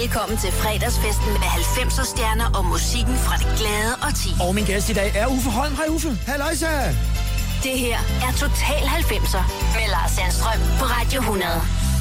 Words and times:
Velkommen 0.00 0.38
til 0.38 0.52
fredagsfesten 0.52 1.26
med 1.32 1.48
90'er 1.62 2.04
stjerner 2.12 2.48
og 2.58 2.64
musikken 2.64 3.16
fra 3.16 3.36
det 3.36 3.46
glade 3.58 3.92
og 4.02 4.14
ti. 4.14 4.28
Og 4.40 4.54
min 4.54 4.64
gæst 4.64 4.88
i 4.88 4.92
dag 4.92 5.12
er 5.14 5.26
Uffe 5.26 5.50
Holm. 5.50 5.74
Hej 5.76 5.86
Uffe. 5.88 6.18
Halløjsa! 6.26 6.66
Det 7.62 7.74
her 7.84 7.98
er 8.26 8.32
Total 8.32 8.82
90'er 8.98 9.42
med 9.76 9.86
Lars 9.94 10.10
Sandstrøm 10.10 10.58
på 10.78 10.84
Radio 10.84 11.20
100. 11.20 11.50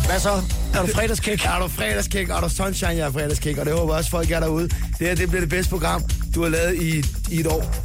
Hvad 0.06 0.20
så? 0.20 0.30
Er 0.76 0.82
du 0.86 0.88
fredagskæk? 0.96 1.46
Er 1.46 1.60
du 1.60 1.68
fredagskæk, 1.68 2.30
er 2.30 2.40
du 2.42 2.50
sunshine, 2.50 2.92
jeg 2.92 3.00
er 3.08 3.12
fredagskæk, 3.12 3.58
og 3.58 3.66
det 3.66 3.74
håber 3.74 3.94
jeg 3.94 3.98
også, 3.98 4.10
folk 4.10 4.32
er 4.32 4.40
derude. 4.40 4.68
Det 4.70 5.08
her, 5.08 5.16
det 5.16 5.28
bliver 5.30 5.42
det 5.42 5.50
bedste 5.50 5.70
program, 5.70 6.04
du 6.36 6.42
har 6.44 6.50
lavet 6.50 6.76
i, 6.82 7.04
i 7.32 7.40
et 7.40 7.48
år. 7.48 7.76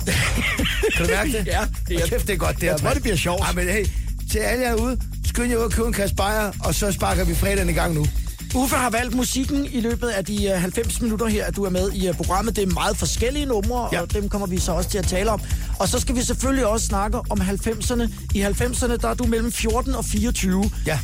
kan 0.97 1.07
du 1.07 1.11
mærke 1.13 1.33
det? 1.33 1.47
Ja, 1.57 1.61
det 1.89 2.03
er- 2.03 2.07
kæft, 2.07 2.27
det 2.27 2.33
er 2.33 2.37
godt, 2.37 2.57
det 2.57 2.63
Jeg 2.63 2.71
her, 2.71 2.79
tror, 2.79 2.85
mand. 2.85 2.95
det 2.95 3.03
bliver 3.03 3.17
sjovt. 3.17 3.41
Ej, 3.41 3.53
men 3.53 3.69
hey, 3.69 3.87
til 4.33 4.39
alle 4.39 4.65
jer 4.65 4.75
ude, 4.75 5.01
skynd 5.27 5.51
jer 5.51 5.57
ud 5.59 5.63
og 5.63 5.71
køb 5.73 5.87
en 5.87 5.93
kasse 5.93 6.15
bajer, 6.15 6.53
og 6.61 6.75
så 6.75 6.93
sparker 6.93 7.25
vi 7.25 7.35
fredagen 7.35 7.71
i 7.71 7.73
gang 7.73 7.95
nu. 7.95 8.07
Uffe 8.55 8.77
har 8.77 8.91
valgt 8.91 9.15
musikken 9.15 9.67
i 9.73 9.81
løbet 9.81 10.09
af 10.09 10.25
de 10.25 10.47
øh, 10.47 10.61
90 10.61 11.01
minutter 11.01 11.27
her, 11.27 11.45
at 11.45 11.57
du 11.57 11.65
er 11.65 11.71
med 11.71 11.93
i 11.93 12.09
øh, 12.09 12.15
programmet. 12.15 12.57
Det 12.57 12.63
er 12.69 12.75
meget 12.75 12.97
forskellige 12.97 13.47
numre, 13.47 13.89
Ja. 13.93 14.01
og 14.01 14.13
dem 14.15 14.29
kommer 14.29 14.47
vi 14.47 14.59
så 14.59 14.73
også 14.73 14.91
til 14.91 14.99
at 14.99 15.07
tale 15.07 15.31
om. 15.31 15.41
Og 15.79 15.89
så 15.89 15.99
skal 16.01 16.17
vi 16.17 16.23
selvfølgelig 16.23 16.67
også 16.67 16.87
snakke 16.87 17.19
om 17.31 17.41
90'erne. 17.41 18.11
I 18.35 18.43
90'erne, 18.43 18.97
der 18.97 19.09
er 19.09 19.15
du 19.15 19.25
mellem 19.25 19.53
14 19.53 19.95
og 19.95 20.05
24. 20.05 20.71
Ja. 20.87 20.99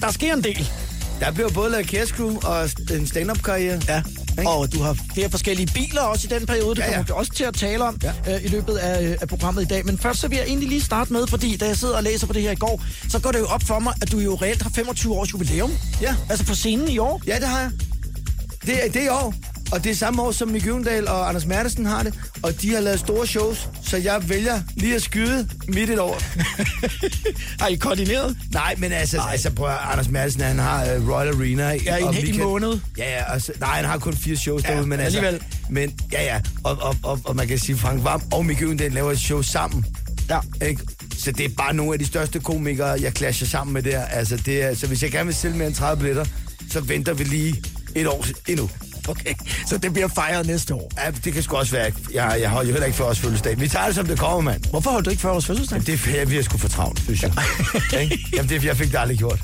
Der 0.00 0.10
sker 0.10 0.34
en 0.34 0.44
del. 0.44 0.68
Der 1.20 1.32
bliver 1.32 1.48
både 1.48 1.70
lavet 1.70 1.86
Cash 1.86 2.14
Crew 2.14 2.36
og 2.44 2.68
en 2.94 3.06
stand-up 3.06 3.42
karriere. 3.42 3.80
Ja. 3.88 4.02
Ikke? 4.38 4.50
Og 4.50 4.72
du 4.72 4.82
har 4.82 4.96
flere 5.14 5.30
forskellige 5.30 5.66
biler 5.74 6.00
også 6.00 6.28
i 6.30 6.38
den 6.38 6.46
periode. 6.46 6.74
Det 6.74 6.78
Ja, 6.78 6.84
ja. 6.86 6.92
kommer 6.92 7.04
vi 7.06 7.12
også 7.12 7.32
til 7.32 7.44
at 7.44 7.54
tale 7.54 7.84
om 7.84 7.98
Ja. 8.02 8.34
øh, 8.36 8.44
i 8.44 8.48
løbet 8.48 8.76
af, 8.76 9.02
øh, 9.04 9.16
af 9.20 9.28
programmet 9.28 9.62
i 9.62 9.64
dag. 9.64 9.86
Men 9.86 9.98
først 9.98 10.20
så 10.20 10.28
vil 10.28 10.36
jeg 10.38 10.46
egentlig 10.46 10.68
lige 10.68 10.80
starte 10.82 11.12
med, 11.12 11.26
fordi 11.26 11.56
da 11.56 11.66
jeg 11.66 11.76
sidder 11.76 11.96
og 11.96 12.02
læser 12.02 12.26
på 12.26 12.32
det 12.32 12.42
her 12.42 12.50
i 12.50 12.54
går, 12.54 12.82
så 13.08 13.18
går 13.18 13.32
det 13.32 13.38
jo 13.38 13.46
op 13.46 13.62
for 13.62 13.78
mig, 13.78 13.94
at 14.02 14.12
du 14.12 14.18
jo 14.18 14.34
reelt 14.34 14.62
har 14.62 14.70
25 14.74 15.14
års 15.14 15.32
jubilæum. 15.32 15.72
Ja. 16.00 16.14
Altså 16.30 16.46
på 16.46 16.54
scenen 16.54 16.88
i 16.88 16.98
år. 16.98 17.22
Ja, 17.26 17.34
det 17.38 17.48
har 17.48 17.60
jeg. 17.60 17.70
Det, 18.66 18.84
er- 18.86 18.90
det 18.92 19.02
i 19.04 19.08
år. 19.08 19.34
Og 19.72 19.84
det 19.84 19.90
er 19.90 19.94
samme 19.94 20.22
år, 20.22 20.32
som 20.32 20.48
Mikke 20.48 20.68
Øvendal 20.68 21.08
og 21.08 21.28
Anders 21.28 21.46
Mertesen 21.46 21.86
har 21.86 22.02
det. 22.02 22.14
Og 22.42 22.62
de 22.62 22.74
har 22.74 22.80
lavet 22.80 23.00
store 23.00 23.26
shows, 23.26 23.68
så 23.82 23.96
jeg 23.96 24.28
vælger 24.28 24.60
lige 24.74 24.94
at 24.94 25.02
skyde 25.02 25.48
midt 25.68 25.90
et 25.90 25.98
år. 25.98 26.22
Har 27.60 27.68
I 27.68 27.74
koordineret? 27.74 28.36
Nej, 28.52 28.74
men 28.78 28.92
altså, 28.92 29.22
altså 29.30 29.50
prøv 29.50 29.68
at, 29.68 29.78
Anders 29.92 30.08
Madsen, 30.08 30.40
han 30.40 30.58
har 30.58 30.96
uh, 30.96 31.08
Royal 31.10 31.28
Arena. 31.28 31.78
Ja, 31.84 31.96
i 31.96 32.02
en 32.02 32.14
hel 32.14 32.38
måned. 32.38 32.78
Ja, 32.98 33.10
ja, 33.18 33.32
altså, 33.32 33.52
nej, 33.60 33.76
han 33.76 33.84
har 33.84 33.98
kun 33.98 34.16
fire 34.16 34.36
shows 34.36 34.64
Ja, 34.64 34.72
derude, 34.72 34.86
men 34.86 35.00
altså, 35.00 35.18
alligevel. 35.18 35.46
men 35.70 35.94
ja, 36.12 36.24
ja, 36.24 36.40
og, 36.64 36.78
og, 36.80 36.96
og, 37.02 37.20
og 37.24 37.36
man 37.36 37.48
kan 37.48 37.58
sige, 37.58 37.76
Frank 37.76 38.04
Vam 38.04 38.22
og 38.32 38.46
Mikke 38.46 38.64
Øvendal 38.64 38.92
laver 38.92 39.12
et 39.12 39.18
show 39.20 39.42
sammen. 39.42 39.86
Ja. 40.30 40.38
Ikke? 40.66 40.82
Så 41.18 41.32
det 41.32 41.44
er 41.44 41.48
bare 41.56 41.74
nogle 41.74 41.92
af 41.92 41.98
de 41.98 42.06
største 42.06 42.40
komikere, 42.40 42.98
jeg 43.00 43.12
clasher 43.12 43.46
sammen 43.46 43.74
med 43.74 43.82
der. 43.82 44.00
Altså, 44.04 44.36
det 44.36 44.62
er, 44.62 44.74
så 44.74 44.86
hvis 44.86 45.02
jeg 45.02 45.10
gerne 45.10 45.26
vil 45.26 45.34
sælge 45.34 45.56
mere 45.56 45.66
end 45.66 45.74
30 45.74 46.00
billetter, 46.00 46.24
så 46.70 46.80
venter 46.80 47.14
vi 47.14 47.24
lige 47.24 47.62
et 47.94 48.06
år 48.06 48.26
endnu. 48.48 48.70
Okay, 49.12 49.34
så 49.66 49.78
det 49.78 49.92
bliver 49.92 50.08
fejret 50.08 50.46
næste 50.46 50.74
år. 50.74 50.90
Ja, 51.04 51.10
det 51.24 51.32
kan 51.32 51.42
sgu 51.42 51.56
også 51.56 51.72
være. 51.72 51.92
Jeg, 52.14 52.36
jeg 52.40 52.50
holder 52.50 52.68
jo 52.68 52.72
heller 52.72 52.86
ikke 52.86 52.96
for 52.96 53.04
os 53.04 53.18
fødselsdag. 53.18 53.60
Vi 53.60 53.68
tager 53.68 53.86
det, 53.86 53.94
som 53.94 54.06
det 54.06 54.18
kommer, 54.18 54.40
mand. 54.40 54.64
Hvorfor 54.70 54.90
holdt 54.90 55.04
du 55.04 55.10
ikke 55.10 55.20
40 55.20 55.32
års 55.32 55.46
fødselsdag? 55.46 55.76
Jamen, 55.76 55.86
det 55.86 56.20
er 56.30 56.34
har 56.36 56.42
sgu 56.42 56.58
for 56.58 56.68
travlt, 56.68 57.00
synes 57.00 57.22
jeg. 57.22 57.32
Jamen, 58.34 58.48
det 58.48 58.56
er, 58.56 58.60
jeg 58.66 58.76
fik 58.76 58.92
det 58.92 58.98
aldrig 58.98 59.18
gjort. 59.18 59.40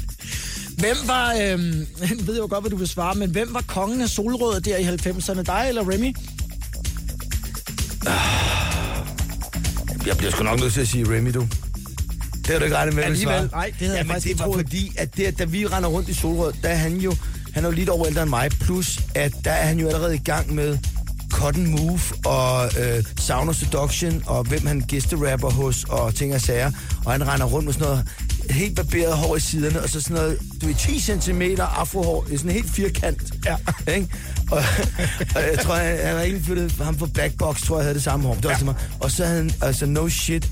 Hvem 0.79 0.97
var, 1.07 1.33
øhm, 1.43 1.87
jeg 2.11 2.27
ved 2.27 2.37
jo 2.37 2.47
godt, 2.51 2.63
hvad 2.63 2.71
du 2.71 2.77
vil 2.77 2.89
svare, 2.89 3.15
men 3.15 3.31
hvem 3.31 3.55
var 3.55 3.65
kongen 3.67 4.01
af 4.01 4.09
solrød 4.09 4.61
der 4.61 4.77
i 4.77 4.85
90'erne? 4.85 5.43
Dig 5.43 5.65
eller 5.69 5.83
Remy? 5.91 6.17
Jeg 10.07 10.17
bliver 10.17 10.31
sgu 10.31 10.43
nok 10.45 10.61
nødt 10.61 10.73
til 10.73 10.81
at 10.81 10.89
sige 10.89 11.05
Remy, 11.17 11.31
du. 11.35 11.49
Det 12.39 12.47
har 12.51 12.59
du 12.59 12.65
ikke 12.65 12.77
regnet 12.77 12.95
med, 12.95 13.05
at 13.05 13.19
svare. 13.19 13.49
nej, 13.53 13.67
det 13.67 13.75
havde 13.75 13.91
jeg 13.91 13.97
Jamen, 13.99 14.13
faktisk 14.13 14.33
det 14.33 14.39
var 14.39 14.45
troet. 14.45 14.61
fordi, 14.61 14.93
at 14.99 15.17
det, 15.17 15.39
da 15.39 15.45
vi 15.45 15.67
render 15.67 15.89
rundt 15.89 16.09
i 16.09 16.15
Solrød, 16.15 16.53
der 16.63 16.69
er 16.69 16.75
han 16.77 16.97
jo, 16.97 17.17
han 17.55 17.65
er 17.65 17.69
jo 17.69 17.75
lidt 17.75 17.89
over 17.89 18.07
ældre 18.07 18.23
end 18.23 18.31
mig, 18.31 18.51
plus 18.51 19.01
at 19.15 19.33
der 19.45 19.51
er 19.51 19.67
han 19.67 19.79
jo 19.79 19.87
allerede 19.87 20.15
i 20.15 20.19
gang 20.25 20.55
med 20.55 20.79
Cotton 21.31 21.67
Move 21.67 22.01
og 22.25 22.71
øh, 22.81 23.05
Sound 23.19 23.55
Seduction, 23.55 24.23
og 24.27 24.45
hvem 24.45 24.67
han 24.67 24.81
gæsterapper 24.81 25.51
hos, 25.51 25.85
og 25.85 26.15
ting 26.15 26.35
og 26.35 26.41
sager. 26.41 26.73
Og 27.05 27.13
han 27.13 27.29
render 27.29 27.47
rundt 27.47 27.65
med 27.65 27.73
sådan 27.73 27.89
noget 27.89 28.09
helt 28.51 28.77
barberet 28.77 29.17
hår 29.17 29.37
i 29.37 29.41
siderne, 29.41 29.83
og 29.83 29.89
så 29.89 30.01
sådan 30.01 30.17
noget, 30.17 30.39
du 30.61 30.67
ved, 30.67 30.75
10 30.75 31.01
cm 31.01 31.43
afrohår, 31.59 32.27
sådan 32.37 32.51
helt 32.51 32.71
firkant. 32.71 33.23
Ja. 33.45 33.57
Ikke? 33.95 34.09
Og, 34.51 34.59
og 35.37 35.43
jeg 35.43 35.59
tror, 35.63 35.75
han, 35.75 35.99
han 35.99 36.15
har 36.17 36.23
egentlig 36.23 36.45
flyttet 36.45 36.73
ham 36.73 36.97
på 36.97 37.07
Blackbox, 37.07 37.63
tror 37.63 37.77
jeg 37.77 37.85
havde 37.85 37.95
det 37.95 38.03
samme 38.03 38.27
hår. 38.27 38.35
Det 38.35 38.45
var 38.45 38.65
ja. 38.67 38.73
Og 39.01 39.11
så 39.11 39.25
havde 39.25 39.39
han, 39.39 39.51
altså 39.61 39.87
no 39.87 40.09
shit, 40.09 40.51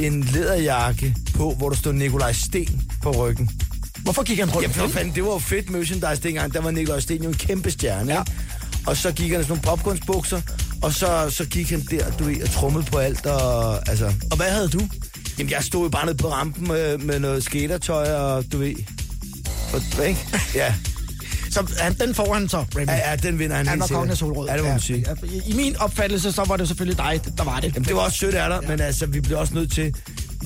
en 0.00 0.22
læderjakke 0.22 1.16
på, 1.34 1.54
hvor 1.58 1.68
der 1.68 1.76
stod 1.76 1.92
Nikolaj 1.92 2.32
Sten 2.32 2.82
på 3.02 3.10
ryggen. 3.10 3.50
Hvorfor 4.02 4.22
gik 4.22 4.38
han 4.38 4.50
rundt 4.50 4.62
Jamen 4.62 4.74
for 4.74 4.82
den? 4.82 4.92
fanden, 4.92 5.14
det 5.14 5.24
var 5.24 5.30
jo 5.32 5.38
fedt 5.38 5.70
merchandise 5.70 6.22
dengang. 6.22 6.54
Der 6.54 6.60
var 6.60 6.70
Nikolaj 6.70 7.00
Sten 7.00 7.22
jo 7.22 7.28
en 7.28 7.34
kæmpe 7.34 7.70
stjerne, 7.70 8.12
Ja. 8.12 8.22
Og 8.86 8.96
så 8.96 9.12
gik 9.12 9.30
han 9.30 9.40
i 9.40 9.44
sådan 9.44 9.48
nogle 9.48 9.62
popcornsbukser, 9.62 10.40
og 10.82 10.92
så, 10.94 11.30
så 11.30 11.44
gik 11.44 11.70
han 11.70 11.80
der, 11.90 12.10
du 12.10 12.24
ved, 12.24 12.42
og 12.42 12.50
trummede 12.50 12.84
på 12.84 12.98
alt, 12.98 13.26
og 13.26 13.88
altså... 13.90 14.12
Og 14.30 14.36
hvad 14.36 14.50
havde 14.50 14.68
du? 14.68 14.80
Jamen, 15.38 15.50
jeg 15.50 15.64
stod 15.64 15.82
jo 15.82 15.88
bare 15.88 16.06
nede 16.06 16.16
på 16.16 16.32
rampen 16.32 16.68
med, 16.68 16.98
med 16.98 17.18
noget 17.18 17.44
skatertøj, 17.44 18.12
og 18.12 18.44
du 18.52 18.58
ved... 18.58 18.74
Og, 19.72 20.06
ikke? 20.06 20.20
Ja. 20.54 20.74
Så 21.50 21.74
han, 21.78 21.94
den 21.94 22.14
får 22.14 22.34
han 22.34 22.48
så, 22.48 22.64
Remy. 22.76 22.86
Ja, 22.86 23.10
ja, 23.10 23.16
den 23.16 23.38
vinder 23.38 23.56
han 23.56 23.66
Han 23.66 23.80
helt 23.80 23.90
var 23.90 23.96
kongen 23.96 24.10
af 24.10 24.16
solrød. 24.16 24.48
Ja, 24.48 24.54
det 24.54 24.62
må 24.62 24.68
man 24.68 24.80
sige. 24.80 25.04
Ja, 25.22 25.28
I 25.46 25.52
min 25.52 25.76
opfattelse, 25.76 26.32
så 26.32 26.44
var 26.48 26.56
det 26.56 26.66
selvfølgelig 26.68 26.98
dig, 26.98 27.20
der 27.38 27.44
var 27.44 27.60
det. 27.60 27.74
Jamen, 27.74 27.88
det 27.88 27.96
var 27.96 28.00
også 28.00 28.18
sødt 28.18 28.34
af 28.34 28.48
dig, 28.50 28.58
ja. 28.62 28.68
men 28.68 28.80
altså, 28.80 29.06
vi 29.06 29.20
bliver 29.20 29.38
også 29.38 29.54
nødt 29.54 29.72
til... 29.72 29.94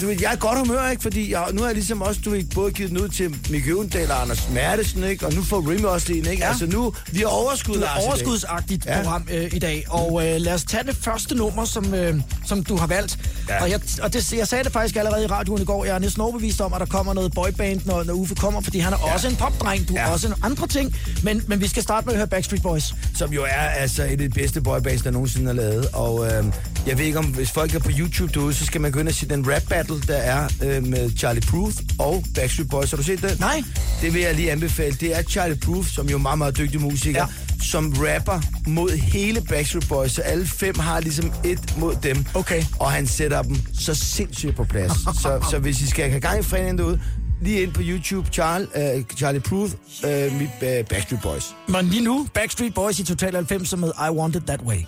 Du 0.01 0.07
ved, 0.07 0.17
jeg 0.21 0.33
er 0.33 0.37
godt 0.37 0.59
humør, 0.59 0.89
ikke? 0.91 1.03
Fordi 1.03 1.33
jeg, 1.33 1.45
nu 1.53 1.61
har 1.61 1.69
jeg 1.69 1.75
ligesom 1.75 2.03
også, 2.03 2.21
du 2.25 2.31
ved, 2.31 2.45
både 2.55 2.73
givet 2.73 2.91
den 2.91 2.99
ud 3.01 3.09
til 3.09 3.37
Mikke 3.51 3.71
Øvendal 3.71 4.11
og 4.11 4.23
Anders 4.23 4.49
Mertesen, 4.51 5.05
ikke? 5.05 5.27
Og 5.27 5.33
nu 5.35 5.43
får 5.43 5.71
Remy 5.71 5.85
også 5.85 6.13
en, 6.13 6.17
ikke? 6.27 6.43
Ja. 6.43 6.49
Altså 6.49 6.67
nu, 6.67 6.95
vi 7.13 7.19
har 7.19 7.27
overskud, 7.27 7.77
Lars, 7.79 8.03
er 8.05 8.07
overskudsagtigt 8.09 8.87
ja. 8.87 8.97
Program 9.03 9.27
øh, 9.33 9.51
i 9.53 9.59
dag, 9.59 9.85
og 9.89 10.27
øh, 10.27 10.41
lad 10.41 10.55
os 10.55 10.65
tage 10.65 10.85
det 10.85 10.97
første 10.97 11.35
nummer, 11.35 11.65
som, 11.65 11.95
øh, 11.95 12.21
som 12.47 12.65
du 12.65 12.77
har 12.77 12.87
valgt. 12.87 13.19
Ja. 13.49 13.63
Og, 13.63 13.71
jeg, 13.71 13.81
og 14.03 14.13
det, 14.13 14.33
jeg 14.33 14.49
sagde 14.49 14.65
det 14.65 14.73
faktisk 14.73 14.97
allerede 14.97 15.25
i 15.25 15.27
radioen 15.27 15.63
i 15.63 15.65
går, 15.65 15.85
jeg 15.85 15.95
er 15.95 15.99
næsten 15.99 16.23
overbevist 16.23 16.61
om, 16.61 16.73
at 16.73 16.81
der 16.81 16.87
kommer 16.87 17.15
noget 17.15 17.33
boyband, 17.35 17.81
når, 17.85 18.03
når 18.05 18.15
Uffe 18.15 18.35
kommer, 18.35 18.61
fordi 18.61 18.79
han 18.79 18.93
er 18.93 18.97
ja. 19.07 19.15
også 19.15 19.29
en 19.29 19.37
popdreng, 19.37 19.89
du 19.89 19.95
ja. 19.95 20.01
er 20.01 20.05
Ja. 20.07 20.13
også 20.13 20.27
en 20.29 20.35
andre 20.43 20.67
ting, 20.67 20.97
men, 21.23 21.43
men 21.47 21.61
vi 21.61 21.69
skal 21.69 21.83
starte 21.83 22.07
med 22.07 22.15
at 22.15 22.19
høre 22.19 22.27
Backstreet 22.29 22.63
Boys. 22.63 22.95
Som 23.19 23.33
jo 23.33 23.43
er 23.43 23.49
altså 23.69 24.03
et 24.03 24.09
af 24.11 24.19
de 24.19 24.29
bedste 24.29 24.61
boybands, 24.61 25.03
der 25.03 25.11
nogensinde 25.11 25.51
er 25.51 25.55
lavet. 25.55 25.87
Og 25.93 26.27
øh, 26.27 26.45
jeg 26.87 26.99
ved 26.99 27.05
ikke 27.05 27.19
om, 27.19 27.25
hvis 27.25 27.51
folk 27.51 27.75
er 27.75 27.79
på 27.79 27.91
YouTube 27.99 28.33
derude, 28.35 28.55
så 28.55 28.65
skal 28.67 28.81
man 28.81 28.93
gå 28.93 29.01
ind 29.01 29.09
og 29.09 29.15
se 29.15 29.29
den 29.29 29.55
rap 29.55 29.63
battle, 29.69 30.01
der 30.01 30.17
er 30.17 30.49
øh, 30.63 30.87
med 30.87 31.11
Charlie 31.19 31.43
Puth 31.43 31.77
og 31.99 32.25
Backstreet 32.35 32.71
Boys. 32.71 32.91
Har 32.91 32.97
du 32.97 33.03
set 33.03 33.23
det? 33.23 33.41
Nej. 33.41 33.63
Det 34.03 34.15
vil 34.15 34.23
jeg 34.23 34.35
lige 34.35 34.53
anbefale. 34.53 34.97
Det 35.01 35.19
er 35.19 35.23
Charlie 35.23 35.57
Puth, 35.57 35.89
som 35.89 36.09
jo 36.09 36.15
er 36.15 36.21
meget, 36.21 36.39
meget 36.39 36.59
dygtig 36.59 36.81
musiker, 36.81 37.21
Ja. 37.21 37.65
som 37.65 37.93
rapper 37.99 38.41
mod 38.67 38.91
hele 38.91 39.41
Backstreet 39.41 39.89
Boys. 39.89 40.13
Så 40.13 40.23
alle 40.23 40.47
fem 40.47 40.79
har 40.79 41.01
ligesom 41.01 41.33
et 41.45 41.75
mod 41.79 41.97
dem. 42.03 42.25
Okay. 42.35 42.63
Og 42.79 42.91
han 42.93 43.07
sætter 43.07 43.43
dem 43.43 43.57
så 43.81 43.95
sindssygt 43.95 44.57
på 44.57 44.65
plads. 44.65 44.93
så, 45.23 45.47
så 45.51 45.59
hvis 45.59 45.81
I 45.83 45.87
skal 45.87 46.09
have 46.09 46.21
gang 46.21 46.41
i 46.41 46.43
fredagen 46.43 46.79
derude, 46.79 47.01
lige 47.43 47.63
ind 47.63 47.73
på 47.73 47.81
YouTube, 47.85 48.29
Charlie, 48.33 48.69
uh, 48.97 49.03
Charlie 49.17 49.41
Puth, 49.41 49.73
uh, 50.05 50.11
mit 50.11 50.49
uh, 50.63 50.87
Backstreet 50.91 51.23
Boys. 51.23 51.45
Men 51.69 51.87
lige 51.89 52.05
nu, 52.05 52.27
Backstreet 52.35 52.75
Boys 52.75 52.99
i 52.99 53.05
Total 53.05 53.35
90 53.35 53.77
med 53.77 53.89
I 53.89 54.11
Want 54.11 54.37
It 54.37 54.43
That 54.47 54.61
Way. 54.63 54.79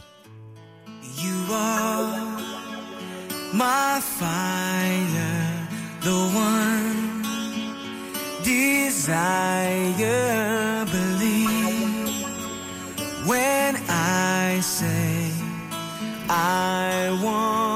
You 1.19 1.47
are 1.51 2.39
my 3.55 4.01
fire, 4.01 5.69
the 6.03 6.19
one 6.35 7.23
desire. 8.45 9.25
Believe 10.85 12.27
when 13.27 13.77
I 13.89 14.61
say 14.61 15.33
I 16.29 17.19
want 17.25 17.76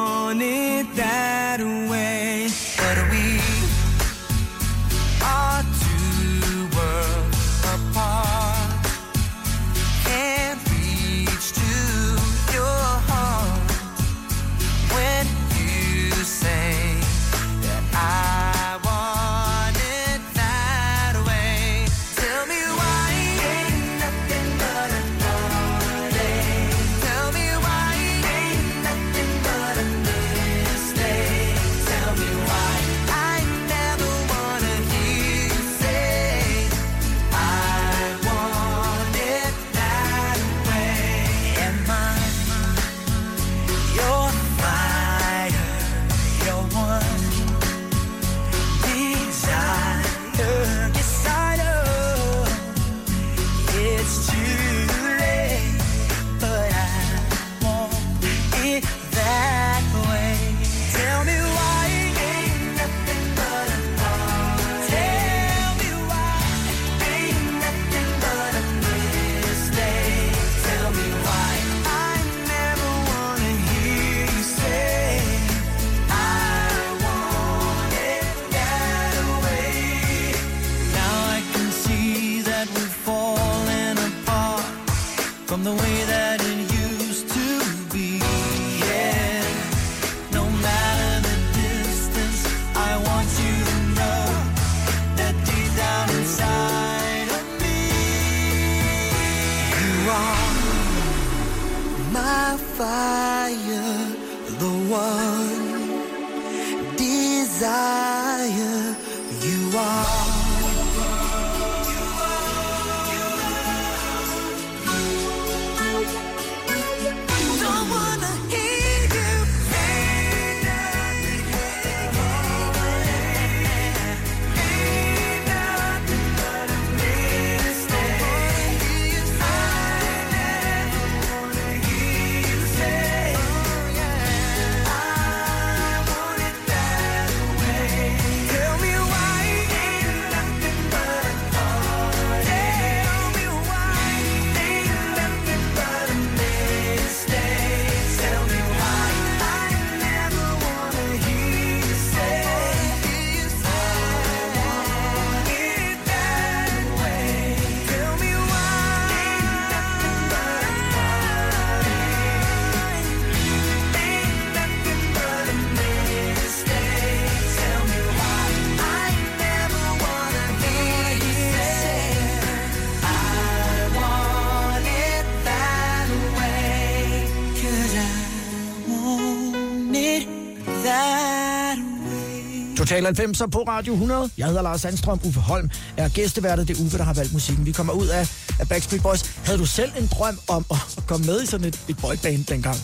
Total 182.90 183.04
90 183.04 183.42
på 183.52 183.62
Radio 183.68 183.92
100. 183.92 184.30
Jeg 184.38 184.46
hedder 184.46 184.62
Lars 184.62 184.80
Sandstrøm. 184.80 185.20
Uffe 185.24 185.40
Holm 185.40 185.70
er 185.96 186.08
gæsteværtet. 186.08 186.68
Det 186.68 186.78
er 186.78 186.84
Uffe, 186.84 186.98
der 186.98 187.04
har 187.04 187.14
valgt 187.14 187.32
musikken. 187.32 187.66
Vi 187.66 187.72
kommer 187.72 187.92
ud 187.92 188.06
af, 188.06 188.28
af 188.60 188.68
Backstreet 188.68 189.02
Boys. 189.02 189.22
Havde 189.44 189.58
du 189.58 189.66
selv 189.66 189.90
en 189.98 190.06
drøm 190.06 190.38
om 190.48 190.64
at, 190.70 190.76
komme 191.06 191.26
med 191.26 191.42
i 191.42 191.46
sådan 191.46 191.66
et, 191.66 191.80
et 191.88 191.96
boyband 191.96 192.44
dengang? 192.44 192.76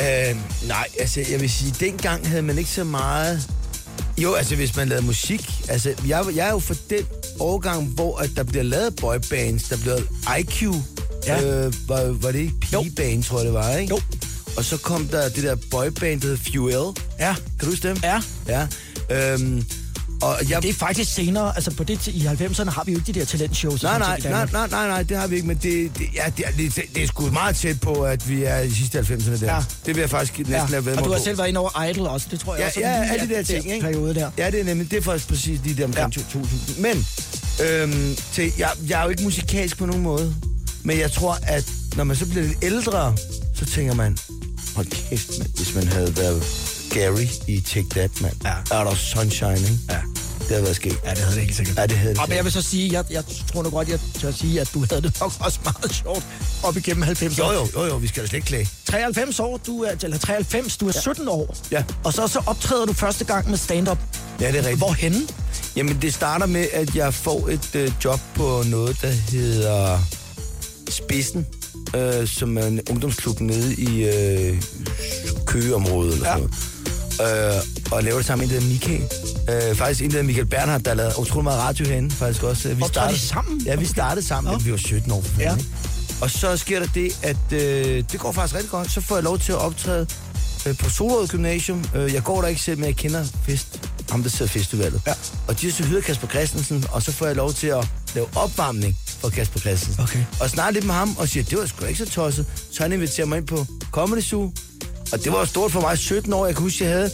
Øh, 0.00 0.36
nej, 0.68 0.88
altså 0.98 1.24
jeg 1.30 1.40
vil 1.40 1.50
sige, 1.50 1.74
dengang 1.80 2.28
havde 2.28 2.42
man 2.42 2.58
ikke 2.58 2.70
så 2.70 2.84
meget... 2.84 3.50
Jo, 4.18 4.34
altså 4.34 4.56
hvis 4.56 4.76
man 4.76 4.88
lavede 4.88 5.06
musik... 5.06 5.50
Altså, 5.68 5.94
jeg, 6.06 6.24
jeg 6.34 6.46
er 6.46 6.52
jo 6.52 6.58
for 6.58 6.74
den 6.90 7.04
årgang, 7.40 7.86
hvor 7.86 8.16
at 8.16 8.30
der 8.36 8.42
bliver 8.42 8.64
lavet 8.64 8.96
boybands. 8.96 9.62
Der 9.62 9.76
bliver 9.76 9.98
IQ. 10.38 10.62
Ja. 11.26 11.64
Øh, 11.66 11.74
var, 11.88 12.02
var 12.02 12.32
det 12.32 12.38
ikke 12.38 12.60
pigeband, 12.60 13.24
tror 13.24 13.38
jeg 13.38 13.46
det 13.46 13.54
var, 13.54 13.76
ikke? 13.76 13.94
Jo. 13.94 14.00
Og 14.56 14.64
så 14.64 14.76
kom 14.76 15.08
der 15.08 15.28
det 15.28 15.42
der 15.42 15.56
boyband, 15.70 16.20
der 16.20 16.28
hed 16.28 16.36
Fuel. 16.36 16.96
Ja. 17.18 17.34
Kan 17.34 17.60
du 17.60 17.66
huske 17.66 17.88
dem? 17.88 17.96
Ja. 18.02 18.22
Ja. 18.48 18.66
Øhm, 19.12 19.64
og 20.22 20.38
jeg, 20.50 20.62
Det 20.62 20.70
er 20.70 20.74
faktisk 20.74 21.14
senere, 21.14 21.52
altså 21.54 21.70
på 21.70 21.84
det, 21.84 22.06
i 22.06 22.26
90'erne 22.26 22.70
har 22.70 22.84
vi 22.84 22.92
jo 22.92 22.98
ikke 22.98 23.12
de 23.12 23.20
der 23.20 23.26
talentshows. 23.26 23.82
Nej, 23.82 23.98
nej, 23.98 24.18
nej, 24.24 24.46
nej, 24.52 24.68
nej, 24.68 24.88
nej, 24.88 25.02
det 25.02 25.16
har 25.16 25.26
vi 25.26 25.34
ikke, 25.36 25.46
men 25.48 25.56
det, 25.56 25.98
det, 25.98 26.06
ja, 26.14 26.22
det, 26.36 26.44
er, 26.46 26.50
det, 26.56 26.74
det 26.94 27.02
er 27.02 27.06
sgu 27.06 27.30
meget 27.30 27.56
tæt 27.56 27.80
på, 27.80 27.92
at 28.02 28.28
vi 28.28 28.42
er 28.44 28.58
i 28.58 28.68
de 28.68 28.74
sidste 28.74 28.98
90'erne 28.98 29.40
der. 29.40 29.54
Ja. 29.54 29.64
Det 29.86 29.94
vil 29.94 30.00
jeg 30.00 30.10
faktisk 30.10 30.38
næsten 30.38 30.52
Ja. 30.54 30.64
have 30.66 30.86
ved 30.86 30.96
Og 30.96 31.04
du 31.04 31.10
har 31.10 31.18
på. 31.18 31.24
selv 31.24 31.38
været 31.38 31.48
inde 31.48 31.60
over 31.60 31.84
Idol 31.84 32.06
også, 32.06 32.26
det 32.30 32.40
tror 32.40 32.54
jeg 32.54 32.60
Ja, 32.60 32.66
også. 32.66 32.80
ja, 32.80 33.00
lige 33.02 33.12
alle 33.12 33.28
de 33.28 33.34
er 33.34 33.36
der 33.42 33.44
ting, 33.60 33.66
ikke? 33.74 33.80
Periode 33.86 34.14
der. 34.14 34.30
Ja, 34.38 34.50
det 34.50 34.60
er 34.60 34.64
nemlig, 34.64 34.90
det 34.90 34.96
er 34.98 35.02
faktisk 35.02 35.28
præcis 35.28 35.60
de 35.64 35.74
der 35.76 35.84
omkring 35.84 36.14
ja. 36.16 36.22
2000. 36.22 36.78
Men, 36.82 37.06
øhm, 37.66 38.16
til, 38.32 38.52
jeg, 38.58 38.70
jeg 38.88 39.00
er 39.00 39.04
jo 39.04 39.10
ikke 39.10 39.22
musikalsk 39.22 39.78
på 39.78 39.86
nogen 39.86 40.02
måde, 40.02 40.34
men 40.82 40.98
jeg 40.98 41.12
tror, 41.12 41.38
at 41.42 41.64
når 41.96 42.04
man 42.04 42.16
så 42.16 42.26
bliver 42.26 42.42
lidt 42.46 42.58
ældre, 42.62 43.16
så 43.54 43.64
tænker 43.66 43.94
man, 43.94 44.18
hold 44.76 44.86
kæft, 44.86 45.38
man, 45.38 45.48
hvis 45.56 45.74
man 45.74 45.88
havde 45.88 46.16
været 46.16 46.42
Gary 46.94 47.26
i 47.48 47.60
Take 47.60 47.86
That, 47.90 48.10
mand. 48.20 48.34
Ja. 48.44 48.76
Er 48.78 48.84
der 48.84 48.94
sunshine, 48.94 49.52
ikke? 49.56 49.78
Ja. 49.90 49.98
Det 50.38 50.48
havde 50.50 50.62
været 50.62 50.76
sket. 50.76 50.96
Ja, 51.04 51.10
det 51.10 51.18
havde 51.18 51.34
det 51.36 51.42
ikke 51.42 51.54
sikkert. 51.54 51.76
Ja, 51.76 51.86
det 51.86 51.96
havde 51.96 52.14
det 52.14 52.20
Og 52.22 52.28
men 52.28 52.36
jeg 52.36 52.44
vil 52.44 52.52
så 52.52 52.62
sige, 52.62 52.92
jeg, 52.92 53.04
jeg 53.10 53.24
tror 53.52 53.62
nok 53.62 53.72
godt, 53.72 53.88
jeg 53.88 53.98
tør 54.20 54.30
sige, 54.32 54.60
at 54.60 54.70
du 54.74 54.84
havde 54.90 55.02
det 55.02 55.16
nok 55.20 55.32
også 55.40 55.58
meget 55.64 55.94
sjovt 56.04 56.26
op 56.62 56.76
igennem 56.76 57.02
90'erne. 57.02 57.38
Jo, 57.38 57.52
jo, 57.52 57.68
jo, 57.76 57.86
jo, 57.86 57.96
vi 57.96 58.06
skal 58.08 58.22
da 58.22 58.28
slet 58.28 58.36
ikke 58.36 58.46
klage. 58.46 58.68
93 58.86 59.40
år, 59.40 59.56
du 59.66 59.82
er, 59.82 59.90
eller 60.02 60.18
93, 60.18 60.76
du 60.76 60.88
er 60.88 60.92
ja. 60.94 61.00
17 61.00 61.28
år. 61.28 61.56
Ja. 61.70 61.84
Og 62.04 62.12
så, 62.12 62.28
så 62.28 62.42
optræder 62.46 62.86
du 62.86 62.92
første 62.92 63.24
gang 63.24 63.50
med 63.50 63.58
stand-up. 63.58 63.98
Ja, 64.40 64.46
det 64.48 64.54
er 64.54 64.58
rigtigt. 64.58 64.78
Hvorhenne? 64.78 65.20
Jamen, 65.76 65.98
det 66.02 66.14
starter 66.14 66.46
med, 66.46 66.66
at 66.72 66.94
jeg 66.96 67.14
får 67.14 67.48
et 67.48 67.70
øh, 67.74 67.92
job 68.04 68.20
på 68.34 68.62
noget, 68.66 68.96
der 69.02 69.10
hedder 69.10 69.98
Spidsen, 70.90 71.46
øh, 71.96 72.28
som 72.28 72.58
er 72.58 72.66
en 72.66 72.80
ungdomsklub 72.90 73.40
nede 73.40 73.74
i 73.74 74.04
øh, 74.04 74.62
Køgeområdet 75.46 76.12
eller 76.12 76.28
Ja. 76.28 76.32
sådan 76.34 76.48
noget. 76.48 76.71
Øh, 77.20 77.92
og 77.92 78.02
laver 78.02 78.16
det 78.16 78.26
sammen 78.26 78.48
med 78.48 78.56
en, 78.56 78.62
der 78.62 78.68
Michael. 78.68 79.02
Øh, 79.70 79.76
faktisk 79.76 80.02
en, 80.04 80.10
der 80.10 80.22
Michael 80.22 80.46
Bernhardt, 80.46 80.84
der 80.84 80.94
lavet 80.94 81.14
utrolig 81.18 81.44
meget 81.44 81.60
radio 81.60 81.86
herinde, 81.86 82.10
faktisk 82.10 82.42
også. 82.42 82.74
Vi 82.74 82.82
Optræder 82.82 83.10
de 83.12 83.18
sammen? 83.18 83.60
Ja, 83.60 83.70
vi 83.70 83.76
Okay. 83.76 83.86
startede 83.86 84.26
sammen, 84.26 84.52
da 84.52 84.64
vi 84.64 84.70
var 84.70 84.76
17 84.76 85.12
år. 85.12 85.24
Ja. 85.38 85.50
ja. 85.50 85.56
Og 86.20 86.30
så 86.30 86.56
sker 86.56 86.78
der 86.78 86.86
det, 86.94 87.18
at 87.22 87.52
øh, 87.52 88.04
det 88.12 88.20
går 88.20 88.32
faktisk 88.32 88.54
rigtig 88.54 88.70
godt. 88.70 88.90
Så 88.92 89.00
får 89.00 89.16
jeg 89.16 89.24
lov 89.24 89.38
til 89.38 89.52
at 89.52 89.58
optræde 89.58 90.06
øh, 90.66 90.76
på 90.78 90.90
Solrød 90.90 91.28
Gymnasium. 91.28 91.84
Øh, 91.94 92.14
jeg 92.14 92.22
går 92.22 92.40
der 92.40 92.48
ikke 92.48 92.60
selv, 92.60 92.78
men 92.78 92.86
jeg 92.86 92.96
kender 92.96 93.24
Fest, 93.46 93.80
ham 94.10 94.22
der 94.22 94.30
sidder 94.30 94.50
festivalet. 94.52 95.00
Ja. 95.06 95.12
Og 95.48 95.60
de 95.60 95.66
har 95.66 95.72
så 95.72 95.82
hyret 95.84 96.04
Kasper 96.04 96.28
Christensen, 96.28 96.84
og 96.92 97.02
så 97.02 97.12
får 97.12 97.26
jeg 97.26 97.36
lov 97.36 97.52
til 97.52 97.66
at 97.66 97.88
lave 98.14 98.26
opvarmning 98.36 98.96
for 99.20 99.28
Kasper 99.28 99.60
Christensen. 99.60 100.02
Okay. 100.02 100.24
Og 100.40 100.50
snakke 100.50 100.72
lidt 100.74 100.86
med 100.86 100.94
ham, 100.94 101.16
og 101.18 101.28
siger, 101.28 101.44
det 101.44 101.58
var 101.58 101.66
sgu 101.66 101.84
ikke 101.84 101.98
så 101.98 102.10
tosset. 102.10 102.46
Så 102.72 102.82
han 102.82 102.92
inviterer 102.92 103.26
mig 103.26 103.38
ind 103.38 103.46
på 103.46 103.66
Comedy 103.90 104.20
Zoo. 104.22 104.52
Og 105.12 105.24
det 105.24 105.32
var 105.32 105.44
stort 105.44 105.72
for 105.72 105.80
mig, 105.80 105.98
17 105.98 106.32
år. 106.32 106.46
Jeg 106.46 106.54
kan 106.54 106.62
huske, 106.62 106.84
jeg 106.84 106.92
havde 106.92 107.10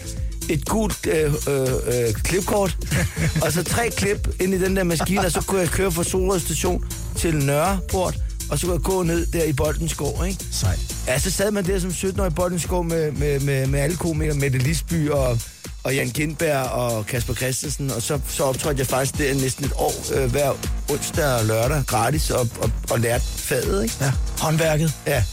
et 0.48 0.64
gult 0.64 1.06
øh, 1.06 1.34
øh, 1.48 1.62
øh, 1.62 2.14
klipkort, 2.14 2.76
og 3.42 3.52
så 3.52 3.64
tre 3.64 3.90
klip 3.90 4.28
ind 4.40 4.54
i 4.54 4.58
den 4.58 4.76
der 4.76 4.84
maskine, 4.84 5.20
og 5.20 5.32
så 5.32 5.40
kunne 5.40 5.60
jeg 5.60 5.68
køre 5.68 5.92
fra 5.92 6.04
Solrød 6.04 6.40
station 6.40 6.84
til 7.16 7.36
Nørreport, 7.36 8.14
og 8.50 8.58
så 8.58 8.66
kunne 8.66 8.74
jeg 8.74 8.82
gå 8.82 9.02
ned 9.02 9.26
der 9.26 9.44
i 9.44 9.52
Boldenskov, 9.52 10.24
ikke? 10.26 10.44
Sejt. 10.52 10.78
Ja, 11.06 11.18
så 11.18 11.30
sad 11.30 11.50
man 11.50 11.66
der 11.66 11.78
som 11.78 11.90
17-årig 11.90 12.30
i 12.30 12.34
Boldenskov 12.34 12.84
med, 12.84 13.12
med, 13.12 13.40
med, 13.40 13.66
med 13.66 13.80
alle 13.80 13.96
komikere, 13.96 14.34
Mette 14.36 14.58
Lisby 14.58 15.10
og, 15.10 15.38
og 15.84 15.94
Jan 15.94 16.08
Gindberg 16.08 16.70
og 16.70 17.06
Kasper 17.06 17.34
Christensen, 17.34 17.90
og 17.90 18.02
så, 18.02 18.20
så 18.28 18.44
optrådte 18.44 18.78
jeg 18.78 18.86
faktisk 18.86 19.18
der 19.18 19.34
næsten 19.34 19.64
et 19.64 19.72
år 19.76 19.94
øh, 20.14 20.30
hver 20.30 20.52
onsdag 20.90 21.34
og 21.34 21.44
lørdag 21.44 21.82
gratis 21.86 22.30
og, 22.30 22.48
og, 22.60 22.70
og 22.90 23.00
lærte 23.00 23.24
faget, 23.24 23.82
ikke? 23.82 23.94
Ja, 24.00 24.12
håndværket. 24.38 24.92
Ja. 25.06 25.24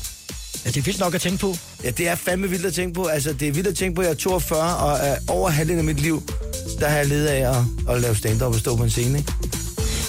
Ja, 0.65 0.69
det 0.69 0.77
er 0.77 0.81
vildt 0.81 0.99
nok 0.99 1.15
at 1.15 1.21
tænke 1.21 1.37
på. 1.37 1.55
Ja, 1.83 1.89
det 1.89 2.07
er 2.07 2.15
fandme 2.15 2.49
vildt 2.49 2.65
at 2.65 2.73
tænke 2.73 2.93
på. 2.93 3.05
Altså, 3.05 3.33
det 3.33 3.47
er 3.47 3.51
vildt 3.51 3.67
at 3.67 3.75
tænke 3.75 3.95
på, 3.95 4.01
at 4.01 4.07
jeg 4.07 4.11
er 4.13 4.17
42, 4.17 4.75
og 4.77 4.97
er 5.07 5.15
over 5.27 5.49
halvdelen 5.49 5.79
af 5.79 5.85
mit 5.85 5.99
liv, 5.99 6.23
der 6.79 6.87
har 6.87 6.97
jeg 6.97 7.07
ledet 7.07 7.27
af 7.27 7.49
at, 7.49 7.63
at 7.95 8.01
lave 8.01 8.15
stand-up 8.15 8.53
og 8.53 8.59
stå 8.59 8.75
på 8.75 8.83
en 8.83 8.89
scene, 8.89 9.17
ikke? 9.17 9.33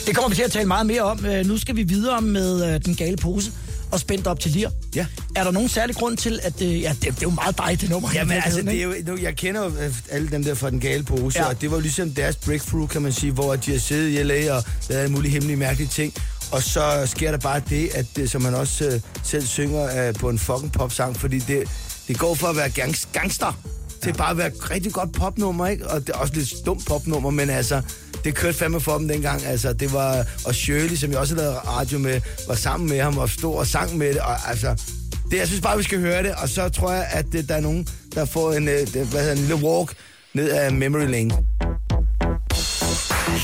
Det 0.06 0.14
kommer 0.14 0.28
vi 0.28 0.34
til 0.34 0.42
at 0.42 0.52
tale 0.52 0.66
meget 0.68 0.86
mere 0.86 1.02
om. 1.02 1.26
Øh, 1.26 1.46
Nu 1.46 1.58
skal 1.58 1.76
vi 1.76 1.82
videre 1.82 2.20
med 2.22 2.74
øh, 2.74 2.80
den 2.84 2.94
gale 2.94 3.16
pose 3.16 3.52
og 3.90 4.00
spændt 4.00 4.26
op 4.26 4.40
til 4.40 4.50
lir. 4.50 4.68
Ja. 4.94 5.06
Er 5.36 5.44
der 5.44 5.50
nogen 5.50 5.68
særlig 5.68 5.96
grund 5.96 6.16
til, 6.16 6.40
at 6.42 6.62
øh, 6.62 6.80
ja, 6.82 6.90
det, 6.90 7.00
det 7.02 7.08
er 7.10 7.16
jo 7.22 7.30
meget 7.30 7.58
dig, 7.58 7.80
det 7.80 7.90
nummer? 7.90 8.08
Jamen 8.14 8.36
altså, 8.44 8.62
det 8.62 8.78
er 8.78 8.82
jo, 8.82 8.94
nu, 9.06 9.16
jeg 9.22 9.36
kender 9.36 9.64
jo 9.64 9.68
øh, 9.68 9.94
alle 10.10 10.28
dem 10.30 10.44
der 10.44 10.54
fra 10.54 10.70
den 10.70 10.80
gale 10.80 11.02
pose, 11.04 11.38
Ja. 11.38 11.44
ja. 11.44 11.50
og 11.50 11.60
det 11.60 11.70
var 11.70 11.76
jo 11.76 11.80
ligesom 11.80 12.10
deres 12.10 12.36
breakthrough, 12.36 12.88
kan 12.88 13.02
man 13.02 13.12
sige, 13.12 13.32
hvor 13.32 13.56
de 13.56 13.70
har 13.72 13.78
siddet 13.78 14.18
i 14.18 14.22
LA 14.22 14.52
og 14.56 14.64
lavet 14.88 15.02
alle 15.02 15.12
mulige 15.12 15.32
hemmelige 15.32 15.56
mærkelige 15.56 15.88
ting. 15.88 16.14
Og 16.52 16.62
så 16.62 17.02
sker 17.06 17.30
der 17.30 17.38
bare 17.38 17.60
det, 17.70 17.88
at 17.94 18.06
det, 18.16 18.30
som 18.30 18.42
man 18.42 18.54
også 18.54 18.84
øh, 18.84 19.00
selv 19.22 19.46
synger 19.46 20.08
øh, 20.08 20.14
på 20.14 20.28
en 20.28 20.38
fucking 20.38 20.72
popsang, 20.72 21.16
fordi 21.16 21.38
det, 21.38 21.68
det 22.08 22.18
går 22.18 22.34
for 22.34 22.46
at 22.46 22.56
være 22.56 22.70
gangs, 22.70 23.08
gangster 23.12 23.58
til 24.02 24.12
bare 24.12 24.30
at 24.30 24.38
være 24.38 24.46
et 24.46 24.70
rigtig 24.70 24.92
godt 24.92 25.12
popnummer, 25.12 25.66
ikke? 25.66 25.88
Og 25.90 26.00
det 26.00 26.08
er 26.08 26.18
også 26.18 26.34
lidt 26.34 26.48
dumt 26.66 26.86
popnummer, 26.86 27.30
men 27.30 27.50
altså, 27.50 27.82
det 28.24 28.34
kørte 28.34 28.58
fandme 28.58 28.80
for 28.80 28.98
dem 28.98 29.08
dengang. 29.08 29.44
Altså, 29.44 29.72
det 29.72 29.92
var, 29.92 30.24
og 30.46 30.54
Shirley, 30.54 30.96
som 30.96 31.10
jeg 31.10 31.18
også 31.18 31.34
har 31.34 31.42
lavet 31.42 31.66
radio 31.66 31.98
med, 31.98 32.20
var 32.48 32.54
sammen 32.54 32.88
med 32.88 33.00
ham 33.02 33.18
og 33.18 33.28
stod 33.30 33.54
og 33.56 33.66
sang 33.66 33.98
med 33.98 34.08
det, 34.08 34.18
og 34.20 34.48
altså, 34.48 34.82
det, 35.30 35.36
jeg 35.38 35.46
synes 35.46 35.60
bare, 35.60 35.76
vi 35.76 35.82
skal 35.82 35.98
høre 36.00 36.22
det, 36.22 36.34
og 36.34 36.48
så 36.48 36.68
tror 36.68 36.92
jeg, 36.92 37.06
at 37.10 37.26
øh, 37.34 37.48
der 37.48 37.54
er 37.54 37.60
nogen, 37.60 37.88
der 38.14 38.24
får 38.24 38.52
en, 38.52 38.68
øh, 38.68 38.78
det- 38.78 39.06
hvad 39.06 39.20
hedder, 39.20 39.32
en 39.32 39.38
lille 39.38 39.54
walk 39.54 39.94
ned 40.34 40.50
ad 40.50 40.70
memory 40.70 41.06
lane. 41.06 41.34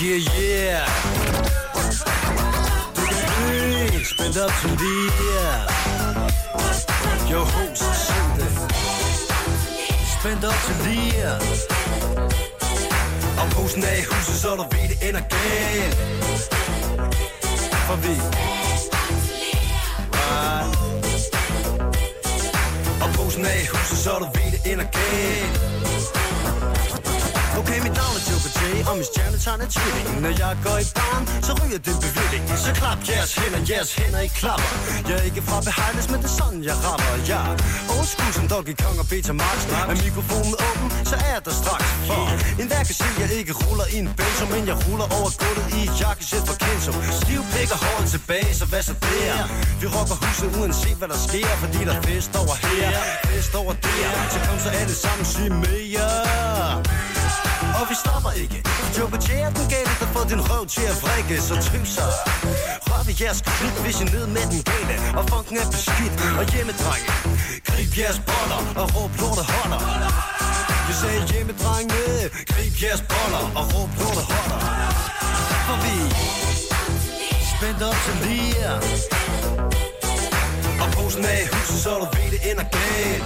Yeah, 0.04 0.20
yeah. 0.40 1.21
Du 4.02 4.06
kan 4.06 4.16
blive 4.16 4.32
spændt 4.32 4.38
op 4.44 4.52
til 4.60 4.70
lige. 4.70 5.10
Yo, 7.32 7.38
host, 7.38 7.84
syng 8.06 8.32
det. 8.36 8.50
Spændt 10.20 10.44
op 10.44 10.54
til 10.66 10.76
lige. 10.86 11.32
Og 13.40 13.50
posen 13.50 13.82
er 13.82 13.92
i 13.92 14.04
huset, 14.10 14.40
så 14.40 14.48
du 14.56 14.62
ved, 14.62 14.88
det 14.88 15.08
ender 15.08 15.20
galt. 15.20 15.94
For 17.86 17.96
vi 17.96 18.14
Right. 20.14 20.76
Og 23.02 23.08
posen 23.14 23.44
er 23.44 23.54
i 23.62 23.66
huset, 23.66 23.98
så 23.98 24.10
du 24.18 24.24
ved, 24.24 24.52
det 24.52 24.72
ender 24.72 24.84
galt. 24.84 26.21
Okay, 27.60 27.78
mit 27.86 27.94
navn 28.00 28.14
er 28.18 28.24
Joker 28.30 28.52
J, 28.58 28.60
og 28.88 28.94
min 28.98 29.06
stjernetegn 29.10 29.60
er 29.64 29.70
tvilling. 29.76 30.08
Når 30.24 30.32
jeg 30.42 30.52
går 30.66 30.78
i 30.84 30.86
barn, 30.98 31.22
så 31.46 31.52
ryger 31.60 31.80
det 31.86 31.94
bevilling 32.04 32.44
Så 32.64 32.70
klap 32.80 32.98
jeres 33.08 33.32
hænder, 33.38 33.60
jeres 33.70 33.92
hænder 33.98 34.22
i 34.28 34.30
klapper. 34.40 34.70
Jeg 35.08 35.14
er 35.20 35.24
ikke 35.28 35.42
fra 35.48 35.56
Behiles, 35.66 36.06
men 36.12 36.18
det 36.22 36.28
er 36.32 36.36
sådan, 36.40 36.60
jeg 36.70 36.76
rammer. 36.86 37.14
Jeg 37.30 37.42
er 37.50 37.54
old 37.96 38.08
school 38.12 38.32
som 38.38 38.44
Donkey 38.52 38.74
Kong 38.82 38.96
og 39.02 39.06
Peter 39.12 39.34
Max 39.42 39.58
Er 39.90 39.96
mikrofonen 40.06 40.54
åben, 40.68 40.88
så 41.10 41.14
er 41.26 41.30
jeg 41.36 41.42
der 41.46 41.54
straks. 41.62 41.88
For 42.08 42.22
en 42.60 42.66
hver 42.70 42.82
kan 42.88 42.96
se, 43.02 43.08
jeg 43.22 43.28
ikke 43.40 43.52
ruller 43.62 43.86
i 43.94 43.96
en 44.02 44.08
benzo 44.18 44.44
Men 44.54 44.62
jeg 44.70 44.76
ruller 44.84 45.08
over 45.16 45.30
gulvet 45.42 45.66
i 45.78 45.80
et 45.88 45.94
jakkesæt 46.02 46.44
fra 46.48 46.56
Kenzo 46.62 46.92
Stiv 47.20 47.42
pik 47.52 47.70
håret 47.82 48.06
tilbage, 48.14 48.52
så 48.60 48.64
hvad 48.70 48.82
så 48.88 48.94
der? 49.06 49.36
Vi 49.80 49.86
rocker 49.94 50.16
huset 50.24 50.48
uanset 50.58 50.96
hvad 51.00 51.08
der 51.12 51.20
sker 51.28 51.52
Fordi 51.62 51.80
der 51.88 51.94
er 52.00 52.02
fest 52.08 52.32
over 52.42 52.54
her, 52.66 52.90
fest 53.30 53.52
over 53.60 53.74
der. 53.86 54.08
Så 54.32 54.38
kom 54.46 54.58
så 54.64 54.70
alle 54.80 54.94
sammen, 55.04 55.24
sig 55.32 55.48
mere 55.64 57.01
og 57.82 57.86
vi 57.90 57.96
stopper 58.04 58.32
ikke. 58.42 58.58
Joe 58.96 59.08
J 59.26 59.28
er 59.46 59.50
den 59.58 59.66
gale, 59.74 59.92
der 60.00 60.08
får 60.14 60.24
din 60.32 60.42
røv 60.50 60.64
til 60.74 60.84
at 60.92 60.96
vrikke 61.02 61.36
Så 61.48 61.54
tryg 61.66 61.86
så. 61.96 62.06
Rør 62.88 63.02
ved 63.06 63.14
jeres 63.20 63.40
klip, 63.56 63.76
hvis 63.84 63.96
I 64.02 64.04
ned 64.14 64.26
med 64.36 64.44
den 64.52 64.62
gale 64.70 64.94
Og 65.18 65.24
funken 65.32 65.56
er 65.62 65.66
beskidt 65.74 66.14
og 66.40 66.44
hjemmedrenge. 66.52 67.08
Grib 67.68 67.90
jeres 67.98 68.20
boller 68.28 68.60
og 68.80 68.86
råb 68.94 69.12
lortet 69.20 69.46
holder 69.52 69.80
Vi 70.86 70.92
sagde 71.00 71.20
hjemmedrenge 71.30 72.02
Grib 72.52 72.74
jeres 72.82 73.02
boller 73.12 73.44
og 73.58 73.64
råb 73.72 73.90
lortet 74.00 74.26
holder 74.32 74.60
For 75.66 75.76
vi 75.84 75.96
Spændt 77.52 77.82
op 77.88 77.98
til 78.04 78.14
lige 78.24 78.68
Og 80.82 80.88
posen 80.96 81.24
af 81.32 81.38
i 81.44 81.46
huset, 81.52 81.78
så 81.84 81.90
du 82.02 82.06
ved 82.14 82.28
det 82.34 82.40
ender 82.50 82.66
galt. 82.76 83.24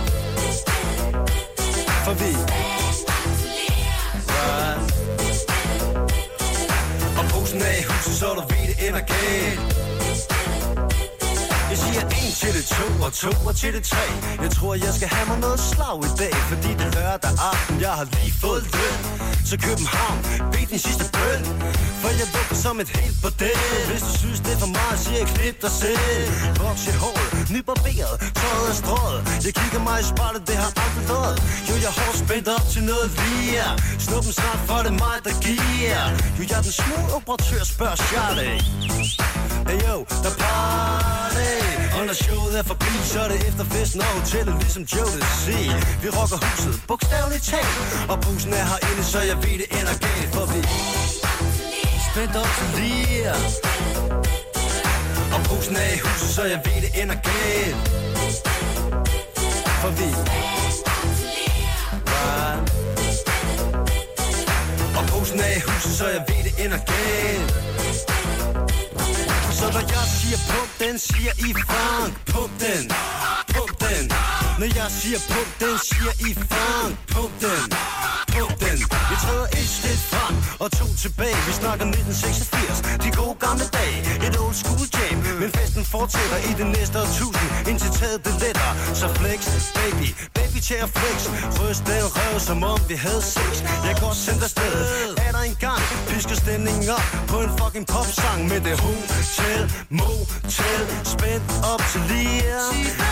For 2.05 2.15
vi 2.23 2.33
og 7.19 7.25
posen 7.31 7.63
er 7.63 7.75
i 7.81 7.83
huset, 7.89 8.15
så 8.21 8.27
du 8.27 8.43
ved, 8.49 8.67
det 8.67 8.89
ender 8.89 9.01
galt 9.01 10.36
jeg 11.77 11.85
siger 11.85 12.05
en 12.21 12.33
til 12.43 12.53
det 12.59 12.67
to, 12.79 12.87
og 13.07 13.13
to 13.23 13.33
og 13.49 13.55
til 13.63 13.71
det 13.77 13.85
tre. 13.93 14.07
Jeg 14.45 14.51
tror, 14.57 14.73
jeg 14.87 14.93
skal 14.99 15.09
have 15.17 15.27
mig 15.31 15.39
noget 15.47 15.61
slag 15.71 15.97
i 16.09 16.11
dag 16.23 16.35
Fordi 16.51 16.71
det 16.79 16.87
er 16.91 16.95
lørdag 16.99 17.33
aften, 17.53 17.75
jeg 17.87 17.93
har 17.99 18.07
lige 18.17 18.33
fået 18.43 18.63
løn. 18.77 19.01
Så 19.49 19.55
København 19.67 20.19
Bed 20.53 20.67
den 20.73 20.81
sidste 20.87 21.05
bøl 21.17 21.43
For 22.01 22.11
jeg 22.21 22.29
lukker 22.35 22.57
som 22.65 22.75
et 22.85 22.91
helt 22.99 23.19
bordel. 23.23 23.61
Hvis 23.91 24.03
du 24.09 24.13
synes 24.23 24.39
det 24.45 24.53
er 24.57 24.61
for 24.65 24.73
meget, 24.79 24.97
siger 25.05 25.19
jeg 25.23 25.29
klip 25.37 25.57
dig 25.65 25.73
selv. 25.83 26.29
Voks 26.61 26.83
i 26.91 26.95
håret, 27.03 27.31
nybarberet, 27.55 28.15
tøjet 28.41 28.69
er 28.73 28.79
strået. 28.83 29.21
Jeg 29.47 29.53
kigger 29.61 29.81
mig 29.89 29.97
i 30.05 30.07
spejlet, 30.13 30.43
det 30.49 30.57
har 30.63 30.71
aldrig 30.85 31.05
været. 31.13 31.37
Jo, 31.69 31.75
jeg 31.87 31.93
har 31.99 32.13
spændt 32.25 32.47
op 32.57 32.67
til 32.75 32.83
noget 32.91 33.09
via 33.21 33.67
Snuppen 34.05 34.33
snart, 34.39 34.61
for 34.69 34.79
det 34.85 34.93
er 34.95 34.99
mig, 35.07 35.17
der 35.27 35.35
giver. 35.47 36.03
Jo, 36.37 36.43
jeg 36.51 36.57
er 36.61 36.65
den 36.67 36.75
smooth 36.81 37.17
operatør, 37.19 37.63
spørger 37.75 37.99
Charlie. 38.09 38.57
Hey 39.69 39.79
yo, 39.89 39.97
der 40.25 40.33
party 40.43 41.51
Og 41.97 42.03
når 42.09 42.17
showet 42.25 42.59
er 42.59 42.63
forbi, 42.63 42.93
så 43.13 43.21
er 43.21 43.29
det 43.29 43.41
efter 43.49 43.65
festen 43.65 44.01
og 44.01 44.07
hotellet 44.07 44.55
Ligesom 44.63 44.83
Joe 44.83 45.13
det 45.21 45.31
siger 45.45 45.77
Vi 46.03 46.09
rocker 46.19 46.39
huset, 46.45 46.75
bogstaveligt 46.89 47.45
talt 47.51 47.79
Og 48.13 48.17
bussen 48.25 48.53
er 48.61 48.65
herinde, 48.73 49.05
så 49.13 49.21
jeg 49.31 49.37
ved 49.37 49.57
det 49.63 49.69
ender 49.79 49.97
galt 50.07 50.31
For 50.35 50.47
vi 50.53 50.61
spændt 52.11 52.37
op 52.43 52.51
til 52.59 52.69
lige. 52.81 53.33
Og 55.35 55.41
brusen 55.47 55.77
er 55.77 55.89
i 55.97 55.99
huset, 56.05 56.29
så 56.37 56.43
jeg 56.43 56.61
ved 56.65 56.79
det 56.85 57.03
ender 57.03 57.19
galt 57.29 57.77
For 59.83 59.91
vi 59.99 60.09
Right. 62.13 62.73
Og 64.99 65.07
brusen 65.11 65.41
er 65.41 65.53
i 65.57 65.61
huset, 65.61 65.93
så 65.99 66.07
jeg 66.09 66.23
ved 66.29 66.45
det 66.45 66.65
ender 66.65 66.79
galt 66.93 67.76
så 69.59 69.67
når 69.73 69.81
jeg 69.81 70.07
siger 70.19 70.39
pump 70.51 70.71
den, 70.79 70.99
siger 70.99 71.33
I 71.49 71.51
funk 71.69 72.13
Pump 72.33 72.53
den, 72.61 72.91
pump 73.55 73.81
den. 73.81 74.05
Når 74.59 74.69
jeg 74.81 74.91
siger 74.91 75.19
pump 75.31 75.51
den, 75.61 75.79
siger 75.89 76.13
I 76.29 76.35
funk 76.35 76.93
Pump 77.13 77.33
den, 77.41 77.65
pump 78.33 78.61
den. 78.61 78.96
Vi 79.17 79.21
træder 79.27 79.49
et 79.61 79.69
skridt 79.79 80.03
frem 80.13 80.35
og 80.65 80.69
to 80.81 80.87
tilbage. 81.05 81.39
Vi 81.49 81.53
snakker 81.61 81.85
1986, 81.87 82.77
de 83.05 83.09
gode 83.21 83.37
gamle 83.45 83.67
dage. 83.79 83.99
Et 84.27 84.35
old 84.45 84.57
school 84.63 84.87
jam, 84.97 85.17
men 85.41 85.51
festen 85.59 85.85
fortsætter 85.95 86.39
i 86.51 86.53
det 86.61 86.69
næste 86.77 86.97
årtusind. 87.03 87.51
Indtil 87.71 87.91
taget 88.01 88.21
det 88.27 88.35
letter, 88.43 88.71
så 89.01 89.07
flex, 89.21 89.41
baby. 89.79 90.09
Baby 90.39 90.59
tager 90.69 90.85
at 90.89 90.93
flex, 90.99 91.17
ryst 91.61 91.83
den 91.91 92.05
røv 92.17 92.35
som 92.49 92.59
om 92.73 92.81
vi 92.91 92.97
havde 93.07 93.23
sex. 93.37 93.53
Jeg 93.89 93.95
går 94.03 94.15
sendt 94.27 94.43
afsted, 94.49 94.75
er 95.27 95.33
der 95.37 95.43
en 95.51 95.57
gang 95.67 95.83
Pisker 96.09 96.37
stemningen 96.45 96.89
op 96.99 97.07
på 97.33 97.37
en 97.47 97.51
fucking 97.61 97.87
popsang? 97.95 98.39
Med 98.51 98.61
det 98.67 98.77
hotel, 98.85 99.63
motel, 100.01 100.83
spændt 101.15 101.49
op 101.73 101.83
til 101.93 102.03
lige. 102.11 102.43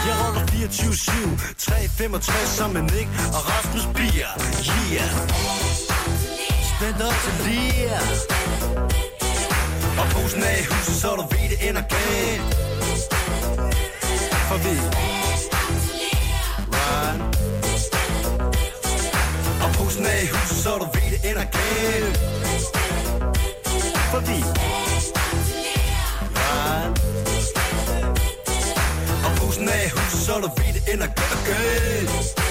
Jeg 0.08 0.14
rocker 0.22 0.44
24-7, 0.52 1.56
365 1.58 2.48
sammen 2.58 2.74
med 2.76 2.84
Nick 2.92 3.08
og 3.36 3.42
Rasmus 3.50 3.86
Bier 3.96 4.32
Yeah. 4.94 5.93
Spændt 6.76 7.02
op 7.02 7.14
til 7.24 7.34
lige 7.46 7.90
Og 10.00 10.06
posen 10.10 10.42
af 10.42 10.60
i 10.60 10.64
huset, 10.64 10.96
så 11.02 11.08
du 11.08 11.22
ved 11.22 11.48
det 11.50 11.68
ender 11.68 11.82
galt. 11.82 12.54
For 14.48 14.56
vi 14.64 14.74
Right 16.74 17.20
Og 19.64 19.70
posen 19.74 20.06
af 20.06 20.22
i 20.22 20.26
huset, 20.26 20.56
så 20.64 20.70
du 20.78 20.84
ved 20.94 21.10
det 21.12 21.30
ender 21.30 21.46
galt. 21.56 22.16
For 24.10 24.20
vi 24.20 24.38
Right 26.38 26.98
Og 29.26 29.36
posen 29.36 29.68
af 29.68 29.86
i 29.86 29.88
huset, 29.88 30.20
så 30.26 30.32
du 30.32 30.48
ved 30.56 30.72
det 30.74 30.92
ender 30.92 31.08
galt. 31.46 32.43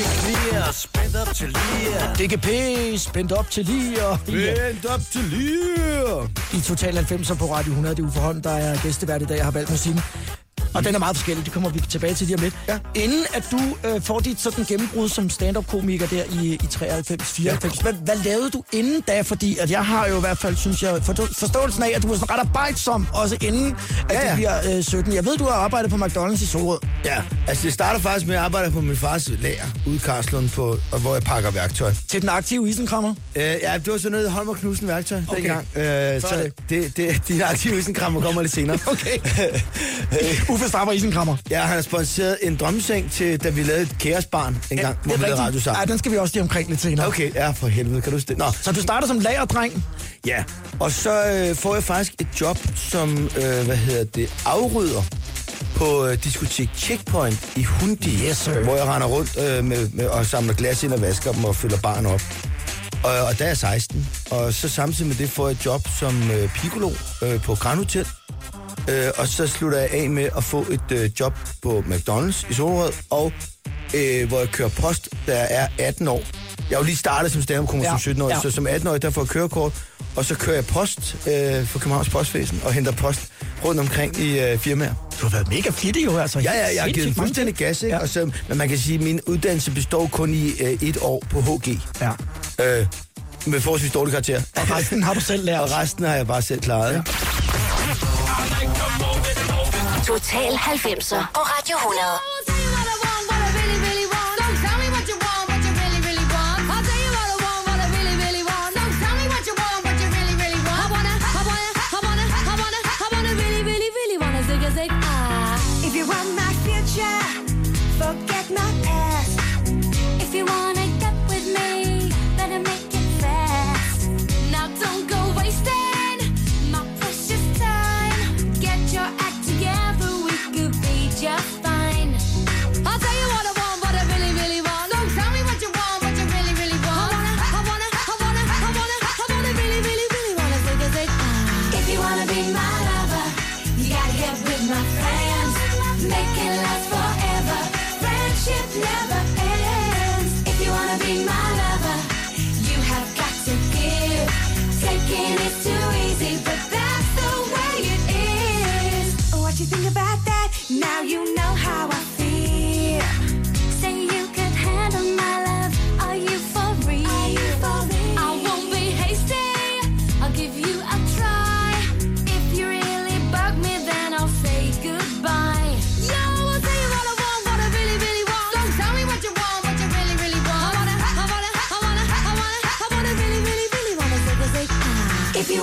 DJ 0.00 0.02
Clear, 0.02 0.72
spændt 0.72 1.16
op 1.16 1.34
til 1.34 1.48
lige 1.48 2.36
DGP, 2.36 2.48
spændt 2.98 3.32
op 3.32 3.50
til 3.50 3.66
og... 4.10 4.18
Vent 4.26 4.86
op 4.86 5.00
til 5.12 5.24
lige. 5.24 5.60
I 6.54 6.60
Total 6.60 6.98
90'er 6.98 7.34
på 7.34 7.44
Radio 7.54 7.70
100, 7.70 7.96
det 7.96 8.02
er 8.02 8.06
Uffe 8.06 8.20
Holm, 8.20 8.42
der 8.42 8.50
er 8.50 8.82
gæstevært 8.82 9.22
i 9.22 9.24
dag 9.24 9.38
og 9.38 9.44
har 9.44 9.50
valgt 9.50 9.70
musikken. 9.70 10.02
Og 10.74 10.84
den 10.84 10.94
er 10.94 10.98
meget 10.98 11.16
forskellig, 11.16 11.44
det 11.44 11.52
kommer 11.52 11.68
vi 11.70 11.80
tilbage 11.88 12.14
til 12.14 12.26
lige 12.26 12.36
om 12.36 12.42
lidt. 12.42 12.54
Ja. 12.68 12.78
Inden 12.94 13.24
at 13.34 13.44
du 13.50 13.60
øh, 13.88 14.02
får 14.02 14.20
dit 14.20 14.40
sådan 14.40 14.64
gennembrud 14.64 15.08
som 15.08 15.30
stand-up-komiker 15.30 16.06
der 16.06 16.22
i, 16.42 16.46
i 16.54 16.66
93, 16.70 17.22
94, 17.32 17.78
hvad, 17.78 17.92
hvad 17.92 18.16
lavede 18.24 18.50
du 18.50 18.62
inden 18.72 19.00
da? 19.00 19.20
Fordi 19.20 19.58
at 19.58 19.70
jeg 19.70 19.84
har 19.86 20.06
jo 20.08 20.16
i 20.16 20.20
hvert 20.20 20.38
fald, 20.38 20.56
synes 20.56 20.82
jeg, 20.82 21.00
forstå- 21.02 21.34
forståelsen 21.38 21.82
af, 21.82 21.92
at 21.94 22.02
du 22.02 22.12
er 22.12 22.14
sådan 22.14 22.30
ret 22.30 22.38
arbejdsom, 22.40 23.06
også 23.12 23.36
inden 23.40 23.76
at 24.08 24.14
Ja, 24.14 24.20
ja, 24.20 24.24
ja. 24.24 24.30
du 24.30 24.36
bliver 24.36 24.76
øh, 24.76 24.82
17. 24.84 25.14
Jeg 25.14 25.24
ved, 25.24 25.36
du 25.36 25.44
har 25.44 25.52
arbejdet 25.52 25.90
på 25.90 25.96
McDonald's 25.96 26.42
i 26.42 26.46
Solrød. 26.46 26.78
Ja, 27.04 27.22
altså 27.48 27.64
det 27.64 27.72
starter 27.72 28.00
faktisk 28.00 28.26
med 28.26 28.34
at 28.36 28.40
arbejde 28.42 28.70
på 28.70 28.80
min 28.80 28.96
fars 28.96 29.28
lager 29.40 29.64
ude 29.86 29.96
i 29.96 29.98
Karslund, 29.98 30.48
på, 30.50 30.78
og 30.92 31.00
hvor 31.00 31.14
jeg 31.14 31.22
pakker 31.22 31.50
værktøj. 31.50 31.92
Til 32.08 32.20
den 32.20 32.28
aktive 32.28 32.68
isenkrammer. 32.68 33.14
Øh, 33.36 33.42
ja, 33.42 33.74
det 33.84 33.92
var 33.92 33.98
sådan 33.98 34.12
noget 34.12 34.30
Holmer 34.30 34.54
Knudsen 34.54 34.88
værktøj 34.88 35.22
Okay. 35.28 35.36
dengang. 35.36 35.66
Øh, 35.76 36.20
så 36.20 36.50
det. 36.68 36.70
det, 36.70 36.96
det, 36.96 37.22
de 37.28 37.44
aktive 37.44 37.78
isenkrammer 37.78 38.20
kommer 38.20 38.42
lidt 38.42 38.52
senere. 38.54 38.78
Okay. 38.86 39.18
Uffe 40.52 40.59
straffer 40.68 40.92
isenkrammer. 40.92 41.36
Jeg 41.50 41.62
har 41.62 41.80
sponsoreret 41.82 42.38
en 42.42 42.56
drømmeseng 42.56 43.10
til, 43.12 43.42
da 43.44 43.48
vi 43.48 43.62
lavede 43.62 43.82
et 43.82 43.96
kæresbarn 43.98 44.56
en 44.70 44.76
gang, 44.76 44.96
hvor 45.04 45.16
vi 45.16 45.22
lavede 45.22 45.40
radio 45.40 45.58
Ja, 45.58 45.62
sammen. 45.64 45.88
den 45.88 45.98
skal 45.98 46.12
vi 46.12 46.16
også 46.16 46.34
lige 46.34 46.42
omkring 46.42 46.68
lidt 46.68 46.80
senere. 46.80 47.06
Okay, 47.06 47.34
ja, 47.34 47.50
for 47.50 47.66
helvede, 47.68 48.00
kan 48.00 48.12
du 48.12 48.18
det? 48.18 48.38
Nå, 48.38 48.44
Så 48.62 48.72
du 48.72 48.82
starter 48.82 49.06
som 49.06 49.18
lagerdreng. 49.18 49.84
ja. 50.26 50.44
Og 50.80 50.92
så 50.92 51.24
øh, 51.26 51.56
får 51.56 51.74
jeg 51.74 51.84
faktisk 51.84 52.12
et 52.20 52.26
job 52.40 52.58
som, 52.76 53.18
øh, 53.36 53.64
hvad 53.66 53.76
hedder 53.76 54.04
det, 54.04 54.32
afrydder 54.46 55.02
på 55.76 56.06
øh, 56.06 56.24
diskotek 56.24 56.68
Checkpoint 56.76 57.38
i 57.56 57.62
Hundi, 57.62 58.10
Yes, 58.28 58.36
sir. 58.36 58.60
hvor 58.64 58.76
jeg 58.76 58.84
render 58.86 59.06
rundt 59.06 59.38
øh, 59.38 59.64
med, 59.64 59.88
med, 59.92 60.06
og 60.06 60.26
samler 60.26 60.54
glas 60.54 60.82
ind 60.82 60.92
og 60.92 61.00
vasker 61.02 61.32
dem 61.32 61.44
og 61.44 61.56
fylder 61.56 61.78
barn 61.82 62.06
op. 62.06 62.22
Og, 63.04 63.10
og 63.10 63.38
der 63.38 63.44
er 63.44 63.48
jeg 63.48 63.56
16. 63.56 64.08
Og 64.30 64.54
så 64.54 64.68
samtidig 64.68 65.06
med 65.06 65.16
det 65.16 65.30
får 65.30 65.48
jeg 65.48 65.54
et 65.56 65.66
job 65.66 65.88
som 65.98 66.30
øh, 66.30 66.48
piccolo 66.54 66.90
øh, 67.22 67.42
på 67.42 67.54
Grand 67.54 67.78
Hotel. 67.78 68.06
Øh, 68.88 69.10
og 69.16 69.28
så 69.28 69.46
slutter 69.46 69.78
jeg 69.78 69.90
af 69.90 70.10
med 70.10 70.28
at 70.36 70.44
få 70.44 70.66
et 70.70 70.92
øh, 70.92 71.10
job 71.20 71.38
på 71.62 71.84
McDonald's 71.88 72.50
i 72.50 72.54
Solrød, 72.54 72.92
og 73.10 73.32
øh, 73.94 74.28
hvor 74.28 74.38
jeg 74.38 74.48
kører 74.48 74.68
post, 74.68 75.08
der 75.26 75.34
er 75.34 75.68
18 75.78 76.08
år. 76.08 76.22
Jeg 76.70 76.76
er 76.76 76.80
jo 76.80 76.84
lige 76.84 76.96
startet 76.96 77.32
som 77.32 77.42
stand 77.42 77.68
ja, 77.72 77.78
Ja, 77.78 77.88
som 77.90 77.98
17 77.98 78.22
år, 78.22 78.28
ja. 78.28 78.40
så 78.42 78.50
som 78.50 78.66
18-årig, 78.66 79.02
der 79.02 79.10
får 79.10 79.20
jeg 79.22 79.28
kørekort, 79.28 79.72
og 80.16 80.24
så 80.24 80.34
kører 80.34 80.56
jeg 80.56 80.66
post 80.66 81.16
øh, 81.26 81.66
for 81.66 81.78
Københavns 81.78 82.08
Postvæsen 82.08 82.60
og 82.64 82.72
henter 82.72 82.92
post 82.92 83.20
rundt 83.64 83.80
omkring 83.80 84.20
i 84.20 84.40
øh, 84.40 84.58
firmaer. 84.58 84.94
Du 85.20 85.26
har 85.26 85.30
været 85.30 85.48
mega 85.48 85.70
flittig 85.70 86.04
jo, 86.04 86.18
altså. 86.18 86.38
Ja, 86.38 86.52
ja, 86.52 86.74
jeg 86.74 86.82
har 86.82 86.90
givet 86.90 87.14
fuldstændig 87.16 87.54
gas, 87.54 87.82
ikke? 87.82 87.96
Ja. 87.96 88.02
Og 88.02 88.08
så, 88.08 88.30
men 88.48 88.58
man 88.58 88.68
kan 88.68 88.78
sige, 88.78 88.98
at 88.98 89.04
min 89.04 89.20
uddannelse 89.26 89.70
består 89.70 90.06
kun 90.12 90.34
i 90.34 90.50
øh, 90.60 90.82
et 90.82 90.98
år 91.00 91.22
på 91.30 91.40
HG. 91.40 91.80
ja. 92.00 92.10
Øh, 92.80 92.86
med 93.46 93.60
forholdsvis 93.60 93.92
dårlig 93.92 94.12
karakter. 94.12 94.42
Og 94.56 94.70
resten 94.70 95.02
har 95.02 95.14
du 95.14 95.20
selv 95.20 95.44
lært. 95.44 95.60
Og 95.64 95.70
resten 95.78 96.04
har 96.04 96.14
jeg 96.14 96.26
bare 96.26 96.42
selv 96.42 96.60
klaret. 96.60 96.92
Ja. 96.94 97.02
Total 100.06 100.52
90'er 100.52 101.24
på 101.34 101.40
Radio 101.40 101.76
100. 101.76 102.89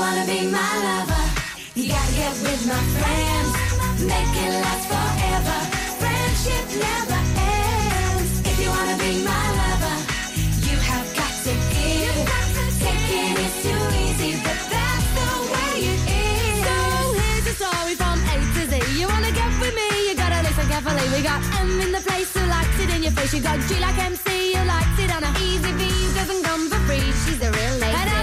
Wanna 0.08 0.26
be 0.26 0.48
my 0.48 0.74
lover, 0.88 1.26
you 1.76 1.86
gotta 1.92 2.14
get 2.16 2.34
with 2.46 2.64
my 2.72 2.82
friends. 2.96 3.52
Make 4.12 4.36
it 4.46 4.54
last 4.64 4.86
forever. 4.92 5.58
Friendship 6.02 6.66
never 6.88 7.20
ends. 7.52 8.30
If 8.50 8.56
you 8.64 8.70
wanna 8.76 8.98
be 9.04 9.12
my 9.32 9.46
lover, 9.62 9.96
you 10.68 10.78
have 10.90 11.08
got 11.20 11.34
to 11.48 11.54
give. 11.76 12.18
Taking 12.84 13.36
is 13.46 13.56
too 13.66 13.84
easy, 14.06 14.32
but 14.46 14.60
that's 14.74 15.08
the 15.20 15.32
way 15.54 15.76
it 15.92 16.02
is. 16.24 16.58
So 16.68 16.78
here's 17.20 17.46
the 17.50 17.56
story 17.62 17.96
from 18.02 18.18
A 18.34 18.36
to 18.56 18.64
Z. 18.72 18.74
You 19.00 19.08
wanna 19.14 19.34
get 19.40 19.52
with 19.60 19.76
me? 19.80 19.90
You 20.08 20.14
gotta 20.24 20.40
listen 20.48 20.68
carefully. 20.72 21.06
We 21.16 21.20
got 21.32 21.42
M 21.60 21.82
in 21.86 21.92
the 21.92 22.04
place 22.08 22.32
who 22.36 22.44
likes 22.58 22.78
it 22.84 22.90
in 22.96 23.04
your 23.04 23.16
face. 23.18 23.34
You 23.36 23.42
got 23.42 23.60
G 23.68 23.72
like 23.86 23.98
MC, 24.12 24.56
who 24.56 24.64
likes 24.76 24.98
it 25.04 25.10
on 25.16 25.24
a 25.30 25.32
easy 25.48 25.72
V 25.80 25.82
doesn't 26.20 26.44
come 26.48 26.64
for 26.72 26.80
free. 26.88 27.08
She's 27.24 27.42
a 27.48 27.52
real 27.52 27.76
lady. 27.84 28.17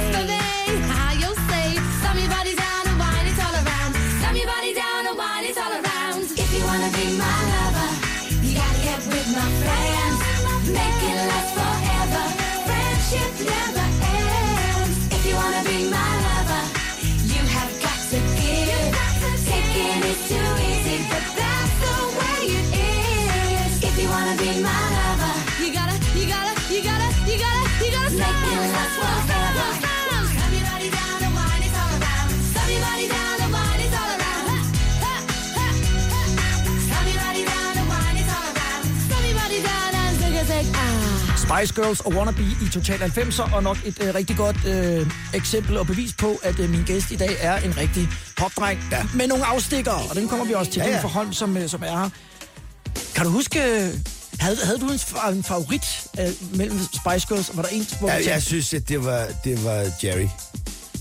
Spice 41.59 41.75
Girls 41.75 42.01
og 42.01 42.13
Wannabe 42.13 42.43
i 42.43 42.69
Total 42.73 42.99
90'er, 42.99 43.55
og 43.55 43.63
nok 43.63 43.77
et 43.85 44.03
øh, 44.03 44.15
rigtig 44.15 44.37
godt 44.37 44.57
øh, 44.67 45.07
eksempel 45.35 45.77
og 45.77 45.87
bevis 45.87 46.13
på, 46.13 46.41
at 46.43 46.59
øh, 46.59 46.71
min 46.71 46.85
gæst 46.85 47.11
i 47.11 47.17
dag 47.17 47.37
er 47.41 47.57
en 47.57 47.77
rigtig 47.77 48.09
popdreng 48.37 48.81
ja. 48.91 49.07
med 49.15 49.27
nogle 49.27 49.45
afstikkere, 49.45 50.03
og 50.11 50.17
dem 50.17 50.29
kommer 50.29 50.45
vi 50.45 50.53
også 50.53 50.71
til. 50.71 50.83
Ja, 50.83 50.89
Ja, 50.89 51.01
for 51.01 51.09
Holm, 51.09 51.33
som, 51.33 51.57
øh, 51.57 51.69
som 51.69 51.83
er 51.83 51.99
her. 51.99 52.11
Kan 53.15 53.25
du 53.25 53.31
huske, 53.31 53.63
øh, 53.63 53.91
havde, 54.41 54.57
havde 54.65 54.79
du 54.79 54.87
en, 54.87 55.01
en 55.37 55.43
favorit 55.43 56.07
øh, 56.21 56.29
mellem 56.57 56.79
Spice 56.79 57.27
Girls, 57.29 57.49
og 57.49 57.57
var 57.57 57.63
der 57.63 57.69
en, 57.69 57.87
hvor 58.01 58.09
Ja, 58.09 58.21
jeg 58.27 58.43
synes, 58.43 58.75
at 58.75 58.89
det 58.89 59.05
var, 59.05 59.27
det 59.45 59.65
var 59.65 59.87
Jerry. 60.05 60.29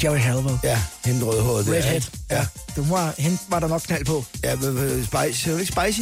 Jerry 0.04 0.18
Halliwell, 0.18 0.58
Ja, 0.63 0.82
hende 1.06 1.26
rødhåret. 1.26 1.68
Redhead, 1.68 2.02
ja. 2.30 2.36
Ja. 2.36 2.46
Det 2.76 2.89
var, 2.89 3.13
hende 3.18 3.38
var 3.50 3.60
der 3.60 3.68
nok 3.68 3.82
knald 3.82 4.06
på. 4.06 4.26
Ja, 4.44 4.56
men 4.56 5.06
Spice. 5.06 5.60
Ikke 5.60 5.66
Spicy? 5.66 6.02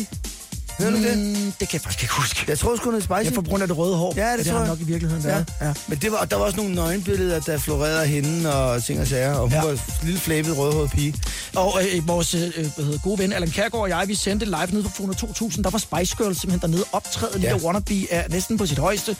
Hører 0.81 0.91
du 0.91 1.03
det? 1.03 1.17
Mm, 1.17 1.35
det 1.35 1.69
kan 1.69 1.73
jeg 1.73 1.81
faktisk 1.81 2.03
ikke 2.03 2.13
huske. 2.13 2.45
Jeg 2.47 2.59
tror 2.59 2.75
sgu, 2.75 2.91
det 2.91 2.97
er 2.97 3.01
Spicy. 3.19 3.31
Ja, 3.31 3.37
for 3.37 3.49
grund 3.49 3.61
af 3.63 3.67
det 3.67 3.77
røde 3.77 3.95
hår. 3.95 4.13
Ja, 4.15 4.31
det, 4.31 4.39
det 4.39 4.47
tror 4.47 4.59
jeg. 4.59 4.67
nok 4.67 4.79
i 4.79 4.83
virkeligheden 4.83 5.23
ja. 5.25 5.43
Ja. 5.67 5.73
Men 5.87 5.97
det 5.97 6.11
var, 6.11 6.25
der 6.25 6.35
var 6.35 6.45
også 6.45 6.57
nogle 6.57 6.75
nøgenbilleder, 6.75 7.39
der 7.39 7.57
florerede 7.57 8.07
hende 8.07 8.53
og 8.55 8.83
ting 8.83 9.01
og 9.01 9.07
sager. 9.07 9.33
Og 9.33 9.41
hun 9.41 9.51
Ja. 9.51 9.61
var 9.63 9.71
en 9.71 9.79
lille 10.03 10.19
flabet 10.19 10.57
rødhåret 10.57 10.91
pige. 10.91 11.15
Og 11.55 11.79
øh, 11.95 12.07
vores 12.07 12.33
øh, 12.35 12.41
hvad 12.75 12.85
hedder, 12.85 12.99
gode 13.03 13.19
ven 13.19 13.33
Allan 13.33 13.49
Kærgaard 13.51 13.83
og 13.83 13.89
jeg, 13.89 14.03
vi 14.07 14.15
sendte 14.15 14.45
live 14.45 14.67
nede 14.71 14.83
på 14.83 14.89
Fona 14.89 15.13
2000. 15.13 15.63
Der 15.63 15.69
var 15.69 15.77
Spice 15.77 16.15
Girls 16.17 16.41
simpelthen 16.41 16.71
dernede 16.71 16.85
optræde. 16.91 17.31
Lille 17.33 17.47
Ja. 17.49 17.55
Wannabe 17.65 18.07
er 18.11 18.23
næsten 18.29 18.57
på 18.57 18.65
sit 18.65 18.77
højeste. 18.77 19.15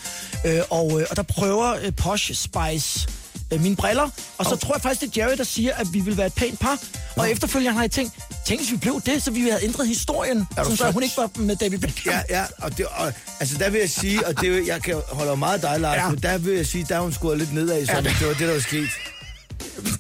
Øh, 0.46 0.60
og, 0.70 1.00
øh, 1.02 1.06
og 1.10 1.16
der 1.18 1.24
prøver 1.24 1.74
øh, 1.84 1.92
Posh 1.98 2.34
Spice 2.34 3.08
øh, 3.52 3.62
mine 3.62 3.76
briller. 3.76 4.10
Og 4.38 4.46
så 4.46 4.56
tror 4.56 4.76
jeg 4.76 4.82
faktisk, 4.82 5.02
det 5.02 5.18
er 5.22 5.26
Jerry, 5.26 5.38
der 5.38 5.44
siger, 5.44 5.74
at 5.76 5.88
vi 5.94 6.00
vil 6.00 6.18
være 6.18 6.28
et 6.28 6.34
pænt 6.34 6.60
par. 6.60 6.78
Og 7.16 7.32
efterfølgende 7.32 7.74
har 7.74 7.82
jeg 7.84 7.92
tænkt, 7.92 8.14
tænk 8.48 8.60
hvis 8.62 8.72
vi 8.72 8.78
blev 8.78 9.02
det, 9.06 9.24
så 9.24 9.32
vi 9.32 9.42
havde 9.42 9.64
ændret 9.64 9.88
historien. 9.88 10.38
du 10.40 10.46
Sådan, 10.64 10.78
så 10.78 10.92
hun 10.92 11.04
ikke 11.04 11.18
var 11.18 11.30
med 11.36 11.56
David 11.56 11.80
Beckham. 11.80 12.14
Ja, 12.14 12.22
ja, 12.40 12.46
og, 12.58 12.78
det, 12.78 12.86
og 12.86 13.14
altså 13.40 13.58
der 13.58 13.70
vil 13.70 13.80
jeg 13.80 13.90
sige, 13.90 14.28
og 14.28 14.42
det, 14.42 14.58
er 14.58 14.64
jeg 14.66 14.82
kan 14.82 14.96
holde 15.12 15.38
meget 15.38 15.62
dig, 15.62 15.80
Lars, 15.80 15.96
Ja. 15.98 16.04
ja. 16.04 16.10
men 16.10 16.20
der 16.22 16.38
vil 16.38 16.54
jeg 16.54 16.66
sige, 16.68 16.86
der 16.90 16.96
er 16.96 17.00
hun 17.00 17.14
skåret 17.14 17.38
lidt 17.38 17.54
nedad, 17.54 17.86
så 17.86 17.92
Ja, 17.92 17.98
ja, 17.98 18.04
det- 18.04 18.16
det 18.20 18.28
var 18.28 18.34
det, 18.34 18.48
der 18.48 18.54
var 18.54 18.60
sket. 18.60 18.90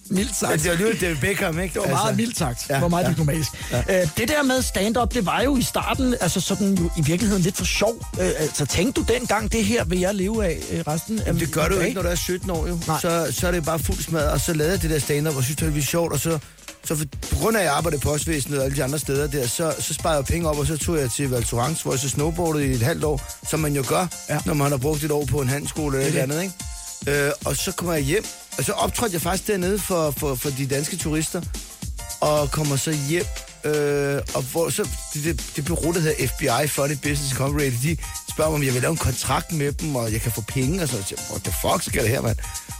Mildt 0.10 0.36
sagt. 0.40 0.54
det 0.54 0.66
var 0.66 0.72
alligevel 0.72 1.02
David 1.02 1.16
Beckham, 1.16 1.60
ikke? 1.60 1.74
Det 1.74 1.82
var 1.82 1.88
meget 1.90 2.18
mildt 2.18 2.38
sagt. 2.38 2.70
Ja, 2.70 2.74
det 2.74 2.82
var 2.82 2.88
meget 2.88 3.04
ja. 3.04 3.10
diplomatisk. 3.10 3.50
Ja. 3.72 4.02
Øh, 4.02 4.08
det 4.18 4.28
der 4.28 4.44
med 4.44 4.62
stand-up, 4.62 5.14
det 5.14 5.26
var 5.26 5.42
jo 5.42 5.58
i 5.58 5.62
starten, 5.62 6.16
altså 6.22 6.42
sådan 6.42 6.74
jo 6.74 6.90
i 6.98 7.02
virkeligheden 7.02 7.44
lidt 7.44 7.58
for 7.58 7.66
sjov. 7.66 8.06
Øh, 8.22 8.28
altså 8.40 8.66
tænkte 8.66 9.02
du 9.02 9.14
dengang, 9.14 9.52
det 9.52 9.66
her 9.66 9.84
vil 9.84 10.00
jeg 10.00 10.16
leve 10.16 10.46
af 10.46 10.58
øh, 10.72 10.80
resten 10.88 11.20
af 11.20 11.26
Jamen, 11.28 11.40
det 11.42 11.52
gør 11.52 11.68
du 11.68 11.76
jo 11.76 11.82
ikke, 11.82 11.96
når 11.96 12.02
du 12.02 12.08
er 12.10 12.16
17 12.16 12.50
år, 12.50 12.68
jo. 12.68 12.80
Nej. 12.88 13.00
Så, 13.02 13.28
så 13.32 13.48
er 13.48 13.52
det 13.52 13.66
bare 13.66 13.80
fuld 13.80 13.98
smad, 14.04 14.28
og 14.28 14.40
så 14.42 14.54
lavede 14.54 14.74
jeg 14.74 14.82
det 14.82 14.90
der 14.90 15.00
stand-up, 15.00 15.36
og 15.38 15.44
synes, 15.44 15.58
det 15.58 15.76
var 15.76 15.82
sjovt, 15.82 16.14
og 16.14 16.20
så, 16.20 16.40
så 16.86 16.96
for, 16.96 17.06
på 17.30 17.36
grund 17.36 17.56
af, 17.58 17.62
at 17.62 17.66
jeg 17.66 17.74
arbejdede 17.74 18.02
på 18.02 18.10
postvæsenet 18.10 18.60
og 18.60 18.66
alle 18.66 18.78
de 18.78 18.84
andre 18.84 19.00
steder 19.00 19.28
der, 19.28 19.48
så, 19.48 19.74
så 19.80 19.94
sparede 19.94 20.18
jeg 20.18 20.26
penge 20.26 20.50
op, 20.50 20.58
og 20.60 20.68
så 20.68 20.78
tog 20.78 20.98
jeg 20.98 21.12
til 21.12 21.30
Val 21.30 21.44
Thorens, 21.44 21.82
hvor 21.82 21.92
jeg 21.94 22.00
så 22.00 22.10
snowboardede 22.10 22.68
i 22.68 22.72
et 22.72 22.82
halvt 22.82 23.04
år, 23.04 23.22
som 23.50 23.60
man 23.60 23.74
jo 23.76 23.84
gør, 23.88 24.08
Ja. 24.30 24.40
når 24.46 24.54
man 24.54 24.72
har 24.72 24.78
brugt 24.78 25.04
et 25.04 25.12
år 25.12 25.26
på 25.26 25.42
en 25.42 25.50
handskole 25.50 25.98
eller 25.98 26.08
et 26.08 26.14
Det 26.14 26.20
er 26.20 26.24
eller 26.24 26.36
andet, 26.36 26.44
ikke? 26.44 26.56
Øh, 27.08 27.32
og 27.46 27.56
så 27.56 27.72
kommer 27.72 27.94
jeg 27.94 28.04
hjem, 28.04 28.26
og 28.58 28.64
så 28.64 28.72
optrådte 28.72 29.14
jeg 29.14 29.22
faktisk 29.22 29.48
dernede 29.48 29.80
for, 29.80 30.12
for, 30.12 30.36
for 30.36 30.50
de 30.50 30.68
danske 30.68 30.98
turister, 30.98 31.42
og 32.22 32.52
kommer 32.52 32.76
så 32.76 32.92
hjem, 33.10 33.26
øh, 33.64 34.22
og 34.36 34.42
hvor 34.42 34.70
så 34.70 34.90
det, 35.14 35.24
det, 35.24 35.52
det 35.56 35.66
bureau, 35.66 35.94
der 35.94 36.00
hedder 36.00 36.28
FBI, 36.28 36.68
Funny 36.68 36.94
Business 36.94 37.32
Incorporated, 37.32 37.82
de 37.84 37.98
spørger 38.30 38.52
mig, 38.52 38.58
om 38.58 38.64
jeg 38.64 38.74
vil 38.74 38.82
lave 38.82 38.92
en 38.92 38.98
kontrakt 38.98 39.52
med 39.52 39.72
dem, 39.72 39.96
og 39.96 40.12
jeg 40.12 40.22
kan 40.22 40.32
få 40.32 40.42
penge, 40.42 40.84
og 40.84 40.88
så 40.88 41.04
siger 41.04 41.22
what 41.30 41.44
the 41.44 41.54
fuck 41.62 41.84
skal 41.84 42.04
det 42.04 42.10
her, 42.10 42.22
mand? 42.22 42.38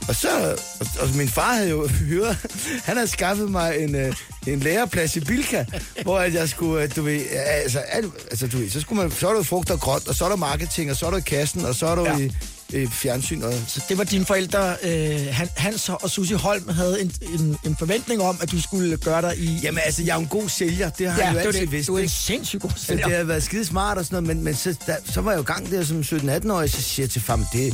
Og 0.08 0.16
så, 0.16 0.58
og, 0.80 0.88
og 1.00 1.10
min 1.16 1.30
far 1.30 1.54
havde 1.54 1.70
jo 1.70 1.88
hyret, 2.08 2.38
han 2.84 2.96
havde 2.96 3.08
skaffet 3.08 3.52
mig 3.52 3.80
en, 3.80 3.96
øh, 3.96 4.16
en 4.48 4.60
læreplads 4.60 5.16
i 5.16 5.20
Bilka, 5.20 5.66
hvor 6.04 6.20
at 6.20 6.34
jeg 6.34 6.50
skulle, 6.50 6.84
øh, 6.84 6.96
du 6.96 7.02
ved, 7.02 7.22
altså, 7.32 7.80
al, 7.80 8.12
altså 8.32 8.48
du 8.48 8.58
ved, 8.58 8.70
så, 8.70 8.82
skulle 8.82 9.02
man, 9.02 9.12
så 9.12 9.30
er 9.30 9.34
der 9.34 9.44
frugt 9.44 9.72
og 9.72 9.80
grønt, 9.80 10.08
og 10.08 10.16
så 10.16 10.26
er 10.26 10.30
der 10.30 10.36
marketing, 10.36 10.92
og 10.92 10.98
så 10.98 11.06
er 11.06 11.12
der 11.12 11.18
i 11.18 11.22
kassen, 11.22 11.66
og 11.66 11.76
så 11.76 11.88
er 11.88 11.96
der 11.96 12.12
ja. 12.12 12.18
i, 12.18 12.32
i 12.74 12.88
fjernsyn, 12.88 13.42
og 13.44 13.54
Så 13.68 13.82
det 13.90 13.98
var 13.98 14.04
dine 14.04 14.26
forældre, 14.26 14.76
øh, 14.84 15.28
Han- 15.32 15.50
Hans 15.58 15.90
og 15.90 16.10
Susie 16.10 16.36
Holm, 16.38 16.70
havde 16.70 17.02
en, 17.02 17.12
en, 17.40 17.58
en 17.66 17.76
forventning 17.80 18.22
om, 18.22 18.38
at 18.42 18.52
du 18.52 18.62
skulle 18.62 18.98
gøre 18.98 19.22
dig 19.22 19.38
i... 19.38 19.60
Jamen 19.64 19.82
altså, 19.86 20.04
jeg 20.04 20.14
er 20.16 20.20
en 20.20 20.28
god 20.28 20.50
sælger, 20.50 20.90
det 20.90 21.12
har 21.12 21.20
ja, 21.20 21.26
jeg 21.26 21.34
jo 21.34 21.40
altid 21.40 21.62
det. 21.62 21.72
vidst. 21.72 21.88
Du 21.88 21.96
er 21.96 22.00
en 22.04 22.10
sindssygt 22.10 22.62
god 22.62 22.72
sælger. 22.78 23.08
det 23.08 23.18
har 23.18 23.24
været 23.24 23.44
skide 23.44 23.66
smart 23.66 23.98
og 23.98 24.06
sådan 24.06 24.24
noget, 24.24 24.36
men, 24.38 24.44
men 24.46 24.56
så, 24.56 24.76
der, 24.86 24.96
så 25.06 25.22
var 25.22 25.32
jeg 25.32 25.38
jo 25.38 25.44
gang 25.44 25.72
der 25.72 25.84
som 25.84 26.00
17-18-årig, 26.00 26.72
så 26.72 26.82
siger 26.82 27.04
jeg 27.04 27.10
til 27.10 27.22
far, 27.22 27.36
"Men 27.36 27.46
det, 27.54 27.74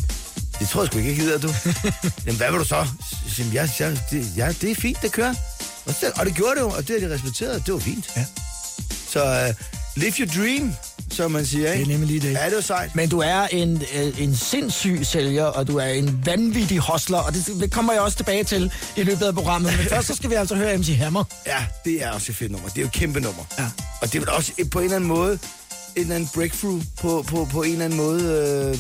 det 0.60 0.70
tror 0.70 0.82
jeg 0.82 0.88
sgu 0.88 0.98
ikke, 0.98 1.10
jeg 1.10 1.18
gider, 1.20 1.38
du. 1.40 1.48
Jamen, 2.26 2.38
hvad 2.38 2.52
vil 2.52 2.60
du 2.60 2.66
så? 2.66 2.76
Jeg, 3.38 3.46
jeg, 3.54 3.70
jeg, 3.80 4.00
det, 4.12 4.28
ja, 4.38 4.54
det 4.62 4.72
er 4.72 4.76
fint, 4.76 5.02
det 5.02 5.12
kører. 5.12 5.34
Og, 5.86 5.94
så, 6.00 6.12
og 6.16 6.26
det 6.26 6.36
gjorde 6.36 6.56
det 6.56 6.62
jo, 6.62 6.70
og 6.70 6.88
det 6.88 7.02
har 7.02 7.08
de 7.08 7.14
respekteret, 7.14 7.66
det 7.66 7.74
var 7.74 7.80
fint. 7.80 8.06
Ja. 8.18 8.26
Så 9.14 9.48
uh, 9.50 9.56
live 10.02 10.12
your 10.12 10.28
dream, 10.44 10.74
som 11.12 11.32
man 11.32 11.46
siger, 11.46 11.72
ikke? 11.72 11.86
Det 11.86 11.93
er 11.93 11.98
nemlig 11.98 12.22
lige 12.22 12.28
det. 12.28 12.34
Ja, 12.34 12.46
det 12.46 12.56
var 12.56 12.62
sejt. 12.62 12.96
Men 12.96 13.10
du 13.10 13.20
er 13.20 13.48
en, 13.48 13.84
øh, 13.96 14.22
en 14.22 14.36
sindssyg 14.36 15.00
sælger, 15.04 15.46
og 15.46 15.67
du 15.67 15.78
er 15.78 15.86
en 15.88 16.22
vanvittig 16.26 16.80
hostler, 16.80 17.17
og 17.17 17.34
det, 17.34 17.46
det 17.60 17.72
kommer 17.72 17.93
jeg 17.93 18.02
også 18.02 18.17
tilbage 18.17 18.43
til 18.43 18.72
i 18.98 19.04
løbet 19.04 19.26
af 19.26 19.34
programmet. 19.34 19.74
Men 19.78 19.86
først 19.93 20.08
så 20.08 20.15
skal 20.15 20.30
vi 20.30 20.36
altså 20.36 20.56
høre 20.56 20.78
MC 20.78 20.98
Hammer. 20.98 21.24
Ja, 21.46 21.65
det 21.86 22.04
er 22.04 22.12
også 22.12 22.32
et 22.32 22.36
fedt 22.36 22.52
nummer. 22.52 22.70
Det 22.70 22.78
er 22.78 22.82
jo 22.82 22.88
et 22.88 22.93
kæmpe 22.93 23.20
nummer. 23.20 23.43
Ja. 23.60 23.65
Og 24.02 24.13
det 24.13 24.24
er 24.24 24.32
også 24.32 24.52
på 24.72 24.80
en 24.80 24.84
eller 24.86 24.96
anden 24.96 25.08
måde, 25.08 25.32
en 25.96 26.02
eller 26.02 26.15
anden 26.15 26.30
breakthrough 26.36 26.82
på, 27.02 27.26
på, 27.28 27.48
på 27.52 27.63
en 27.63 27.72
eller 27.72 27.86
anden 27.86 27.98
måde. 27.98 28.24
Øh, 28.74 28.78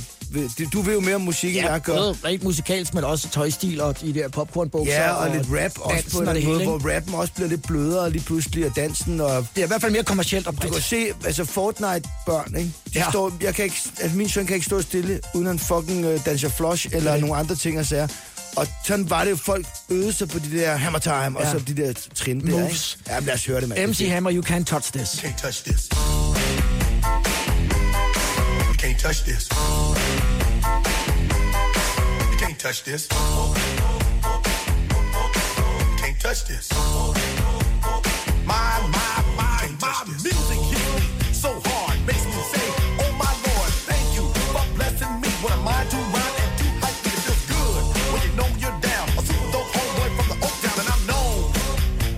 du 0.73 0.81
ved 0.81 0.93
jo 0.93 0.99
mere 0.99 1.15
om 1.15 1.21
musik, 1.21 1.55
end 1.55 1.65
Ja, 1.65 1.71
jeg 1.71 1.81
gør. 1.81 1.95
både 1.95 2.15
rent 2.25 2.43
musikalsk, 2.43 2.93
men 2.93 3.03
også 3.03 3.29
tøjstil 3.29 3.81
og 3.81 4.01
de 4.01 4.13
der 4.13 4.27
popcornbukser. 4.29 4.93
Ja, 4.93 5.11
og 5.11 5.35
lidt 5.35 5.47
rap 5.51 5.71
også 5.79 6.03
på 6.11 6.19
en 6.21 6.27
og 6.27 6.33
hele, 6.35 6.47
måde, 6.47 6.59
ikke? 6.61 6.71
hvor 6.71 6.95
rappen 6.95 7.13
også 7.13 7.33
bliver 7.33 7.49
lidt 7.49 7.67
blødere 7.67 8.11
lige 8.11 8.23
pludselig, 8.23 8.65
og 8.65 8.71
dansen, 8.75 9.21
og 9.21 9.47
Det 9.55 9.61
er 9.61 9.65
i 9.65 9.67
hvert 9.67 9.81
fald 9.81 9.91
mere 9.91 10.03
kommercielt 10.03 10.47
og 10.47 10.61
du 10.63 10.69
kan 10.69 10.81
se, 10.81 11.07
altså 11.25 11.45
Fortnite-børn, 11.45 12.55
ikke? 12.57 12.71
De 12.93 12.99
Ja. 12.99 13.09
står, 13.09 13.33
jeg 13.41 13.55
kan 13.55 13.65
ikke, 13.65 13.77
altså 14.01 14.17
min 14.17 14.29
søn 14.29 14.45
kan 14.45 14.53
ikke 14.55 14.65
stå 14.65 14.81
stille, 14.81 15.19
uden 15.33 15.47
han 15.47 15.59
fucking 15.59 16.05
uh, 16.07 16.25
danser 16.25 16.49
flush, 16.49 16.87
eller 16.91 17.11
Nej. 17.11 17.19
nogle 17.19 17.35
andre 17.35 17.55
ting 17.55 17.79
og 17.79 17.85
sager. 17.85 18.07
Og 18.55 18.67
sådan 18.85 19.09
var 19.09 19.23
det 19.23 19.31
jo, 19.31 19.35
folk 19.35 19.65
øvede 19.89 20.13
sig 20.13 20.29
på 20.29 20.39
de 20.39 20.57
der 20.59 20.75
hammer 20.77 20.99
time, 20.99 21.15
ja. 21.15 21.29
og 21.35 21.45
så 21.51 21.59
de 21.67 21.77
der 21.77 21.93
trin 22.15 22.39
der, 22.41 22.51
Moves. 22.51 22.97
ikke? 22.99 23.11
Ja, 23.13 23.19
men 23.19 23.25
lad 23.27 23.33
os 23.33 23.45
høre 23.45 23.61
det, 23.61 23.69
mand. 23.69 23.87
MC 23.87 24.07
Hammer, 24.09 24.31
you 24.31 24.43
can't 24.45 24.63
touch 24.63 24.91
this. 24.93 25.07
can't 25.23 25.41
touch 25.41 25.63
this. 25.63 25.89
Can't 28.97 29.13
touch 29.13 29.23
this. 29.25 29.47
You 32.31 32.37
can't 32.39 32.57
touch 32.57 32.83
this. 32.83 33.07
You 33.11 33.17
can't 35.97 36.19
touch 36.19 36.45
this. 36.45 36.71
My, 38.43 38.81
my, 38.89 39.23
my, 39.37 39.69
my 39.79 40.03
music 40.07 40.57
hits 40.65 40.89
me 40.97 41.31
so 41.31 41.61
hard, 41.65 41.99
makes 42.07 42.25
me 42.25 42.41
say, 42.49 42.65
Oh 42.97 43.11
my 43.21 43.29
Lord, 43.45 43.71
thank 43.85 44.15
you 44.17 44.25
for 44.49 44.65
blessing 44.73 45.21
me. 45.21 45.29
When 45.45 45.53
I'm 45.53 45.63
mind 45.63 45.91
to 45.91 45.97
rhyme 45.97 46.35
and 46.41 46.57
too 46.57 46.71
hype, 46.81 46.97
it 47.05 47.13
feels 47.21 47.45
good 47.53 47.85
when 48.11 48.21
you 48.25 48.33
know 48.33 48.49
you're 48.57 48.79
down. 48.81 49.07
A 49.13 49.21
super 49.21 49.51
dope 49.53 49.69
homeboy 49.77 50.09
from 50.17 50.27
the 50.33 50.37
Oak 50.43 50.57
Town, 50.65 50.73
and 50.81 50.89
I'm 50.89 51.05
known 51.05 51.53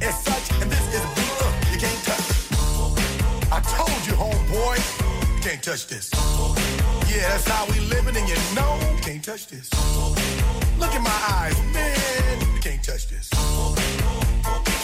as 0.02 0.16
such. 0.24 0.48
And 0.62 0.72
this 0.72 0.88
is 0.96 1.04
a 1.04 1.12
beat 1.12 1.44
uh, 1.44 1.52
you 1.74 1.78
can't 1.78 2.02
touch. 2.08 2.28
I 3.52 3.60
told 3.68 4.00
you, 4.08 4.14
homeboy, 4.16 4.80
you 5.36 5.42
can't 5.44 5.62
touch 5.62 5.88
this. 5.88 6.39
Yeah, 7.10 7.30
that's 7.30 7.48
how 7.48 7.66
we 7.66 7.80
living, 7.90 8.16
and 8.16 8.30
you 8.30 8.38
know 8.56 8.78
you 8.94 9.02
can't 9.02 9.24
touch 9.24 9.48
this. 9.48 9.70
Look 10.78 10.94
in 10.94 11.02
my 11.04 11.20
eyes, 11.40 11.58
man, 11.74 12.40
you 12.54 12.62
can't 12.62 12.84
touch 12.84 13.10
this. 13.10 13.30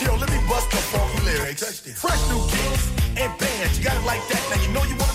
Yo, 0.01 0.15
let 0.15 0.29
me 0.31 0.39
bust 0.49 0.69
the 0.71 0.77
funky 0.77 1.23
lyrics. 1.23 1.79
Fresh 2.01 2.29
new 2.29 2.41
kicks 2.49 2.89
and 3.15 3.31
bands, 3.39 3.77
you 3.77 3.83
got 3.83 3.95
it 3.95 4.05
like 4.05 4.27
that. 4.29 4.41
Now 4.49 4.61
you 4.61 4.73
know 4.73 4.83
you 4.83 4.95
wanna. 4.97 5.14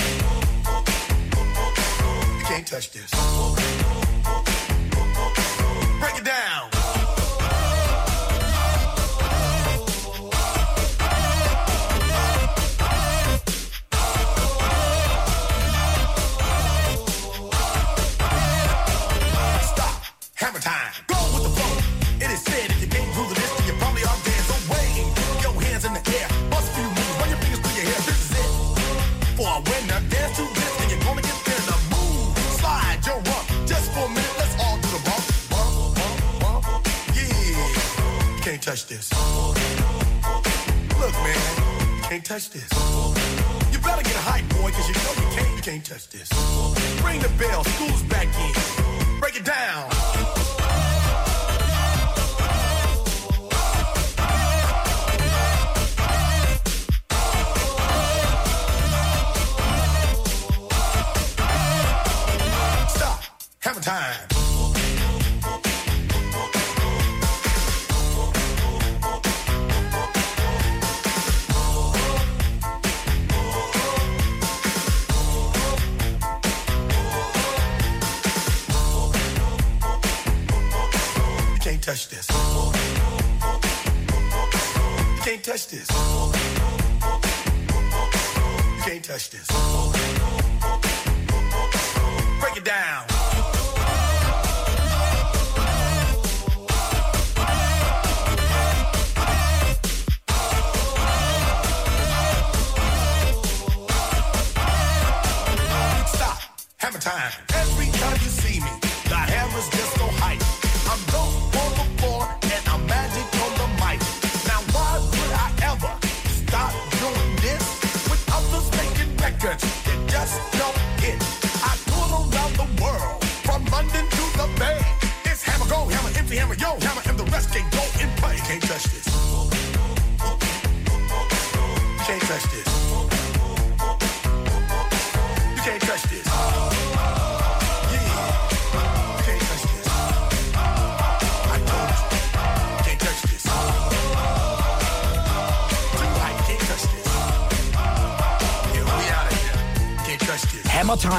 Can't 2.61 2.67
touch 2.69 2.91
this. 2.91 3.09
Break 5.99 6.17
it 6.19 6.25
down. 6.25 6.70
Can't 38.61 38.77
touch 38.77 38.85
this. 38.85 39.11
Look, 40.99 41.13
man, 41.13 42.03
can't 42.03 42.23
touch 42.23 42.51
this. 42.51 42.69
You 43.71 43.79
better 43.79 44.03
get 44.03 44.13
a 44.13 44.19
hype, 44.19 44.47
boy, 44.49 44.69
cause 44.69 44.87
you 44.87 44.93
know 44.93 45.29
you 45.29 45.35
can't, 45.35 45.55
you 45.55 45.61
can't 45.63 45.83
touch 45.83 46.07
this. 46.09 46.29
Ring 47.03 47.19
the 47.21 47.29
bell, 47.39 47.63
school's 47.63 48.03
back 48.03 48.27
in. 48.27 49.19
Break 49.19 49.37
it 49.37 49.45
down. 49.45 50.00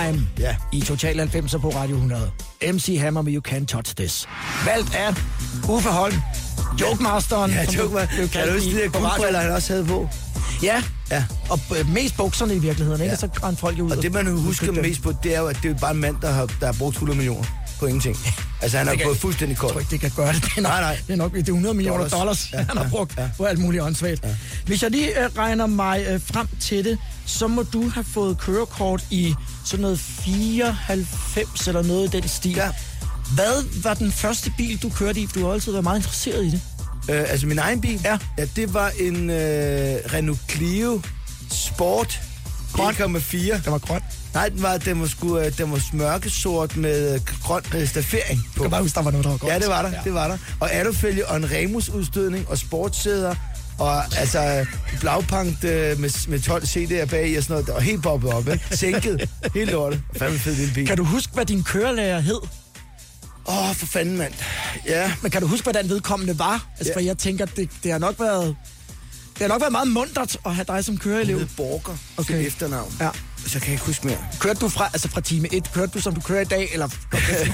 Time 0.07 0.27
Ja. 0.38 0.57
i 0.73 0.81
Total 0.81 1.17
90 1.19 1.53
på 1.61 1.69
Radio 1.71 1.95
100. 1.97 2.31
MC 2.73 2.99
Hammer 3.01 3.23
med 3.23 3.33
You 3.35 3.43
Can't 3.49 3.65
Touch 3.67 3.95
This. 3.97 4.27
Valgt 4.67 4.95
af 4.95 5.15
Uffe 5.69 5.88
Holm, 5.88 6.15
Jokemasteren. 6.81 7.51
Ja, 7.51 7.65
som 7.65 7.75
joke, 7.75 7.95
man. 7.95 8.09
blev 8.17 8.29
Kan 8.29 8.47
du 8.49 8.53
huske 8.55 8.71
de 8.71 8.77
der 8.77 8.88
guldbriller, 8.88 9.41
han 9.41 9.53
også 9.53 9.73
havde 9.73 9.85
på? 9.87 10.09
Ja, 10.62 10.83
Ja. 11.11 11.25
og 11.51 11.61
øh, 11.79 11.88
mest 11.88 12.17
bukserne 12.17 12.55
i 12.55 12.59
virkeligheden, 12.59 13.01
ikke? 13.01 13.17
Ja. 13.23 13.27
Og 13.27 13.35
så 13.41 13.47
rendte 13.47 13.61
folk 13.61 13.79
jo 13.79 13.85
ud. 13.85 13.91
Og 13.91 14.03
det, 14.03 14.12
man 14.12 14.27
husker 14.38 14.73
mest 14.73 15.03
på, 15.03 15.12
det 15.23 15.35
er 15.35 15.41
jo, 15.41 15.47
at 15.47 15.59
det 15.62 15.71
er 15.71 15.75
bare 15.79 15.91
en 15.91 16.01
mand, 16.01 16.17
der 16.23 16.33
har, 16.33 16.47
der 16.61 16.67
har 16.67 16.73
brugt 16.73 16.95
100 16.95 17.17
millioner 17.17 17.45
på 17.79 17.87
ingenting. 17.87 18.17
Altså, 18.62 18.79
han 18.79 18.87
har 18.87 18.95
kan- 18.95 19.07
gået 19.07 19.17
fuldstændig 19.19 19.55
Jeg 19.55 19.61
tror 19.61 19.69
kold. 19.69 19.81
ikke, 19.83 19.91
det 19.91 20.01
kan 20.01 20.11
gøre 20.17 20.33
det. 20.33 20.43
Det 20.45 20.51
er 20.57 20.61
nok, 20.61 20.71
Nej, 20.73 20.81
nej. 20.81 20.99
Det 21.07 21.12
er 21.12 21.17
nok 21.17 21.33
det 21.33 21.38
er 21.38 21.43
100 21.53 21.75
millioner 21.75 21.99
Dollars. 21.99 22.12
dollars, 22.12 22.53
Ja, 22.53 22.59
han 22.59 22.77
har 22.77 22.85
ja, 22.85 22.91
brugt 22.91 23.15
ja. 23.19 23.29
på 23.37 23.45
alt 23.45 23.59
muligt 23.59 23.83
åndssvagt. 23.83 24.27
Hvis 24.67 24.83
jeg 24.83 24.91
lige 24.91 25.25
øh, 25.25 25.31
regner 25.38 25.67
mig 25.67 26.05
øh, 26.09 26.21
frem 26.25 26.47
til 26.61 26.85
det, 26.85 26.99
så 27.27 27.47
må 27.47 27.62
du 27.62 27.88
have 27.88 28.05
fået 28.05 28.38
kørekort 28.38 29.05
i 29.11 29.35
sådan 29.64 29.83
noget 29.83 29.98
94 29.98 31.68
eller 31.68 31.83
noget 31.83 32.14
i 32.14 32.20
den 32.20 32.29
stil. 32.29 32.53
Ja. 32.53 32.70
Hvad 33.35 33.83
var 33.83 33.94
den 33.94 34.12
første 34.12 34.53
bil, 34.57 34.83
du 34.83 34.88
kørte 34.88 35.20
i? 35.20 35.27
Du 35.27 35.46
har 35.46 35.53
altid 35.53 35.72
været 35.72 35.85
meget 35.85 35.98
interesseret 35.98 36.44
i 36.44 36.51
det. 36.51 36.61
Øh, 37.11 37.25
altså, 37.29 37.46
min 37.46 37.59
egen 37.59 37.81
bil? 37.81 38.01
Ja. 38.05 38.18
Ja, 38.38 38.44
det 38.57 38.75
var 38.75 38.92
en 39.01 39.31
øh, 39.31 39.96
Renault 40.12 40.40
Clio 40.51 41.01
Sport 41.51 42.20
Grøn. 42.72 42.94
1,4. 42.94 43.64
Den 43.64 43.72
var 43.72 43.79
grøn. 43.79 44.01
Nej, 44.35 44.48
den 44.48 44.62
var, 44.62 44.77
den 44.77 45.01
var, 45.01 45.07
sgu, 45.07 45.38
øh, 45.38 45.59
den 45.59 45.70
var 45.70 45.81
mørkesort 45.92 46.77
med 46.77 47.14
øh, 47.14 47.20
grøn 47.42 47.62
øh, 47.75 47.88
staffering 47.88 48.40
på. 48.57 48.62
Jeg 48.62 48.62
kan 48.62 48.70
bare 48.70 48.83
huske, 48.83 48.94
der 48.94 49.03
var 49.03 49.11
noget, 49.11 49.25
der 49.25 49.31
var 49.31 49.38
godt. 49.38 49.53
Ja, 49.53 49.59
det 49.59 49.68
var 49.68 49.83
der, 49.83 49.90
ja. 49.90 50.01
det 50.05 50.14
var 50.14 50.29
der. 50.29 50.38
Og 50.61 50.72
alufælge 50.72 51.27
og 51.27 51.37
en 51.37 51.51
Remus-udstødning 51.51 52.48
og 52.48 52.59
sportssæder 52.59 53.35
og 53.78 54.18
altså 54.18 54.66
blagpankt 55.00 55.64
øh, 55.64 56.00
med, 56.00 56.28
med 56.28 56.40
12 56.40 56.62
CD'er 56.64 57.04
bag 57.06 57.37
og 57.38 57.42
sådan 57.42 57.52
noget. 57.54 57.66
Det 57.66 57.74
var 57.74 57.80
helt 57.80 58.02
bobbet 58.02 58.32
op, 58.32 58.48
ikke? 58.48 58.64
Sænket. 58.70 59.28
Helt 59.54 59.70
lortet. 59.70 60.02
Fandme 60.16 60.38
fed 60.38 60.54
lille 60.56 60.74
bil. 60.74 60.87
Kan 60.87 60.96
du 60.96 61.04
huske, 61.04 61.32
hvad 61.35 61.46
din 61.46 61.62
kørelærer 61.64 62.20
hed? 62.20 62.40
Åh, 63.48 63.68
oh, 63.70 63.74
for 63.74 63.87
fanden, 63.87 64.16
mand. 64.18 64.32
Ja, 64.87 65.12
Men 65.22 65.30
kan 65.30 65.40
du 65.40 65.46
huske, 65.46 65.62
hvordan 65.64 65.88
vedkommende 65.88 66.38
var? 66.38 66.66
Altså, 66.78 66.92
Ja. 66.92 66.96
for 66.96 67.00
jeg 67.00 67.18
tænker, 67.18 67.46
det, 67.46 67.70
det 67.82 67.92
har 67.92 67.98
nok 67.98 68.20
været... 68.20 68.56
Det 69.32 69.40
har 69.40 69.48
nok 69.48 69.61
været 69.61 69.72
meget 69.72 69.88
mundret 69.88 70.37
at 70.46 70.54
have 70.54 70.64
dig 70.68 70.85
som 70.85 70.98
køreelev. 70.98 71.38
det 71.40 71.48
Borger 71.56 71.96
Okay. 72.16 72.46
efternavn. 72.46 72.92
Ja. 73.00 73.08
Så 73.46 73.52
kan 73.52 73.62
jeg 73.62 73.72
ikke 73.72 73.85
huske 73.85 74.06
mere. 74.06 74.18
Kørte 74.40 74.61
du 74.61 74.68
fra, 74.68 74.85
altså 74.92 75.08
fra 75.08 75.20
time 75.20 75.54
1, 75.54 75.72
kørte 75.74 75.92
du 75.94 76.00
som 76.00 76.14
du 76.14 76.20
kører 76.20 76.40
i 76.40 76.44
dag, 76.44 76.68
eller 76.72 76.88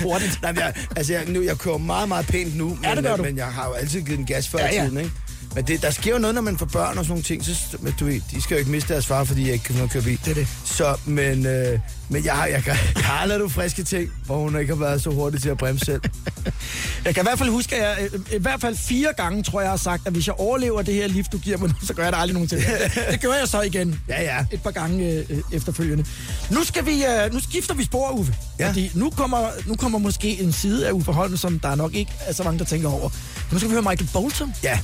hurtigt? 0.02 0.38
Nej, 0.42 0.52
men 0.52 0.60
jeg, 0.60 0.74
altså, 0.96 1.12
jeg, 1.12 1.24
nu, 1.28 1.42
jeg 1.42 1.58
kører 1.58 1.78
meget, 1.78 2.08
meget 2.08 2.26
pænt 2.26 2.56
nu, 2.56 2.68
men, 2.68 2.78
Ja, 2.84 2.94
det 2.94 3.18
du. 3.18 3.22
men 3.22 3.36
jeg 3.36 3.46
har 3.46 3.66
jo 3.66 3.72
altid 3.72 4.02
givet 4.02 4.18
en 4.18 4.26
gas 4.26 4.48
før 4.48 4.58
ja. 4.58 4.74
ja. 4.74 4.82
tiden, 4.84 4.98
ikke? 4.98 5.10
Men 5.58 5.66
det, 5.66 5.82
der 5.82 5.90
sker 5.90 6.12
jo 6.12 6.18
noget, 6.18 6.34
når 6.34 6.42
man 6.42 6.58
får 6.58 6.66
børn 6.66 6.88
og 6.98 7.04
sådan 7.04 7.08
nogle 7.08 7.22
ting. 7.22 7.44
Så, 7.44 7.52
men 7.80 7.94
du 8.00 8.04
ved, 8.04 8.20
de 8.30 8.40
skal 8.42 8.54
jo 8.54 8.58
ikke 8.58 8.70
miste 8.70 8.92
deres 8.92 9.06
far, 9.06 9.24
fordi 9.24 9.44
jeg 9.44 9.52
ikke 9.52 9.64
kan 9.64 9.88
køre 9.88 10.02
bil. 10.02 10.18
Det 10.24 10.30
er 10.30 10.34
det. 10.34 10.48
Så, 10.64 10.96
men, 11.04 11.46
øh, 11.46 11.78
men 12.08 12.24
jeg, 12.24 12.34
har- 12.34 12.46
jeg, 12.46 12.62
jeg 12.66 12.76
har 13.04 13.26
lavet 13.26 13.52
friske 13.52 13.82
ting, 13.82 14.10
hvor 14.26 14.38
hun 14.38 14.60
ikke 14.60 14.74
har 14.74 14.80
været 14.80 15.02
så 15.02 15.10
hurtig 15.10 15.42
til 15.42 15.48
at 15.48 15.58
bremse 15.58 15.84
selv. 15.84 16.00
Jeg 17.04 17.14
kan 17.14 17.22
i 17.22 17.26
hvert 17.26 17.38
fald 17.38 17.48
huske, 17.50 17.76
at 17.76 17.82
jeg 17.82 18.10
i 18.32 18.38
hvert 18.42 18.60
fald 18.60 18.76
fire 18.76 19.12
gange, 19.16 19.42
tror 19.42 19.60
jeg, 19.60 19.64
jeg 19.64 19.70
har 19.72 19.76
sagt, 19.76 20.06
at 20.06 20.12
hvis 20.12 20.26
jeg 20.26 20.34
overlever 20.34 20.82
det 20.82 20.94
her 20.94 21.06
lift, 21.06 21.32
du 21.32 21.38
giver 21.38 21.56
mig 21.58 21.68
nu, 21.68 21.74
så 21.86 21.94
gør 21.94 22.02
jeg 22.02 22.12
det 22.12 22.18
aldrig 22.18 22.34
nogensinde. 22.34 22.64
det 23.10 23.20
gør 23.20 23.32
jeg 23.32 23.48
så 23.48 23.60
igen. 23.60 24.00
Ja, 24.08 24.22
ja. 24.22 24.44
Et 24.52 24.62
par 24.62 24.70
gange 24.70 25.08
øh, 25.12 25.24
øh, 25.30 25.38
efterfølgende. 25.52 26.04
Nu, 26.50 26.64
skal 26.64 26.86
vi, 26.86 27.04
øh, 27.04 27.32
nu 27.32 27.40
skifter 27.40 27.74
vi 27.74 27.84
spor, 27.84 28.10
Uffe. 28.10 28.34
Ja. 28.58 28.68
Fordi 28.68 28.90
nu 28.94 29.10
kommer, 29.10 29.48
nu 29.66 29.76
kommer 29.76 29.98
måske 29.98 30.42
en 30.42 30.52
side 30.52 30.88
af 30.88 30.92
Uffe 30.92 31.12
Holm, 31.12 31.36
som 31.36 31.58
der 31.58 31.74
nok 31.74 31.94
ikke 31.94 32.12
er 32.26 32.32
så 32.32 32.42
mange, 32.42 32.58
der 32.58 32.64
tænker 32.64 32.88
over. 32.88 33.10
Nu 33.52 33.58
skal 33.58 33.68
vi 33.70 33.72
høre 33.72 33.82
Michael 33.82 34.10
Bolton. 34.12 34.54
Ja, 34.62 34.78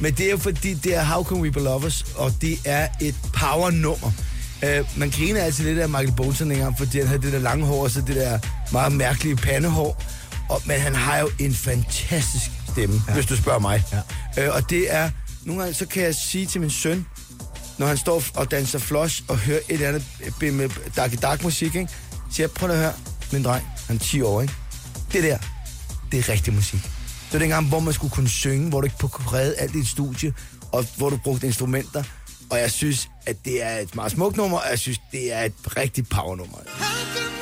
men 0.00 0.14
det 0.14 0.26
er 0.26 0.30
jo 0.30 0.38
fordi, 0.38 0.74
det 0.74 0.96
er 0.96 1.04
How 1.04 1.24
Can 1.24 1.40
We 1.40 1.50
Be 1.50 1.60
Lovers, 1.60 2.06
og 2.14 2.32
det 2.40 2.58
er 2.64 2.88
et 3.00 3.14
power-nummer. 3.32 4.12
Uh, 4.62 4.98
man 4.98 5.10
griner 5.10 5.40
altid 5.40 5.64
lidt 5.64 5.78
af 5.78 5.88
Michael 5.88 6.12
Bolton 6.16 6.52
engang, 6.52 6.78
fordi 6.78 6.98
han 6.98 7.06
havde 7.06 7.22
det 7.22 7.32
der 7.32 7.38
lange 7.38 7.66
hår, 7.66 7.82
og 7.82 7.90
så 7.90 8.00
det 8.00 8.16
der 8.16 8.38
meget 8.72 8.92
mærkelige 8.92 9.36
pandehår. 9.36 10.02
Og, 10.48 10.62
men 10.66 10.80
han 10.80 10.94
har 10.94 11.18
jo 11.18 11.30
en 11.38 11.54
fantastisk 11.54 12.50
stemme, 12.72 13.02
ja. 13.08 13.14
hvis 13.14 13.26
du 13.26 13.36
spørger 13.36 13.58
mig. 13.58 13.84
Ja. 14.36 14.48
Uh, 14.48 14.54
og 14.54 14.70
det 14.70 14.94
er, 14.94 15.10
nogle 15.44 15.62
gange 15.62 15.74
så 15.74 15.86
kan 15.86 16.02
jeg 16.02 16.14
sige 16.14 16.46
til 16.46 16.60
min 16.60 16.70
søn, 16.70 17.06
når 17.78 17.86
han 17.86 17.96
står 17.96 18.22
og 18.34 18.50
danser 18.50 18.78
floss 18.78 19.24
og 19.28 19.38
hører 19.38 19.60
et 19.68 19.74
eller 19.74 19.88
andet 19.88 20.04
med 20.54 20.68
dark 20.96 21.22
dark 21.22 21.42
musik, 21.42 21.74
ikke? 21.74 21.88
Så 22.32 22.42
jeg 22.42 22.50
prøv 22.50 22.70
at 22.70 22.78
høre, 22.78 22.92
min 23.32 23.44
dreng, 23.44 23.66
han 23.86 23.96
er 23.96 24.00
10 24.00 24.22
år, 24.22 24.42
ikke? 24.42 24.54
Det 25.12 25.22
der, 25.22 25.38
det 26.12 26.18
er 26.18 26.28
rigtig 26.32 26.54
musik. 26.54 26.90
Det 27.26 27.32
var 27.32 27.38
dengang, 27.38 27.68
hvor 27.68 27.80
man 27.80 27.94
skulle 27.94 28.10
kunne 28.10 28.28
synge, 28.28 28.68
hvor 28.68 28.80
du 28.80 28.84
ikke 28.84 28.96
kunne 28.98 29.32
redde 29.32 29.56
alt 29.56 29.72
dit 29.72 29.82
et 29.82 29.88
studie, 29.88 30.34
og 30.72 30.84
hvor 30.96 31.10
du 31.10 31.16
brugte 31.16 31.46
instrumenter. 31.46 32.02
Og 32.50 32.58
jeg 32.58 32.70
synes, 32.70 33.08
at 33.26 33.36
det 33.44 33.62
er 33.62 33.78
et 33.78 33.94
meget 33.94 34.12
smukt 34.12 34.36
nummer, 34.36 34.58
og 34.58 34.70
jeg 34.70 34.78
synes, 34.78 35.00
det 35.12 35.32
er 35.32 35.42
et 35.42 35.76
rigtig 35.76 36.08
powernummer. 36.08 36.58
nummer 36.58 37.35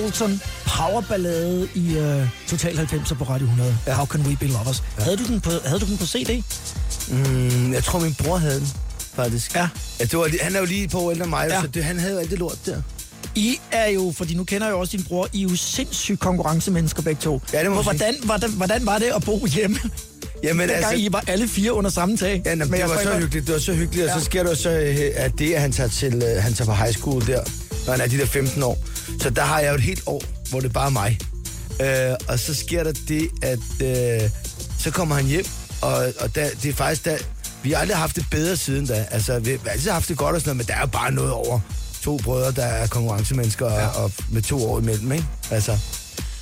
Bolton, 0.00 0.40
powerballade 0.66 1.68
i 1.74 1.96
uh, 1.98 2.22
Total 2.48 2.78
90'er 2.78 3.14
på 3.14 3.24
Radio 3.24 3.44
100. 3.46 3.78
Ja. 3.86 3.92
How 3.94 4.06
can 4.06 4.20
we 4.26 4.36
be 4.40 4.46
lovers? 4.46 4.82
Ja. 4.98 5.02
Havde, 5.04 5.16
du 5.16 5.24
den 5.24 5.40
på, 5.40 5.50
havde 5.64 5.80
du 5.80 5.86
den 5.86 5.98
på 5.98 6.06
CD? 6.06 6.42
Mm, 7.08 7.72
jeg 7.72 7.84
tror, 7.84 7.98
min 8.00 8.14
bror 8.14 8.36
havde 8.36 8.60
den, 8.60 8.68
faktisk. 9.14 9.54
Ja. 9.54 9.68
ja 10.00 10.04
det 10.04 10.18
var, 10.18 10.30
han 10.42 10.54
er 10.56 10.58
jo 10.60 10.64
lige 10.66 10.88
på 10.88 11.10
ældre 11.10 11.26
mig, 11.26 11.46
Ja. 11.50 11.60
så 11.60 11.66
det, 11.66 11.84
han 11.84 11.98
havde 11.98 12.12
jo 12.12 12.18
alt 12.18 12.30
det 12.30 12.38
lort 12.38 12.58
der. 12.66 12.82
I 13.34 13.58
er 13.72 13.88
jo, 13.90 14.12
fordi 14.16 14.34
nu 14.34 14.44
kender 14.44 14.66
jeg 14.66 14.72
jo 14.74 14.80
også 14.80 14.96
din 14.96 15.04
bror, 15.04 15.28
I 15.32 15.38
er 15.38 15.42
jo 15.42 15.56
sindssygt 15.56 16.20
konkurrencemennesker 16.20 17.02
begge 17.02 17.20
to. 17.20 17.40
Ja, 17.52 17.62
det 17.62 17.70
må 17.70 17.82
hvordan, 17.82 18.14
hvordan, 18.24 18.50
hvordan 18.50 18.86
var 18.86 18.98
det 18.98 19.06
at 19.16 19.24
bo 19.24 19.46
hjemme? 19.46 19.78
Jamen, 20.42 20.60
Dengang 20.68 20.84
altså, 20.84 21.04
I 21.04 21.08
var 21.12 21.24
alle 21.26 21.48
fire 21.48 21.72
under 21.72 21.90
samme 21.90 22.16
tag? 22.16 22.42
ja, 22.44 22.50
jamen, 22.50 22.72
det 22.72 22.82
var 22.88 23.00
så 23.02 23.18
hyggeligt, 23.18 23.46
det 23.46 23.54
var 23.54 23.60
så 23.60 23.74
hyggeligt, 23.74 24.06
og 24.06 24.14
Ja. 24.14 24.18
så 24.18 24.24
sker 24.24 24.42
der 24.42 24.54
så, 24.54 24.70
øh, 24.70 24.96
at 25.16 25.32
det, 25.38 25.52
at 25.54 25.60
han 25.60 25.72
tager, 25.72 25.88
til, 25.88 26.14
øh, 26.14 26.42
han 26.42 26.54
tager 26.54 26.66
på 26.66 26.74
high 26.74 26.92
school 26.94 27.26
der, 27.26 27.40
når 27.86 27.92
han 27.92 28.00
er 28.00 28.06
de 28.06 28.18
der 28.18 28.26
15 28.26 28.62
år. 28.62 28.78
Så 29.20 29.30
der 29.30 29.42
har 29.42 29.60
jeg 29.60 29.70
jo 29.70 29.74
et 29.74 29.80
helt 29.80 30.02
år, 30.06 30.22
hvor 30.50 30.60
det 30.60 30.68
er 30.68 30.72
bare 30.72 30.90
mig. 30.90 31.18
Øh, 31.80 32.14
og 32.28 32.38
så 32.38 32.54
sker 32.54 32.84
der 32.84 32.92
det, 33.08 33.28
at 33.42 33.58
øh, 33.82 34.30
så 34.78 34.90
kommer 34.90 35.14
han 35.14 35.24
hjem, 35.24 35.44
og, 35.82 35.92
og 36.20 36.34
der, 36.34 36.48
det 36.62 36.68
er 36.68 36.72
faktisk 36.74 37.04
der, 37.04 37.16
vi 37.62 37.72
har 37.72 37.78
aldrig 37.78 37.96
haft 37.96 38.16
det 38.16 38.26
bedre 38.30 38.56
siden 38.56 38.86
da. 38.86 39.06
Altså, 39.10 39.38
vi 39.38 39.50
har 39.64 39.70
altid 39.70 39.90
haft 39.90 40.08
det 40.08 40.16
godt 40.16 40.34
og 40.34 40.40
sådan 40.40 40.48
noget, 40.56 40.56
men 40.56 40.66
der 40.66 40.74
er 40.74 40.80
jo 40.80 40.86
bare 40.86 41.12
noget 41.12 41.32
over 41.32 41.60
to 42.02 42.18
brødre, 42.24 42.52
der 42.52 42.64
er 42.64 42.86
konkurrencemennesker 42.86 43.72
ja. 43.72 43.86
og, 43.86 44.04
og 44.04 44.12
med 44.30 44.42
to 44.42 44.70
år 44.70 44.78
imellem, 44.78 45.12
ikke? 45.12 45.26
Altså, 45.50 45.78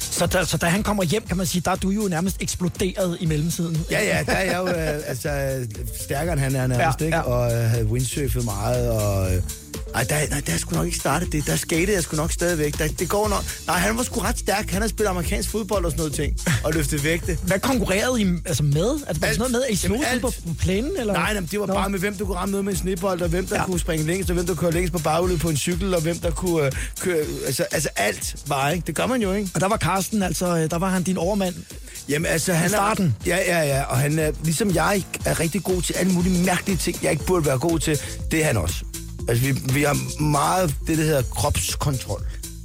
Så 0.00 0.26
da, 0.26 0.44
så 0.44 0.56
da 0.56 0.66
han 0.66 0.82
kommer 0.82 1.02
hjem, 1.02 1.26
kan 1.26 1.36
man 1.36 1.46
sige, 1.46 1.62
der 1.64 1.70
er 1.70 1.76
du 1.76 1.90
jo 1.90 2.08
nærmest 2.08 2.36
eksploderet 2.40 3.16
i 3.20 3.26
mellemtiden. 3.26 3.84
Ja, 3.90 4.04
ja, 4.04 4.22
der 4.26 4.32
er 4.32 4.44
jeg 4.44 4.56
jo 4.58 4.68
øh, 4.68 5.00
altså, 5.06 5.58
stærkere 6.04 6.32
end 6.32 6.40
han 6.40 6.56
er 6.56 6.66
nærmest, 6.66 7.00
Ja, 7.00 7.04
ikke? 7.04 7.16
ja. 7.16 7.22
Og 7.22 7.52
øh, 7.52 7.70
havde 7.70 7.86
windsurfet 7.86 8.44
meget, 8.44 8.90
og... 8.90 9.34
Øh, 9.34 9.42
ej, 9.94 10.04
der, 10.04 10.28
nej, 10.30 10.42
der 10.46 10.52
er 10.52 10.56
sgu 10.58 10.76
nok 10.76 10.86
ikke 10.86 10.98
startet 10.98 11.32
det. 11.32 11.46
Der 11.46 11.56
skatede 11.56 11.92
jeg 11.92 12.02
sgu 12.02 12.16
nok 12.16 12.32
stadigvæk. 12.32 12.78
Der, 12.78 12.88
det 12.88 13.08
går 13.08 13.28
nok... 13.28 13.44
Nej, 13.66 13.78
han 13.78 13.96
var 13.96 14.02
sgu 14.02 14.20
ret 14.20 14.38
stærk. 14.38 14.70
Han 14.70 14.82
har 14.82 14.88
spillet 14.88 15.10
amerikansk 15.10 15.50
fodbold 15.50 15.84
og 15.84 15.90
sådan 15.90 15.98
noget 15.98 16.14
ting. 16.14 16.36
Og 16.64 16.72
løftet 16.72 17.04
vægte. 17.04 17.38
Hvad 17.42 17.58
konkurrerede 17.60 18.22
I 18.22 18.26
altså 18.46 18.62
med? 18.62 18.90
Altså, 19.06 19.20
var 19.20 19.26
der 19.26 19.34
sådan 19.34 19.38
noget 19.38 19.52
med, 19.52 19.62
at 19.62 19.70
I 19.70 19.76
slog 19.76 19.98
på, 19.98 20.04
alt. 20.04 20.22
på 20.22 20.32
plænen? 20.60 20.90
Eller? 20.98 21.12
Nej, 21.12 21.32
nej, 21.34 21.42
det 21.50 21.60
var 21.60 21.66
Nå. 21.66 21.74
bare 21.74 21.90
med, 21.90 21.98
hvem 21.98 22.14
du 22.16 22.26
kunne 22.26 22.36
ramme 22.36 22.50
noget 22.50 22.64
med 22.64 22.72
en 22.72 22.78
snebold, 22.78 23.22
og 23.22 23.28
hvem 23.28 23.46
der 23.46 23.56
Ja. 23.56 23.64
kunne 23.66 23.80
springe 23.80 24.06
længst, 24.06 24.30
og 24.30 24.34
hvem 24.34 24.46
der 24.46 24.54
kunne 24.54 24.70
længst 24.70 24.92
på 24.92 24.98
baghjulet 24.98 25.40
på 25.40 25.48
en 25.48 25.56
cykel, 25.56 25.94
og 25.94 26.00
hvem 26.02 26.18
der 26.18 26.30
kunne 26.30 26.66
øh, 26.66 26.72
køre... 27.00 27.24
Altså, 27.46 27.62
altså 27.72 27.88
alt 27.96 28.36
var, 28.46 28.70
ikke? 28.70 28.86
Det 28.86 28.94
gør 28.94 29.06
man 29.06 29.22
jo, 29.22 29.32
ikke? 29.32 29.50
Og 29.54 29.60
der 29.60 29.68
var 29.68 29.76
Karsten, 29.76 30.22
altså, 30.22 30.46
øh, 30.56 30.70
der 30.70 30.78
var 30.78 30.88
han 30.88 31.02
din 31.02 31.16
overmand. 31.16 31.54
Jamen 32.08 32.26
altså, 32.26 32.52
han 32.52 32.68
starten? 32.70 33.16
Er, 33.26 33.26
ja, 33.26 33.58
ja, 33.58 33.76
ja, 33.76 33.82
og 33.82 33.98
han 33.98 34.18
er, 34.18 34.32
ligesom 34.44 34.74
jeg 34.74 35.04
er 35.24 35.40
rigtig 35.40 35.62
god 35.62 35.82
til 35.82 35.92
alle 35.92 36.12
mulige 36.12 36.44
mærkelige 36.44 36.76
ting, 36.76 36.98
jeg 37.02 37.10
ikke 37.12 37.24
burde 37.24 37.46
være 37.46 37.58
god 37.58 37.78
til, 37.78 37.98
det 38.30 38.40
er 38.42 38.44
han 38.44 38.56
også. 38.56 38.84
Altså, 39.28 39.44
vi, 39.44 39.52
vi 39.72 39.82
har 39.82 40.22
meget 40.22 40.74
det, 40.86 40.98
der 40.98 41.04
hedder 41.04 41.22
kropskontrol, 41.22 42.22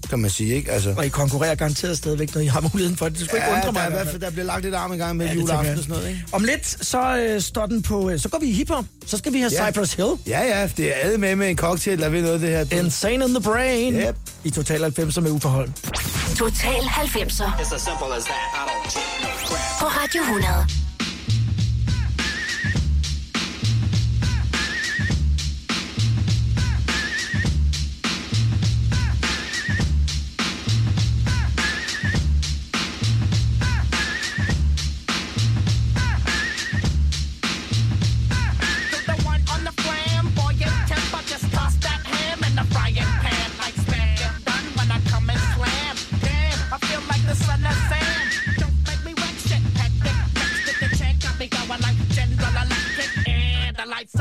kan 0.09 0.19
man 0.19 0.29
sige, 0.29 0.55
ikke? 0.55 0.71
Altså, 0.71 0.93
Og 0.97 1.05
I 1.05 1.09
konkurrerer 1.09 1.55
garanteret 1.55 1.97
stadigvæk, 1.97 2.35
når 2.35 2.41
I 2.41 2.45
har 2.45 2.61
muligheden 2.61 2.97
for 2.97 3.09
det. 3.09 3.17
Det 3.19 3.25
skulle 3.27 3.43
ikke 3.43 3.55
undre 3.55 3.71
mig. 3.71 3.81
der, 3.81 3.87
er 3.87 3.89
i 3.89 3.91
hvert 3.91 4.07
fald. 4.07 4.21
der 4.21 4.29
bliver 4.31 4.45
lagt 4.45 4.63
lidt 4.63 4.75
arm 4.75 4.93
i 4.93 4.97
gang 4.97 5.17
med 5.17 5.25
Ja, 5.25 5.31
ja, 5.33 5.39
juleaften 5.39 5.71
og 5.77 5.83
sådan 5.83 5.95
noget, 5.95 6.09
ikke? 6.09 6.23
Om 6.31 6.43
lidt, 6.43 6.85
så 6.87 7.17
øh, 7.17 7.41
står 7.41 7.65
den 7.65 7.81
på... 7.81 8.09
Øh, 8.09 8.19
så 8.19 8.29
går 8.29 8.39
vi 8.39 8.45
i 8.45 8.51
hiphop. 8.53 8.85
Så 9.05 9.17
skal 9.17 9.33
vi 9.33 9.39
have 9.39 9.51
Ja. 9.53 9.65
Cypress 9.71 9.93
Hill. 9.93 10.09
Ja, 10.27 10.41
ja, 10.59 10.69
det 10.77 10.89
er 10.89 10.93
alle 10.93 11.17
med 11.17 11.35
med 11.35 11.49
en 11.49 11.57
cocktail, 11.57 11.99
der 11.99 12.09
ved 12.09 12.21
noget 12.21 12.33
af 12.33 12.39
det 12.39 12.49
her. 12.49 12.83
Insane 12.83 13.25
in 13.25 13.33
the 13.33 13.41
Brain. 13.43 13.93
Yep. 13.95 14.15
I 14.43 14.49
Total 14.49 14.81
90 14.81 15.17
med 15.21 15.31
uforhold. 15.31 15.69
Total 16.37 16.69
90'er 16.81 17.61
It's 17.61 17.75
as 17.75 17.81
simple 17.81 18.15
as 18.17 18.23
that. 18.23 18.43
I 18.53 18.69
don't 18.69 18.91
take 18.93 19.23
no 19.23 19.29
crap. 19.47 19.79
på 19.79 19.85
Radio 19.85 20.21
100. 20.21 20.86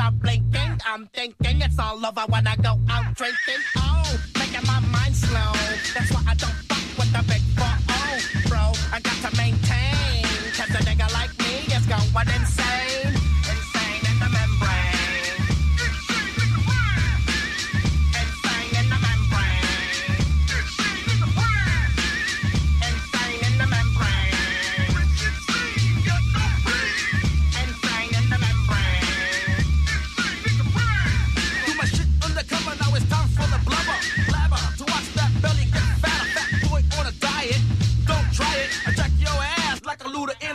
Lights 0.06 0.18
blinking. 0.22 0.80
I'm 0.86 1.06
thinking 1.06 1.62
it's 1.62 1.78
all 1.78 2.04
over 2.04 2.22
when 2.28 2.46
I 2.46 2.56
go 2.56 2.78
out 2.90 3.14
drinking. 3.14 3.62
Oh, 3.76 4.20
making 4.38 4.66
my 4.66 4.80
mind 4.80 5.16
slow. 5.16 5.52
That's 5.94 6.12
why 6.12 6.22
I 6.28 6.34
don't 6.34 6.55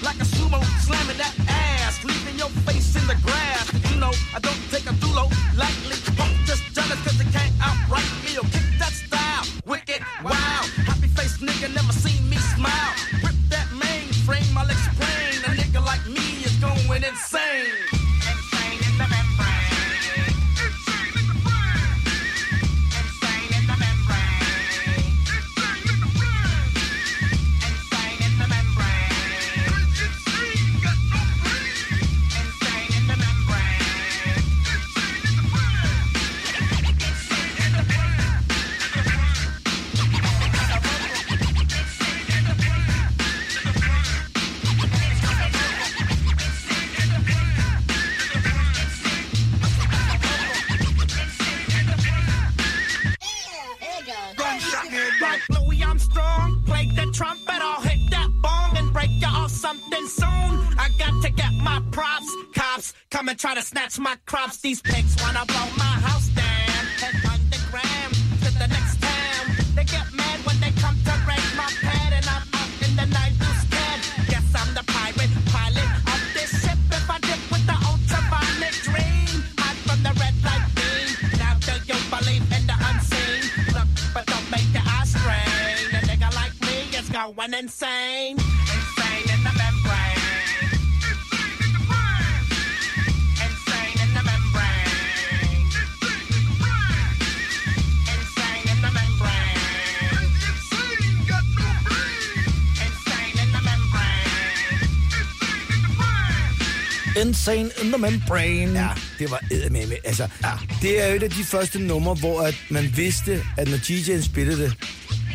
Insane 107.49 107.71
in 107.83 107.93
the 107.93 107.99
Membrane. 107.99 108.81
Ja, 108.81 108.89
det 109.19 109.31
var 109.31 109.41
eddermame. 109.51 109.95
Altså, 110.05 110.29
ja. 110.43 110.53
det 110.83 111.03
er 111.05 111.09
jo 111.09 111.17
et 111.17 111.23
af 111.23 111.31
de 111.31 111.45
første 111.45 111.79
numre, 111.79 112.15
hvor 112.15 112.41
at 112.41 112.55
man 112.71 112.93
vidste, 112.97 113.43
at 113.57 113.69
når 113.69 113.77
DJ'en 113.77 114.23
spillede 114.23 114.63
det, 114.63 114.73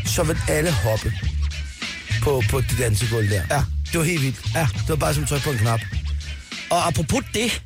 så 0.06 0.24
ville 0.24 0.42
alle 0.50 0.72
hoppe 0.72 1.14
på, 2.24 2.44
på 2.50 2.62
det 2.62 2.78
dansegulv 2.80 3.30
der. 3.30 3.42
Ja. 3.52 3.64
Det 3.92 4.00
var 4.00 4.04
helt 4.06 4.22
vildt. 4.22 4.38
Ja. 4.56 4.68
Det 4.74 4.90
var 4.90 4.96
bare 4.96 5.14
som 5.14 5.24
at 5.24 5.30
trykke 5.30 5.44
på 5.44 5.52
en 5.52 5.58
knap. 5.58 5.80
Og 6.70 6.88
apropos 6.88 7.24
det, 7.34 7.64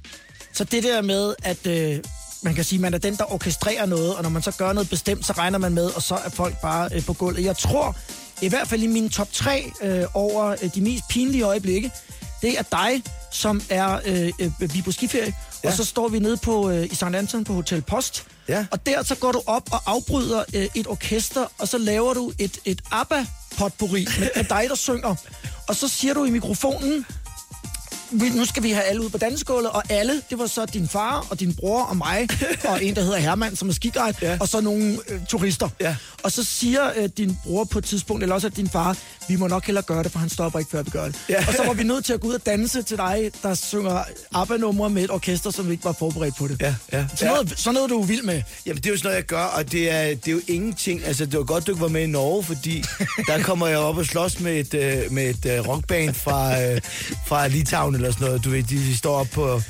så 0.54 0.64
det 0.64 0.84
der 0.84 1.02
med, 1.02 1.34
at 1.44 1.68
øh, 1.68 2.00
man 2.44 2.56
kan 2.56 2.64
sige, 2.64 2.80
man 2.80 2.94
er 2.94 2.98
den, 2.98 3.16
der 3.16 3.34
orkestrerer 3.34 3.86
noget, 3.86 4.16
og 4.16 4.24
når 4.24 4.30
man 4.30 4.42
så 4.42 4.52
gør 4.52 4.74
noget 4.74 4.90
bestemt, 4.90 5.26
så 5.26 5.34
regner 5.34 5.58
man 5.58 5.74
med, 5.74 5.86
og 5.86 6.02
så 6.02 6.16
er 6.16 6.30
folk 6.30 6.62
bare 6.62 6.90
øh, 6.94 7.06
på 7.06 7.14
gulvet. 7.14 7.44
Jeg 7.44 7.58
tror, 7.58 7.96
i 8.42 8.50
hvert 8.50 8.68
fald 8.68 8.84
i 8.84 8.88
min 8.88 9.10
top 9.10 9.32
3 9.32 9.72
øh, 9.82 10.04
over 10.14 10.56
øh, 10.64 10.76
de 10.76 10.82
mest 10.82 11.04
pinlige 11.10 11.44
øjeblikke, 11.44 11.92
det 12.42 12.60
er 12.60 12.64
dig, 12.72 13.04
som 13.38 13.62
er, 13.70 14.00
øh, 14.06 14.32
øh, 14.40 14.74
vi 14.74 14.80
er 14.80 14.84
på 14.84 14.92
skiferie, 14.92 15.34
ja. 15.64 15.70
og 15.70 15.76
så 15.76 15.86
står 15.86 16.08
vi 16.08 16.20
nede 16.20 16.38
på, 16.38 16.70
øh, 16.70 16.86
i 16.86 16.96
St. 16.96 17.04
Anton 17.04 17.44
på 17.44 17.54
Hotel 17.54 17.82
Post, 17.82 18.26
Ja. 18.50 18.66
og 18.72 18.86
der 18.86 19.04
så 19.04 19.16
går 19.16 19.32
du 19.32 19.42
op 19.46 19.64
og 19.72 19.82
afbryder 19.86 20.44
øh, 20.54 20.68
et 20.76 20.88
orkester, 20.88 21.46
og 21.58 21.68
så 21.68 21.78
laver 21.78 22.14
du 22.14 22.32
et, 22.40 22.60
et 22.66 22.82
ABBA-potpourri 22.92 24.08
med, 24.20 24.30
med 24.36 24.44
dig, 24.44 24.66
der 24.70 24.76
synger. 24.76 25.16
Og 25.68 25.76
så 25.76 25.88
siger 25.88 26.14
du 26.14 26.24
i 26.26 26.30
mikrofonen, 26.30 27.06
vi, 28.12 28.30
nu 28.30 28.46
skal 28.46 28.64
vi 28.64 28.72
have 28.72 28.84
alle 28.84 29.04
ud 29.04 29.10
på 29.10 29.18
dansegulvet, 29.18 29.70
og 29.72 29.84
alle, 29.90 30.22
det 30.30 30.40
var 30.40 30.48
så 30.48 30.66
din 30.66 30.88
far 30.88 31.26
og 31.30 31.40
din 31.40 31.56
bror 31.56 31.84
og 31.84 31.98
mig, 31.98 32.28
og 32.70 32.84
en, 32.84 32.96
der 32.96 33.02
hedder 33.02 33.18
Herman, 33.18 33.56
som 33.56 33.70
er 33.70 33.74
skiguide, 33.74 34.14
Ja. 34.22 34.38
og 34.40 34.48
så 34.48 34.62
nogle 34.62 34.98
øh, 35.10 35.20
turister. 35.30 35.70
Ja. 35.82 35.96
Og 36.24 36.32
så 36.32 36.44
siger 36.44 36.82
øh, 36.96 37.10
din 37.18 37.38
bror 37.44 37.64
på 37.64 37.80
et 37.80 37.86
tidspunkt, 37.86 38.24
eller 38.24 38.36
også 38.36 38.48
at 38.48 38.56
din 38.56 38.70
far, 38.70 38.98
vi 39.28 39.36
må 39.36 39.48
nok 39.48 39.66
hellere 39.66 39.84
gøre 39.84 40.04
det, 40.04 40.12
for 40.12 40.20
han 40.20 40.30
stopper 40.30 40.60
ikke, 40.60 40.72
før 40.72 40.82
vi 40.84 40.90
gør 40.90 41.06
det. 41.06 41.16
Ja. 41.30 41.48
Og 41.48 41.54
så 41.54 41.64
var 41.66 41.74
vi 41.74 41.84
nødt 41.94 42.06
til 42.06 42.14
at 42.14 42.22
gå 42.22 42.28
ud 42.28 42.34
og 42.34 42.46
danse 42.46 42.82
til 42.82 42.98
dig, 42.98 43.32
der 43.44 43.54
synger 43.54 44.04
ABBA-numre 44.34 44.90
med 44.90 45.04
et 45.04 45.12
orkester, 45.12 45.52
som 45.52 45.72
ikke 45.72 45.86
var 45.86 45.92
forberedt 45.92 46.36
på 46.38 46.48
det. 46.48 46.62
Ja, 46.62 46.76
ja. 46.94 47.06
Så 47.16 47.26
noget, 47.26 47.54
sådan 47.60 47.74
noget, 47.74 47.90
du 47.90 48.02
er 48.02 48.06
vild 48.06 48.24
med. 48.24 48.42
Jamen, 48.66 48.78
det 48.78 48.86
er 48.86 48.90
jo 48.90 48.98
sådan 48.98 49.08
noget, 49.08 49.16
jeg 49.16 49.24
gør, 49.26 49.44
og 49.44 49.72
det 49.72 49.92
er, 49.92 50.04
det 50.04 50.28
er 50.28 50.32
jo 50.32 50.42
ingenting. 50.48 51.06
Altså, 51.06 51.26
det 51.26 51.38
var 51.38 51.44
godt, 51.46 51.68
du 51.68 51.72
ikke 51.72 51.82
var 51.82 51.88
med 51.88 52.04
i 52.04 52.08
Norge, 52.08 52.44
fordi 52.44 52.84
der 53.28 53.44
kommer 53.44 53.68
jeg 53.68 53.78
op 53.78 53.98
og 53.98 54.06
slås 54.06 54.40
med 54.40 54.60
et, 54.60 54.74
øh, 54.74 55.12
med 55.12 55.30
et 55.30 55.46
øh, 55.46 55.68
rockband 55.68 56.14
fra, 56.14 56.62
øh, 56.64 56.82
fra 57.28 57.48
Litauen 57.48 57.96
eller 57.98 58.12
sådan 58.12 58.28
noget. 58.28 58.44
Du 58.44 58.50
ved, 58.50 58.64
de, 58.64 58.76
de 58.76 58.98
står 58.98 59.16
op 59.20 59.28
på... 59.34 59.62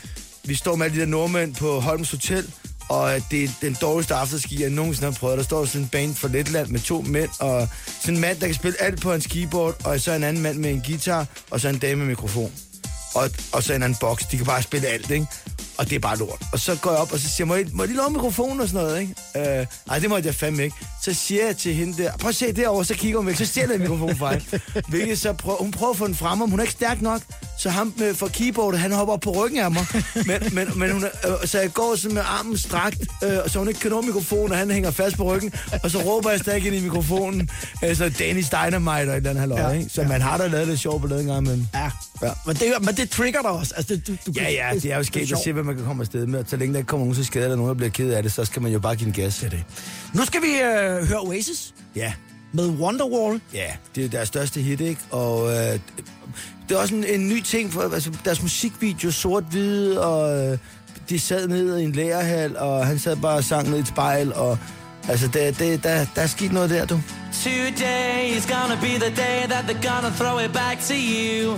Vi 0.46 0.56
står 0.56 0.76
med 0.76 0.86
alle 0.86 0.96
de 0.96 1.02
der 1.02 1.08
nordmænd 1.08 1.56
på 1.56 1.80
Holms 1.80 2.12
Hotel, 2.12 2.46
og 2.90 3.12
det 3.32 3.44
er 3.44 3.50
den 3.62 3.78
dårligste 3.82 4.16
afterski, 4.16 4.62
jeg 4.62 4.70
nogensinde 4.70 5.12
har 5.12 5.18
prøvet. 5.20 5.38
Der 5.38 5.44
står 5.44 5.66
sådan 5.66 5.82
en 5.82 5.88
band 5.88 6.16
fra 6.16 6.28
Letland 6.28 6.68
med 6.68 6.80
to 6.80 7.02
mænd, 7.02 7.30
og 7.40 7.68
sådan 8.02 8.16
en 8.16 8.22
mand, 8.22 8.40
der 8.40 8.46
kan 8.46 8.56
spille 8.56 8.82
alt 8.82 9.02
på 9.02 9.12
hans 9.12 9.28
keyboard, 9.28 9.86
og 9.86 10.02
så 10.02 10.12
en 10.12 10.24
anden 10.24 10.44
mand 10.44 10.58
med 10.58 10.72
en 10.72 10.84
guitar, 10.88 11.26
og 11.52 11.62
så 11.62 11.70
en 11.70 11.78
dame 11.78 11.96
med 11.96 12.06
mikrofon. 12.06 12.52
Og, 13.14 13.30
og 13.54 13.64
så 13.64 13.74
en 13.74 13.84
anden 13.84 13.98
boks. 14.00 14.26
De 14.26 14.38
kan 14.38 14.46
bare 14.46 14.62
spille 14.62 14.88
alt, 14.88 15.12
ikke? 15.12 15.26
Og 15.78 15.90
det 15.90 15.96
er 15.96 16.00
bare 16.00 16.18
lort. 16.18 16.42
Og 16.52 16.60
så 16.60 16.76
går 16.82 16.92
jeg 16.92 17.00
op, 17.00 17.12
og 17.14 17.20
så 17.20 17.26
siger 17.30 17.36
jeg, 17.40 17.48
må 17.48 17.56
jeg, 17.56 17.66
må 17.74 17.84
jeg 17.84 17.88
lige 17.88 17.98
låne 17.98 18.14
mikrofonen 18.14 18.62
og 18.62 18.68
sådan 18.68 18.84
noget, 18.84 19.02
ikke? 19.02 19.60
Øh, 19.60 19.66
ej, 19.90 20.00
det 20.00 20.10
må 20.10 20.18
jeg 20.18 20.36
fandme 20.36 20.64
ikke. 20.64 20.76
Så 21.04 21.14
siger 21.14 21.46
jeg 21.46 21.58
til 21.58 21.74
hende 21.74 22.04
der, 22.04 22.18
prøv 22.18 22.30
at 22.30 22.36
se 22.36 22.52
derovre, 22.54 22.86
så 22.86 22.94
kigger 22.94 23.18
hun 23.18 23.28
væk, 23.28 23.36
så 23.36 23.46
stjæler 23.46 23.72
jeg 23.72 23.80
mikrofonen 23.80 24.18
fra 24.18 24.34
hende. 24.34 24.60
Hvilket 24.90 25.20
så 25.20 25.34
prøver, 25.34 25.58
hun 25.58 25.72
prøver 25.72 25.92
at 25.92 25.98
få 25.98 26.08
den 26.08 26.16
frem, 26.16 26.42
om 26.42 26.50
hun 26.50 26.60
er 26.60 26.64
ikke 26.64 26.74
stærk 26.74 27.02
nok, 27.02 27.22
så 27.60 27.70
ham 27.70 27.94
med, 27.98 28.14
for 28.14 28.28
keyboardet, 28.28 28.80
han 28.80 28.92
hopper 28.92 29.14
op 29.14 29.20
på 29.20 29.32
ryggen 29.32 29.60
af 29.60 29.72
mig. 29.72 29.86
Men, 30.16 30.40
men, 30.52 30.80
men 30.80 30.92
hun, 30.92 31.04
øh, 31.04 31.48
så 31.48 31.60
jeg 31.60 31.74
går 31.74 31.96
sådan 31.96 32.14
med 32.14 32.24
armen 32.26 32.58
strakt, 32.58 33.02
øh, 33.24 33.38
så 33.48 33.60
hun 33.60 33.68
ikke 33.68 33.80
kan 33.80 33.92
nå 33.92 34.02
mikrofonen, 34.02 34.52
og 34.52 34.58
han 34.58 34.72
hænger 34.72 34.92
fast 34.92 35.18
på 35.18 35.24
ryggen, 35.24 35.54
og 35.84 35.92
så 35.92 35.98
råber 36.00 36.30
jeg 36.30 36.40
stadig 36.40 36.66
ind 36.66 36.76
i 36.76 36.80
mikrofonen, 36.80 37.50
øh, 37.84 37.96
så 37.96 38.10
Dennis 38.10 38.50
Dynamite 38.50 38.90
og 38.90 39.02
et 39.02 39.16
eller 39.16 39.30
andet 39.30 39.40
halvøj, 39.40 39.60
Ja, 39.62 39.70
ikke? 39.70 39.90
Så 39.90 40.04
man 40.04 40.22
har 40.22 40.38
da 40.38 40.48
lavet 40.48 40.68
det 40.68 40.80
sjovt 40.80 41.02
på 41.02 41.08
den 41.08 41.26
gang, 41.26 41.44
men... 41.44 41.70
Ja. 41.74 41.92
Ja. 42.22 42.32
Men, 42.46 42.56
det, 42.56 42.74
men 42.82 42.96
det 42.96 43.10
trigger 43.10 43.42
dig 43.42 43.50
også. 43.50 43.74
Altså, 43.78 43.96
det, 43.96 44.08
du, 44.08 44.12
du, 44.26 44.32
Ja, 44.36 44.50
ja, 44.50 44.70
det 44.74 44.92
er 44.92 44.98
jo 44.98 45.04
sket 45.04 45.32
at 45.32 45.38
se, 45.44 45.54
hvad 45.54 45.64
man 45.68 45.76
kan 45.76 45.86
komme 45.86 46.02
afsted 46.04 46.26
med. 46.26 46.40
Og 46.40 46.46
så 46.48 46.58
længe 46.58 46.74
der 46.74 46.80
ikke 46.80 46.88
kommer 46.88 47.06
nogen 47.06 47.16
til 47.16 47.26
skade, 47.26 47.44
eller 47.44 47.56
nogen, 47.56 47.70
der 47.70 47.76
bliver 47.76 47.90
ked 47.90 48.12
af 48.12 48.24
det, 48.24 48.32
så 48.32 48.46
skal 48.46 48.62
man 48.62 48.72
jo 48.72 48.80
bare 48.80 48.96
give 48.96 49.08
en 49.08 49.14
gas. 49.14 49.38
Det 49.40 49.52
det. 49.52 49.64
Nu 50.14 50.26
skal 50.26 50.42
vi 50.42 50.48
øh, 50.48 51.08
høre 51.08 51.20
Oasis 51.20 51.74
Ja, 51.96 52.14
med 52.54 52.70
Wonderwall. 52.70 53.42
ja, 53.54 53.68
det 53.96 54.06
er 54.06 54.10
deres 54.10 54.28
største 54.28 54.62
hit, 54.62 54.82
ikke? 54.82 55.02
Og 55.12 55.50
øh, 55.50 55.80
det 56.70 56.76
er 56.76 56.78
også 56.78 56.96
en, 56.96 57.04
en 57.04 57.28
ny 57.30 57.42
ting, 57.42 57.74
for 57.74 57.82
altså, 57.94 58.12
deres 58.26 58.42
musikvideo, 58.42 59.12
sort-hvid, 59.12 59.96
og 59.98 60.46
øh, 60.52 60.58
de 61.10 61.20
sad 61.20 61.48
ned 61.48 61.78
i 61.78 61.84
en 61.84 61.92
lærerhal, 61.92 62.58
og 62.58 62.88
han 62.88 63.00
sad 63.00 63.16
bare 63.16 63.38
og 63.38 63.44
sang 63.44 63.70
ned 63.70 63.78
i 63.78 63.82
et 63.82 63.88
spejl, 63.88 64.34
og 64.34 64.58
altså, 65.08 65.28
det, 65.28 65.60
det, 65.60 65.84
der, 65.84 66.06
der 66.16 66.22
er 66.22 66.28
sket 66.28 66.52
noget 66.52 66.70
der, 66.70 66.86
du. 66.86 67.02
Today 67.44 68.38
is 68.38 68.46
gonna 68.46 68.76
be 68.82 68.88
the 69.06 69.16
day 69.16 69.48
that 69.50 69.64
they're 69.70 69.88
gonna 69.94 70.10
throw 70.16 70.40
it 70.46 70.54
back 70.54 70.80
to 70.82 70.94
you. 70.94 71.58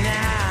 now. 0.00 0.41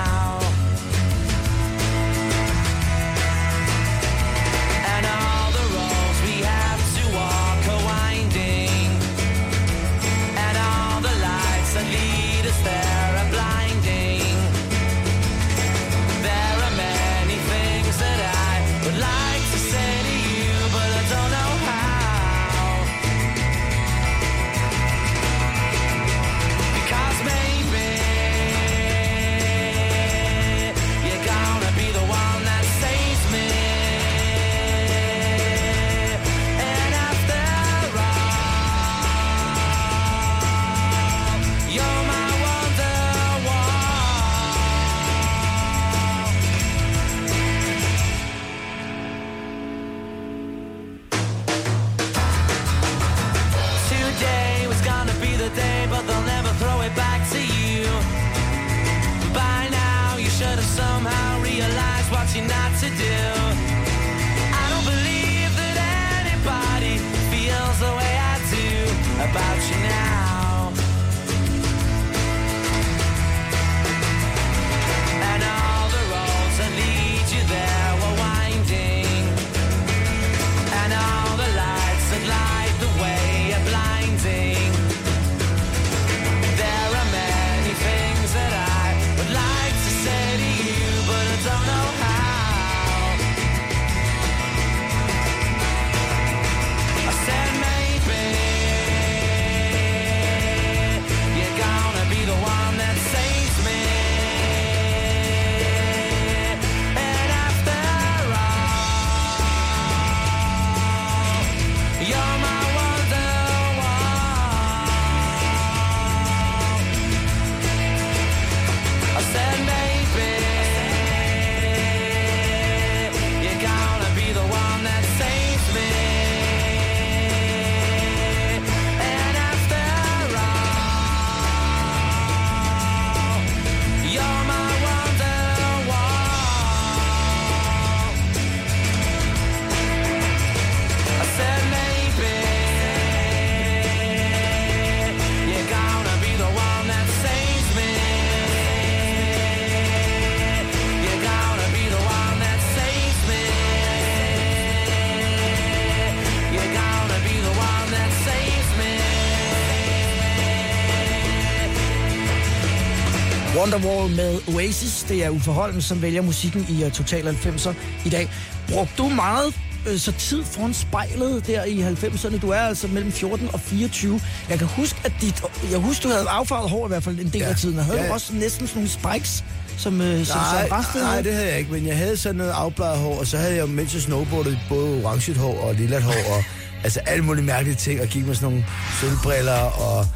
Wonderwall 163.62 164.16
med 164.16 164.40
Oasis. 164.56 165.06
Det 165.10 165.26
er 165.26 165.30
Uffe 165.30 165.52
Holm, 165.52 165.82
som 165.82 166.02
vælger 166.02 166.22
musikken 166.22 166.66
i 166.70 166.84
uh, 166.86 166.92
Total 166.92 167.28
90'er 167.28 167.74
i 168.06 168.10
dag. 168.10 168.30
Brugte 168.70 168.94
du 168.98 169.10
meget 169.10 169.54
øh, 169.88 170.00
så 170.00 170.12
tid 170.12 170.44
foran 170.44 170.74
spejlet 170.74 171.48
der 171.48 171.64
i 171.64 171.82
90'erne? 171.82 172.40
Du 172.40 172.50
er 172.50 172.60
altså 172.60 172.88
mellem 172.88 173.12
14 173.12 173.50
og 173.54 173.60
24. 173.60 174.22
Jeg 174.50 174.58
kan 174.58 174.68
huske, 174.68 175.00
at 175.04 175.12
dit, 175.22 175.44
jeg 175.72 175.80
husker, 175.80 176.10
du 176.10 176.16
havde 176.16 176.30
affarvet 176.30 176.70
hår 176.70 176.86
i 176.86 176.88
hvert 176.88 177.04
fald 177.04 177.20
en 177.20 177.30
del 177.30 177.42
Ja. 177.42 177.50
af 177.50 177.56
tiden. 177.56 177.80
Og 177.80 177.86
havde 177.86 178.02
Ja, 178.02 178.08
du 178.08 178.14
også 178.14 178.34
næsten 178.34 178.68
sådan 178.68 178.80
nogle 178.82 178.90
spikes, 179.14 179.44
som, 179.78 180.02
øh, 180.02 180.26
som 180.26 180.38
Nej, 180.38 180.68
Rasted 180.72 181.02
nej, 181.02 181.10
havde? 181.12 181.24
det 181.24 181.34
havde 181.34 181.48
jeg 181.50 181.60
ikke, 181.60 181.72
men 181.72 181.88
jeg 181.88 181.98
havde 181.98 182.18
sådan 182.18 182.36
noget 182.36 182.52
afbladet 182.52 182.98
hår, 182.98 183.20
og 183.20 183.28
så 183.28 183.38
havde 183.38 183.56
jeg, 183.56 183.70
mens 183.70 183.94
jeg 183.94 184.02
snowboardede, 184.02 184.60
både 184.70 185.04
orange 185.06 185.34
hår 185.38 185.60
og 185.62 185.76
lilla 185.76 186.00
hår, 186.00 186.36
og 186.36 186.44
altså 186.84 187.00
alle 187.00 187.26
mulige 187.26 187.46
mærkelige 187.46 187.76
ting, 187.76 188.02
og 188.02 188.08
gik 188.08 188.26
med 188.26 188.36
sådan 188.36 188.50
nogle 188.50 188.66
sølvbriller 189.02 189.60
og, 189.60 190.08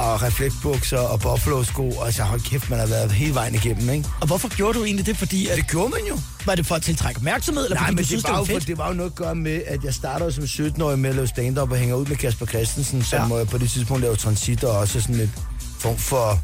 og 0.00 0.22
refleksbukser 0.22 0.98
og 0.98 1.20
buffalo-sko, 1.20 1.90
og 1.90 2.06
altså 2.06 2.22
hold 2.22 2.40
kæft, 2.40 2.70
man 2.70 2.78
har 2.78 2.86
været 2.86 3.12
hele 3.12 3.34
vejen 3.34 3.54
igennem, 3.54 3.90
ikke? 3.90 4.08
Og 4.20 4.26
hvorfor 4.26 4.56
gjorde 4.56 4.78
du 4.78 4.84
egentlig 4.84 5.06
det? 5.06 5.16
Fordi 5.16 5.46
at, 5.48 5.56
Det 5.56 5.66
gjorde 5.70 5.88
man 5.88 6.00
jo. 6.08 6.18
var 6.46 6.54
det 6.54 6.66
for 6.66 6.74
at 6.74 6.82
tiltrække 6.82 7.18
opmærksomhed, 7.18 7.64
eller 7.64 7.76
Nej, 7.76 7.84
fordi 7.86 7.94
men 7.94 7.96
du 7.96 8.00
det 8.00 8.06
synes, 8.08 8.24
var, 8.24 8.28
det 8.30 8.34
var 8.34 8.38
jo, 8.40 8.44
for, 8.44 8.52
fedt? 8.52 8.66
det 8.66 8.78
var 8.78 8.88
jo 8.88 8.94
noget 8.94 9.10
at 9.10 9.16
gøre 9.16 9.34
med, 9.34 9.62
at 9.66 9.84
jeg 9.84 9.94
startede 9.94 10.32
som 10.32 10.44
17-årig 10.44 10.98
med 10.98 11.10
at 11.10 11.16
lave 11.16 11.26
stand-up 11.28 11.70
og 11.70 11.76
hænger 11.76 11.94
ud 11.94 12.06
med 12.06 12.16
Kasper 12.16 12.46
Christensen, 12.46 13.02
som 13.02 13.30
Ja. 13.32 13.38
ja. 13.38 13.44
på 13.44 13.58
det 13.58 13.70
tidspunkt 13.70 14.00
lavede 14.02 14.18
transit 14.20 14.64
og 14.64 14.78
også 14.78 15.00
sådan 15.00 15.20
et 15.20 15.30
form 15.78 15.96
for 15.96 16.40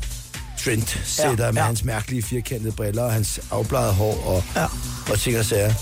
trendsetter 0.64 1.34
Ja, 1.38 1.44
ja, 1.46 1.52
med 1.52 1.62
hans 1.62 1.84
mærkelige 1.84 2.22
firkantede 2.22 2.72
briller 2.72 3.02
og 3.02 3.12
hans 3.12 3.40
afbladede 3.50 3.92
hår 3.92 4.22
og, 4.26 4.44
Ja. 4.56 4.66
og 5.12 5.18
ting 5.20 5.38
og 5.38 5.44
sager. 5.44 5.72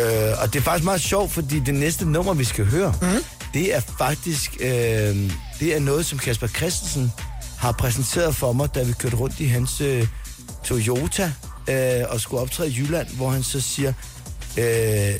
Øh, 0.00 0.42
og 0.42 0.52
det 0.52 0.58
er 0.58 0.62
faktisk 0.62 0.84
meget 0.84 1.00
sjovt, 1.00 1.32
fordi 1.32 1.60
det 1.60 1.74
næste 1.74 2.04
nummer, 2.04 2.34
vi 2.34 2.44
skal 2.44 2.64
høre, 2.64 2.94
mm. 3.02 3.08
det 3.54 3.74
er 3.76 3.80
faktisk 3.98 4.56
øh, 4.60 5.30
det 5.60 5.76
er 5.76 5.80
noget, 5.80 6.06
som 6.06 6.18
Kasper 6.18 6.46
Christensen 6.46 7.12
har 7.58 7.72
præsenteret 7.72 8.36
for 8.36 8.52
mig, 8.52 8.74
da 8.74 8.82
vi 8.82 8.92
kørte 8.92 9.16
rundt 9.16 9.40
i 9.40 9.46
hans 9.46 9.80
øh, 9.80 10.06
Toyota 10.64 11.32
øh, 11.68 12.04
og 12.08 12.20
skulle 12.20 12.42
optræde 12.42 12.70
i 12.70 12.76
Jylland, 12.78 13.08
hvor 13.08 13.30
han 13.30 13.42
så 13.42 13.60
siger, 13.60 13.92
øh, 14.58 15.14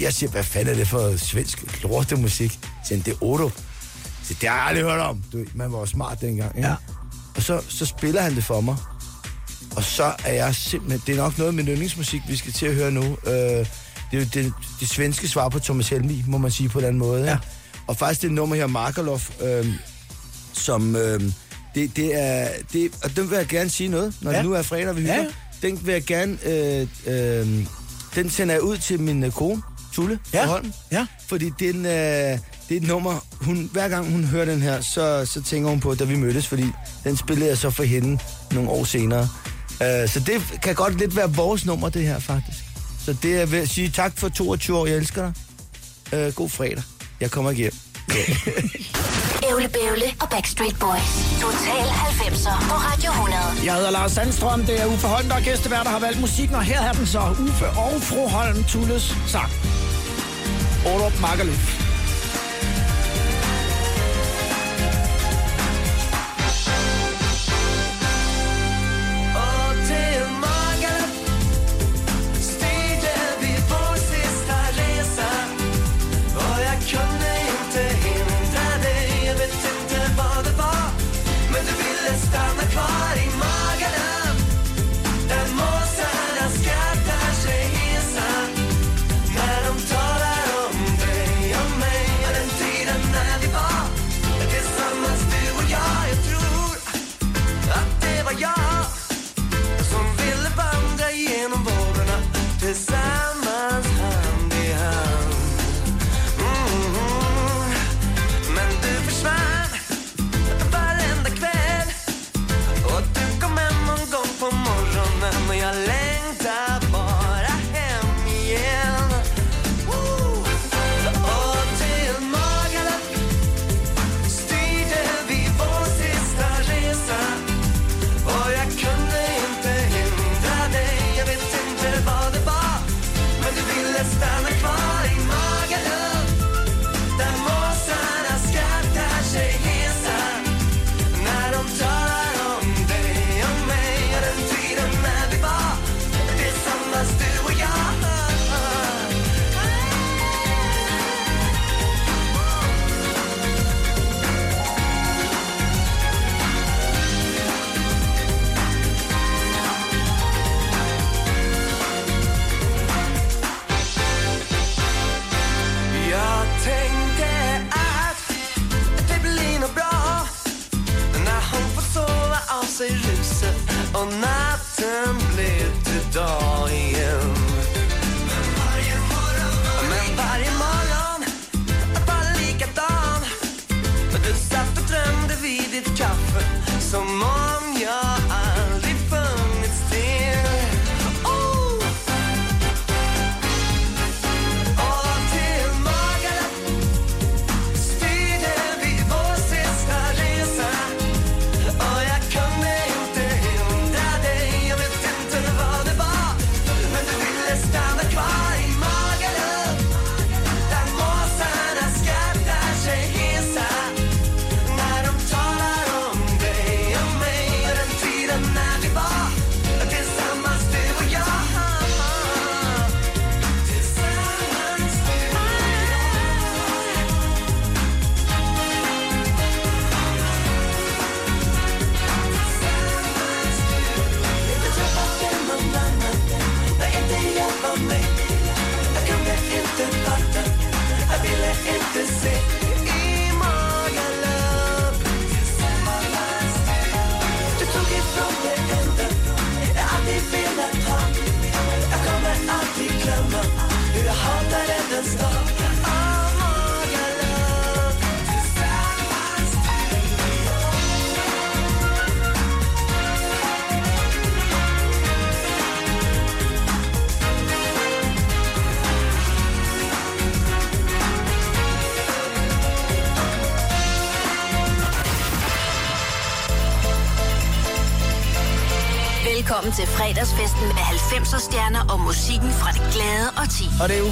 jeg 0.00 0.12
siger, 0.12 0.30
hvad 0.30 0.44
fanden 0.44 0.74
er 0.74 0.78
det 0.78 0.88
for 0.88 1.16
svensk 1.16 1.82
lortemusik? 1.82 2.58
Så 2.84 2.94
det 2.94 3.08
er 3.08 3.24
Odo. 3.24 3.50
Så 4.22 4.34
det 4.40 4.48
har 4.48 4.56
jeg 4.56 4.66
aldrig 4.66 4.84
hørt 4.84 5.00
om. 5.00 5.22
Du, 5.32 5.44
man 5.54 5.72
var 5.72 5.78
jo 5.78 5.86
smart 5.86 6.20
dengang. 6.20 6.56
Ikke? 6.56 6.68
Ja. 6.68 6.74
Og 7.36 7.42
så, 7.42 7.62
så 7.68 7.86
spiller 7.86 8.22
han 8.22 8.36
det 8.36 8.44
for 8.44 8.60
mig. 8.60 8.76
Og 9.76 9.84
så 9.84 10.14
er 10.24 10.32
jeg 10.32 10.54
simpelthen... 10.54 11.02
Det 11.06 11.12
er 11.12 11.16
nok 11.16 11.38
noget 11.38 11.54
med 11.54 11.64
yndlingsmusik, 11.64 12.20
vi 12.28 12.36
skal 12.36 12.52
til 12.52 12.66
at 12.66 12.74
høre 12.74 12.90
nu. 12.90 13.02
Øh, 13.02 13.32
det 13.32 13.66
er 14.12 14.18
jo 14.18 14.26
det, 14.34 14.52
det 14.80 14.88
svenske 14.88 15.28
svar 15.28 15.48
på 15.48 15.58
Thomas 15.58 15.88
Helmi, 15.88 16.24
må 16.26 16.38
man 16.38 16.50
sige 16.50 16.68
på 16.68 16.80
den 16.80 16.98
måde. 16.98 17.24
Ja. 17.24 17.38
Og 17.90 17.96
faktisk 17.96 18.22
det 18.22 18.32
nummer 18.32 18.56
her, 18.56 18.66
Markerlof, 18.66 19.30
øh, 19.42 19.66
som... 20.52 20.96
Øh, 20.96 21.20
det, 21.74 21.96
det 21.96 22.14
er... 22.22 22.48
Det, 22.72 22.90
og 23.04 23.16
den 23.16 23.30
vil 23.30 23.36
jeg 23.36 23.46
gerne 23.46 23.70
sige 23.70 23.88
noget, 23.88 24.14
når 24.20 24.30
Ja. 24.30 24.36
det 24.36 24.44
nu 24.46 24.52
er 24.52 24.62
fredag, 24.62 24.96
vi 24.96 25.00
hygger. 25.00 25.14
Ja. 25.22 25.26
Den 25.68 25.86
vil 25.86 25.92
jeg 25.92 26.02
gerne... 26.04 26.38
Øh, 26.46 26.86
øh, 27.06 27.66
den 28.14 28.30
sender 28.30 28.54
jeg 28.54 28.62
ud 28.62 28.76
til 28.78 29.00
min 29.00 29.24
øh, 29.24 29.32
kone, 29.32 29.62
Tulle 29.92 30.18
Ja. 30.32 30.42
fra 30.44 30.46
Holm. 30.50 30.72
Ja. 30.92 31.06
Fordi 31.28 31.50
den, 31.58 31.76
øh, 31.86 31.92
det 31.92 32.38
er 32.70 32.76
et 32.76 32.82
nummer, 32.82 33.26
hun, 33.40 33.68
hver 33.72 33.88
gang 33.88 34.10
hun 34.12 34.24
hører 34.24 34.44
den 34.44 34.62
her, 34.62 34.80
så, 34.80 35.26
så 35.26 35.42
tænker 35.42 35.70
hun 35.70 35.80
på, 35.80 35.94
da 35.94 36.04
vi 36.04 36.16
mødtes, 36.16 36.46
fordi 36.46 36.64
den 37.04 37.16
spillede 37.16 37.48
jeg 37.50 37.58
så 37.58 37.70
for 37.70 37.82
hende 37.82 38.18
nogle 38.52 38.70
år 38.70 38.84
senere. 38.84 39.28
Øh, 39.82 40.08
så 40.08 40.20
det 40.26 40.58
kan 40.62 40.74
godt 40.74 40.98
lidt 40.98 41.16
være 41.16 41.34
vores 41.34 41.66
nummer, 41.66 41.88
det 41.88 42.02
her 42.02 42.18
faktisk. 42.18 42.58
Så 43.04 43.16
det 43.22 43.40
er 43.40 43.46
ved 43.46 43.58
at 43.58 43.68
sige 43.68 43.90
tak 43.90 44.12
for 44.18 44.28
22 44.28 44.76
år, 44.78 44.86
jeg 44.86 44.96
elsker 44.96 45.32
dig. 46.12 46.18
Øh, 46.26 46.32
god 46.32 46.48
fredag. 46.48 46.82
Jeg 47.20 47.30
kommer 47.30 47.50
ikke 47.50 47.62
hjem. 47.62 47.72
Ævle 49.50 49.68
Bævle 49.68 50.08
og 50.20 50.28
Backstreet 50.30 50.76
Boys. 50.80 51.10
Total 51.40 51.86
90'er 51.86 52.68
på 52.68 52.74
Radio 52.88 53.10
100. 53.10 53.38
Jeg 53.64 53.74
hedder 53.74 53.90
Lars 53.90 54.12
Sandstrøm, 54.12 54.64
det 54.64 54.80
er 54.82 54.86
Uffe 54.86 55.06
Holm, 55.06 55.28
der 55.28 55.34
er 55.34 55.40
gæstevært, 55.40 55.84
der 55.84 55.90
har 55.90 56.00
valgt 56.00 56.20
musikken, 56.20 56.56
og 56.56 56.62
her 56.62 56.80
er 56.80 56.92
den 56.92 57.06
så 57.06 57.20
Uffe 57.48 57.66
og 57.66 58.02
fru 58.02 58.28
Holm 58.28 58.64
Tulles 58.64 59.16
sang. 59.26 59.50
Olof 60.94 61.20
Magaluf. 61.20 61.89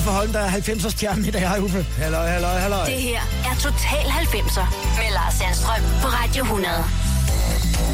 Uffe 0.09 0.19
Holm, 0.19 0.33
der 0.33 0.39
er 0.41 0.51
90'er 0.51 0.91
stjerne 0.91 1.29
i 1.29 1.31
dag. 1.31 1.41
Hej 1.41 1.59
Uffe. 1.59 1.87
Halløj, 1.99 2.29
halløj, 2.29 2.59
halløj. 2.59 2.85
Det 2.87 2.95
her 2.95 3.21
er 3.51 3.55
Total 3.55 4.07
90'er 4.07 4.65
med 4.97 5.13
Lars 5.15 5.35
Sandstrøm 5.35 5.83
på 6.03 6.09
Radio 6.09 6.43
100. 6.45 6.75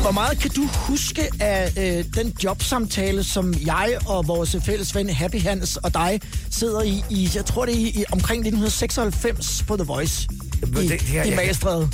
Hvor 0.03 0.11
meget 0.11 0.39
kan 0.39 0.51
du 0.51 0.67
huske 0.73 1.29
af 1.41 1.73
øh, 1.79 2.05
den 2.15 2.37
jobsamtale, 2.45 3.25
som 3.25 3.55
jeg 3.67 3.97
og 4.07 4.27
vores 4.29 4.57
fælles 4.67 4.95
ven 4.95 5.09
Happy 5.11 5.41
Hans 5.43 5.77
og 5.77 5.95
dig 5.95 6.21
sidder 6.51 6.83
i, 6.83 7.05
i 7.11 7.31
jeg 7.35 7.45
tror 7.47 7.65
det 7.67 7.75
er 7.75 7.79
i, 7.79 7.83
i 7.89 8.05
omkring 8.13 8.39
1996 8.41 9.65
på 9.69 9.77
The 9.77 9.85
Voice 9.85 10.29
Jamen, 10.63 10.79
i, 10.85 10.89
det- 10.89 10.91
det 10.91 11.09
her- 11.09 11.23
i 11.25 11.29
jeg- 11.29 11.37
Magestræde. 11.37 11.91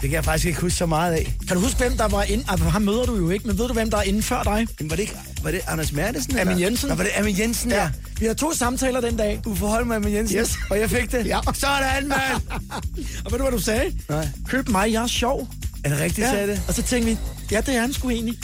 Det 0.00 0.10
kan 0.10 0.12
jeg 0.12 0.24
faktisk 0.24 0.46
ikke 0.46 0.60
huske 0.60 0.78
så 0.78 0.86
meget 0.86 1.12
af. 1.12 1.34
Kan 1.48 1.56
du 1.56 1.62
huske, 1.62 1.78
hvem 1.78 1.96
der 1.96 2.08
var 2.08 2.22
inde? 2.22 2.44
Altså, 2.48 2.68
ham 2.68 2.82
møder 2.82 3.04
du 3.04 3.16
jo 3.16 3.30
ikke, 3.30 3.46
men 3.46 3.58
ved 3.58 3.68
du, 3.68 3.72
hvem 3.74 3.90
der 3.90 3.98
er 3.98 4.02
inde 4.02 4.22
før 4.22 4.42
dig? 4.42 4.66
Jamen, 4.80 4.90
var 4.90 4.96
det 4.96 5.02
ikke 5.02 5.16
var 5.42 5.50
det 5.50 5.60
Anders 5.66 5.92
Mertesen? 5.92 6.38
Amin? 6.38 6.60
Jensen. 6.60 6.88
Nå, 6.88 6.94
var 6.94 7.04
det 7.04 7.12
Amin 7.16 7.38
Jensen, 7.38 7.70
ja. 7.70 7.82
Ja. 7.82 7.90
Vi 8.18 8.26
har 8.26 8.34
to 8.34 8.52
samtaler 8.54 9.00
den 9.00 9.16
dag. 9.16 9.40
Uffe 9.46 9.66
Holm 9.66 9.90
og 9.90 9.96
Amin 9.96 10.14
Jensen. 10.14 10.38
Yes. 10.38 10.56
Og 10.70 10.78
jeg 10.78 10.90
fik 10.90 11.12
det. 11.12 11.26
Ja. 11.26 11.38
Sådan, 11.54 12.08
mand. 12.08 12.42
Og 13.24 13.32
ved 13.32 13.38
du, 13.38 13.44
hvad 13.44 13.52
du 13.52 13.58
sagde? 13.58 13.92
Nej. 14.08 14.28
Køb 14.48 14.68
mig, 14.68 14.92
jeg 14.92 15.02
er 15.02 15.06
sjov. 15.06 15.48
Er 15.84 15.88
det 15.88 15.98
rigtigt, 16.00 16.28
sagde 16.28 16.46
det? 16.46 16.62
Og 16.68 16.74
så 16.74 16.82
tænkte 16.82 17.10
vi, 17.10 17.18
ja, 17.50 17.60
det 17.60 17.76
er 17.76 17.80
han 17.80 17.92
sgu 17.92 18.10
egentlig. 18.10 18.38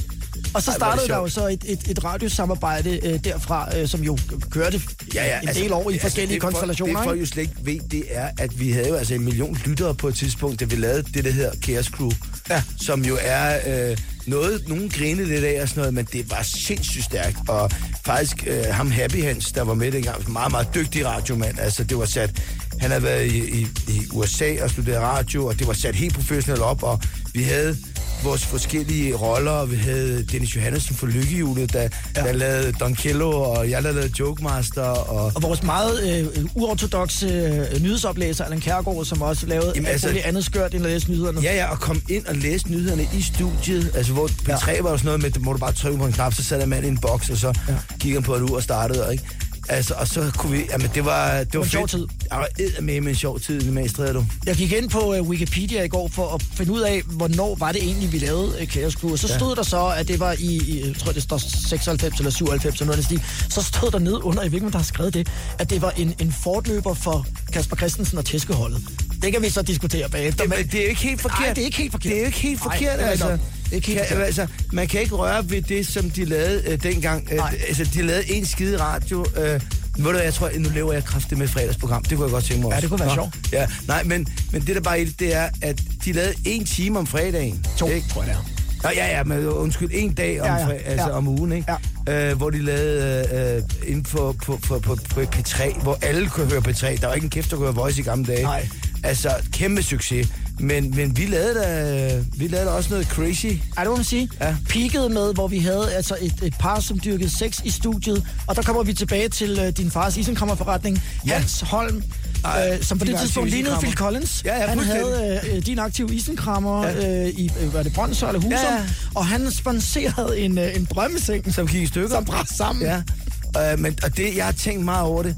Og 0.55 0.62
så 0.62 0.70
Ej, 0.70 0.76
startede 0.76 1.09
der 1.09 1.16
jo 1.16 1.28
så 1.28 1.46
et, 1.46 1.64
et, 1.66 1.90
et 1.90 2.05
radiosamarbejde 2.05 3.07
øh, 3.07 3.24
derfra, 3.24 3.78
øh, 3.78 3.88
som 3.88 4.01
jo 4.01 4.18
kørte 4.51 4.80
Ja, 5.14 5.26
ja, 5.26 5.40
en 5.40 5.49
del 5.49 5.72
år 5.72 5.90
i 5.90 5.99
forskellige 5.99 6.34
det 6.34 6.42
konstellationer. 6.42 6.96
Det 6.96 7.05
folk 7.05 7.20
jo 7.20 7.26
slet 7.26 7.42
ikke 7.42 7.55
ved, 7.62 7.80
det 7.90 8.05
er, 8.09 8.30
at 8.38 8.61
vi 8.61 8.70
havde 8.72 8.88
jo 8.88 8.94
altså 8.94 9.14
en 9.14 9.24
million 9.24 9.59
lyttere 9.66 9.94
på 9.94 10.09
et 10.09 10.14
tidspunkt, 10.14 10.61
da 10.61 10.64
vi 10.64 10.76
lavede 10.76 11.03
det, 11.03 11.24
der 11.24 11.30
hedder 11.30 11.51
Chaos 11.64 11.86
Crew. 11.86 12.11
Ja. 12.51 12.62
Som 12.80 13.05
jo 13.05 13.18
er 13.20 13.59
øh, 13.90 13.99
noget, 14.26 14.68
nogen 14.68 14.88
grinede 14.88 15.28
lidt 15.28 15.44
af 15.44 15.62
og 15.62 15.68
sådan 15.68 15.80
noget, 15.80 15.94
men 15.94 16.09
det 16.12 16.30
var 16.30 16.42
sindssygt 16.42 17.05
stærkt. 17.05 17.36
Og 17.49 17.70
faktisk 18.05 18.44
øh, 18.46 18.64
ham 18.70 18.90
Happy 18.90 19.22
Hans, 19.24 19.53
der 19.53 19.62
var 19.62 19.74
med 19.74 19.92
dengang, 19.92 20.32
meget, 20.32 20.51
meget 20.51 20.68
dygtig 20.74 21.07
radiomand. 21.07 21.59
Altså 21.59 21.84
det 21.84 21.99
var 21.99 22.05
sat, 22.05 22.42
han 22.80 22.90
havde 22.90 23.02
været 23.02 23.26
i, 23.26 23.60
i, 23.60 23.66
i 23.88 24.00
USA 24.12 24.62
og 24.62 24.70
studeret 24.70 25.02
radio, 25.02 25.46
og 25.46 25.58
det 25.58 25.66
var 25.66 25.72
sat 25.72 25.94
helt 25.94 26.14
professionelt 26.14 26.62
op, 26.62 26.82
og 26.82 27.00
vi 27.34 27.42
havde 27.42 27.76
vores 28.24 28.46
forskellige 28.46 29.14
roller, 29.14 29.50
og 29.50 29.70
vi 29.70 29.76
havde 29.76 30.24
Dennis 30.24 30.56
Johannesson 30.56 30.96
for 30.96 31.06
Lykkehjulet, 31.06 31.72
der, 31.72 31.82
ja. 31.82 31.88
der 32.22 32.32
lavede 32.32 32.72
Don 32.72 32.94
Kello, 32.94 33.30
og 33.30 33.70
jeg 33.70 33.82
der 33.82 33.92
lavede 33.92 34.12
Joke 34.20 34.44
Master, 34.44 34.82
og 34.82 35.32
Og 35.34 35.42
vores 35.42 35.62
meget 35.62 36.20
øh, 36.36 36.44
uortodoxe 36.54 37.26
øh, 37.26 37.82
nyhedsoplæser, 37.82 38.44
Allan 38.44 38.60
Kærgaard, 38.60 39.04
som 39.04 39.22
også 39.22 39.46
lavede 39.46 39.72
Jamen, 39.74 39.86
altså- 39.86 40.08
alt 40.08 40.18
andet 40.18 40.44
skørt 40.44 40.74
end 40.74 40.84
at 40.86 40.90
læse 40.92 41.10
nyhederne. 41.10 41.40
Ja, 41.40 41.54
ja, 41.54 41.70
og 41.70 41.80
kom 41.80 42.02
ind 42.08 42.26
og 42.26 42.36
læste 42.36 42.70
nyhederne 42.70 43.08
i 43.14 43.22
studiet, 43.22 43.90
altså 43.94 44.12
hvor 44.12 44.26
P3 44.28 44.70
ja. 44.70 44.82
var 44.82 44.90
jo 44.90 44.96
sådan 44.96 45.06
noget 45.06 45.22
med, 45.22 45.30
hvor 45.30 45.52
du 45.52 45.58
bare 45.58 45.72
trykke 45.72 45.98
på 45.98 46.06
en 46.06 46.12
knap, 46.12 46.34
så 46.34 46.44
satte 46.44 46.62
en 46.64 46.70
mand 46.70 46.84
i 46.84 46.88
en 46.88 46.98
boks, 46.98 47.30
og 47.30 47.36
så 47.36 47.52
ja. 47.68 47.74
gik 48.00 48.12
han 48.12 48.22
på 48.22 48.34
et 48.34 48.42
ur 48.42 48.56
og 48.56 48.62
startede, 48.62 49.08
ikke? 49.12 49.24
Altså, 49.68 49.94
og 49.94 50.08
så 50.08 50.30
kunne 50.36 50.52
vi, 50.52 50.64
jamen 50.70 50.90
det 50.94 51.04
var, 51.04 51.38
det 51.38 51.58
var 51.58 51.64
en 51.64 51.70
sjov 51.70 51.88
tid. 51.88 51.98
Det 51.98 52.30
var 52.30 52.80
med 52.80 53.00
med 53.00 53.10
en 53.10 53.16
sjov 53.18 53.40
tid 53.40 53.62
i 53.62 53.70
Magstræde, 53.70 54.14
du. 54.14 54.24
Jeg 54.46 54.56
gik 54.56 54.72
ind 54.72 54.90
på 54.90 55.14
øh, 55.14 55.22
Wikipedia 55.22 55.82
i 55.82 55.88
går 55.88 56.08
for 56.08 56.34
at 56.34 56.42
finde 56.42 56.72
ud 56.72 56.80
af, 56.80 57.02
hvornår 57.06 57.54
var 57.54 57.72
det 57.72 57.82
egentlig, 57.82 58.12
vi 58.12 58.18
lavede 58.18 58.56
øh, 58.60 58.66
Chaos 58.66 58.92
Crew. 58.92 59.12
Og 59.12 59.18
så 59.18 59.28
stod 59.28 59.56
der 59.56 59.62
så, 59.62 59.86
at 59.96 60.08
det 60.08 60.20
var 60.20 60.32
i, 60.38 60.56
i 60.56 60.86
jeg 60.86 60.96
tror 60.96 61.12
det 61.12 61.22
står 61.22 61.38
96 61.38 62.18
eller 62.18 62.30
97 62.30 62.74
eller 62.74 62.86
noget 62.86 63.04
stil. 63.04 63.22
Så 63.48 63.62
stod 63.62 63.90
der 63.90 63.98
ned 63.98 64.14
under, 64.22 64.42
jeg 64.42 64.54
ikke, 64.54 64.66
om 64.66 64.72
der 64.72 64.78
har 64.78 64.84
skrevet 64.84 65.14
det, 65.14 65.28
at 65.58 65.70
det 65.70 65.82
var 65.82 65.90
en, 65.90 66.14
en 66.18 66.32
fortløber 66.32 66.94
for 66.94 67.26
Kasper 67.52 67.76
Christensen 67.76 68.18
og 68.18 68.24
Tæskeholdet. 68.24 68.82
Det 69.22 69.32
kan 69.32 69.42
vi 69.42 69.50
så 69.50 69.62
diskutere 69.62 70.08
bagefter. 70.08 70.44
Det, 70.44 70.56
men 70.56 70.66
det 70.66 70.84
er 70.84 70.88
ikke 70.88 71.02
helt 71.02 71.20
forkert. 71.20 71.40
Nej, 71.40 71.52
det 71.54 71.60
er 71.60 71.64
ikke 71.64 71.78
helt 71.78 71.92
forkert. 71.92 72.12
Det 72.12 72.22
er 72.22 72.26
ikke 72.26 72.38
helt 72.38 72.60
forkert, 72.60 73.00
er 73.00 73.06
altså. 73.06 73.38
Ikke 73.72 73.94
kan, 74.08 74.22
altså. 74.22 74.46
Man 74.72 74.88
kan 74.88 75.00
ikke 75.00 75.14
røre 75.14 75.50
ved 75.50 75.62
det, 75.62 75.86
som 75.86 76.10
de 76.10 76.24
lavede 76.24 76.62
øh, 76.66 76.82
dengang. 76.82 77.28
Øh, 77.32 77.52
altså, 77.68 77.84
de 77.94 78.02
lavede 78.02 78.30
en 78.32 78.46
skide 78.46 78.80
radio. 78.80 79.26
Øh, 79.36 79.60
ved 79.98 80.12
du, 80.12 80.18
jeg 80.18 80.34
tror, 80.34 80.50
nu 80.58 80.68
lever 80.74 80.92
jeg 80.92 81.04
kraftigt 81.04 81.38
med 81.38 81.48
fredagsprogram. 81.48 82.02
Det 82.02 82.16
kunne 82.18 82.24
jeg 82.26 82.32
godt 82.32 82.44
tænke 82.44 82.62
mig 82.62 82.66
også. 82.66 82.76
Ja, 82.76 82.80
det 82.80 82.88
kunne 82.90 83.00
være 83.00 83.14
sjovt. 83.14 83.52
Ja, 83.52 83.66
nej, 83.86 84.02
men, 84.02 84.28
men 84.52 84.62
det 84.66 84.74
der 84.76 84.80
bare 84.80 85.00
i 85.00 85.04
det, 85.04 85.20
det 85.20 85.34
er, 85.34 85.48
at 85.62 85.80
de 86.04 86.12
lavede 86.12 86.34
en 86.44 86.64
time 86.64 86.98
om 86.98 87.06
fredagen. 87.06 87.66
To, 87.76 87.88
ikke? 87.88 88.08
tror 88.08 88.22
jeg 88.22 88.30
det 88.30 88.38
er. 88.38 88.58
Nå, 88.82 88.88
ja, 88.94 89.16
ja, 89.16 89.24
men 89.24 89.46
undskyld, 89.46 89.90
en 89.92 90.12
dag 90.12 90.40
om, 90.40 90.46
Ja, 90.46 90.56
ja, 90.68 90.72
altså 90.74 91.06
ja. 91.06 91.16
om 91.16 91.28
ugen, 91.28 91.52
ikke? 91.52 91.72
Ja. 92.06 92.30
Øh, 92.30 92.36
hvor 92.36 92.50
de 92.50 92.62
lavede 92.64 93.62
øh, 93.82 93.88
inden 93.90 94.04
for, 94.04 94.32
på, 94.32 94.58
på, 94.66 94.78
på, 94.78 94.96
på 95.14 95.20
P3, 95.20 95.82
hvor 95.82 95.98
alle 96.02 96.28
kunne 96.28 96.50
høre 96.50 96.60
P3. 96.68 97.00
Der 97.00 97.06
var 97.06 97.14
ikke 97.14 97.24
en 97.24 97.30
kæft, 97.30 97.50
der 97.50 97.56
kunne 97.56 97.66
høre 97.66 97.74
Voice 97.74 98.00
i 98.00 98.04
gamle 98.04 98.26
dage. 98.26 98.42
Nej. 98.42 98.68
Altså, 99.04 99.30
kæmpe 99.52 99.82
succes. 99.82 100.28
Men, 100.61 100.96
men 100.96 101.16
vi, 101.16 101.26
lavede 101.26 101.54
da, 101.61 102.22
vi 102.36 102.48
lavede 102.48 102.66
da 102.68 102.72
også 102.74 102.90
noget 102.90 103.06
crazy. 103.06 103.46
Ej, 103.46 103.84
det 103.84 103.90
må 103.90 103.96
man 103.96 104.04
sige. 104.04 104.28
Ja. 104.40 104.56
Peakede 104.68 105.09
med, 105.09 105.34
hvor 105.34 105.48
vi 105.48 105.59
havde 105.59 105.92
altså 105.94 106.16
et, 106.20 106.34
et 106.42 106.54
par, 106.59 106.80
som 106.80 107.00
dyrkede 107.04 107.30
sex 107.30 107.61
i 107.64 107.70
studiet. 107.70 108.26
Og 108.46 108.56
der 108.56 108.62
kommer 108.62 108.82
vi 108.82 108.92
tilbage 108.92 109.28
til 109.28 109.61
uh, 109.61 109.68
din 109.68 109.90
fars 109.90 110.16
isenkrammerforretning. 110.16 111.02
Ja. 111.26 111.32
Hans 111.32 111.61
Holm, 111.61 112.02
Ej, 112.44 112.70
øh, 112.74 112.82
som 112.84 112.98
på 112.98 113.04
det 113.04 113.18
tidspunkt 113.18 113.50
lignede. 113.50 113.76
Phil 113.80 113.92
Collins. 113.94 114.42
Ja, 114.44 114.61
ja, 114.61 114.66
han 114.66 114.78
havde 114.78 115.40
øh, 115.52 115.66
din 115.66 115.78
aktive 115.78 116.14
isenkrammer 116.14 116.86
Ja. 116.86 117.22
øh, 117.22 117.28
i, 117.28 117.50
øh, 117.61 117.74
var 117.74 117.82
det 117.82 117.92
Brøndshøj 117.92 118.28
eller 118.28 118.40
Husum? 118.40 118.50
Ja. 118.52 118.82
Og 119.14 119.26
han 119.26 119.50
sponserede 119.50 120.38
en, 120.40 120.59
øh, 120.59 120.76
en 120.76 120.84
drømmeseng, 120.94 121.54
Som 121.54 121.66
gik 121.68 121.82
i 121.82 121.86
stykker. 121.86 122.09
som 122.09 122.24
brændte 122.24 122.54
sammen. 122.54 122.84
Ja. 122.86 123.72
Øh, 123.72 123.78
men, 123.78 123.98
og 124.02 124.16
det, 124.16 124.36
jeg 124.36 124.44
har 124.44 124.52
tænkt 124.52 124.84
meget 124.84 125.02
over 125.02 125.22
det. 125.22 125.36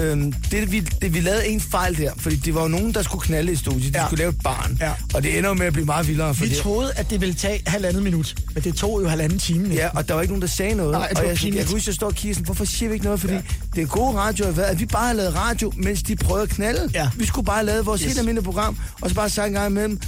Øhm, 0.00 0.32
det, 0.32 0.72
vi, 0.72 0.80
det, 0.80 1.14
vi 1.14 1.20
lavede 1.20 1.46
en 1.48 1.60
fejl 1.60 1.96
der, 1.98 2.10
fordi 2.16 2.36
det 2.36 2.54
var 2.54 2.62
jo 2.62 2.68
nogen, 2.68 2.94
der 2.94 3.02
skulle 3.02 3.22
knalde 3.24 3.52
i 3.52 3.56
studiet. 3.56 3.94
De 3.94 3.98
Ja. 4.00 4.06
skulle 4.06 4.18
lave 4.18 4.28
et 4.30 4.40
barn. 4.44 4.76
Ja. 4.80 4.92
Og 5.14 5.22
det 5.22 5.38
ender 5.38 5.50
jo 5.50 5.54
med 5.54 5.66
at 5.66 5.72
blive 5.72 5.86
meget 5.86 6.08
vildere. 6.08 6.28
Vi 6.28 6.38
Fordi, 6.38 6.54
troede, 6.54 6.92
at 6.96 7.10
det 7.10 7.20
ville 7.20 7.34
tage 7.34 7.62
halvandet 7.66 8.02
minut, 8.02 8.34
men 8.54 8.62
det 8.64 8.74
tog 8.74 9.02
jo 9.02 9.08
halvanden 9.08 9.38
time. 9.38 9.74
Ja, 9.74 9.88
og 9.88 10.08
der 10.08 10.14
var 10.14 10.20
ikke 10.22 10.32
nogen, 10.32 10.42
der 10.42 10.48
sagde 10.48 10.74
noget. 10.74 10.92
Nej, 10.92 11.08
og 11.16 11.22
jeg, 11.22 11.28
jeg, 11.28 11.36
pinligt. 11.36 11.64
kan 11.66 11.74
huske, 11.74 11.88
jeg 11.88 11.94
står 11.94 12.06
og 12.06 12.14
kigger 12.14 12.34
sådan, 12.34 12.44
hvorfor 12.44 12.64
siger 12.64 12.88
vi 12.88 12.92
ikke 12.94 13.04
noget? 13.04 13.20
Fordi 13.20 13.34
ja. 13.34 13.40
det 13.74 13.82
er 13.82 13.86
gode 13.86 14.16
radio 14.18 14.44
har 14.44 14.52
været, 14.52 14.66
at 14.66 14.80
vi 14.80 14.86
bare 14.86 15.06
har 15.06 15.12
lavet 15.14 15.34
radio, 15.34 15.72
mens 15.76 16.02
de 16.02 16.16
prøvede 16.16 16.42
at 16.42 16.48
knalde. 16.48 16.90
Ja. 16.94 17.10
Vi 17.16 17.26
skulle 17.26 17.44
bare 17.44 17.56
have 17.56 17.66
lavet 17.66 17.86
vores 17.86 18.00
Yes. 18.00 18.04
yes. 18.04 18.12
helt 18.12 18.18
almindelige 18.18 18.44
program, 18.44 18.78
og 19.00 19.08
så 19.08 19.14
bare 19.14 19.30
sagt 19.30 19.46
en 19.46 19.52
gang 19.52 19.70
imellem, 19.70 20.00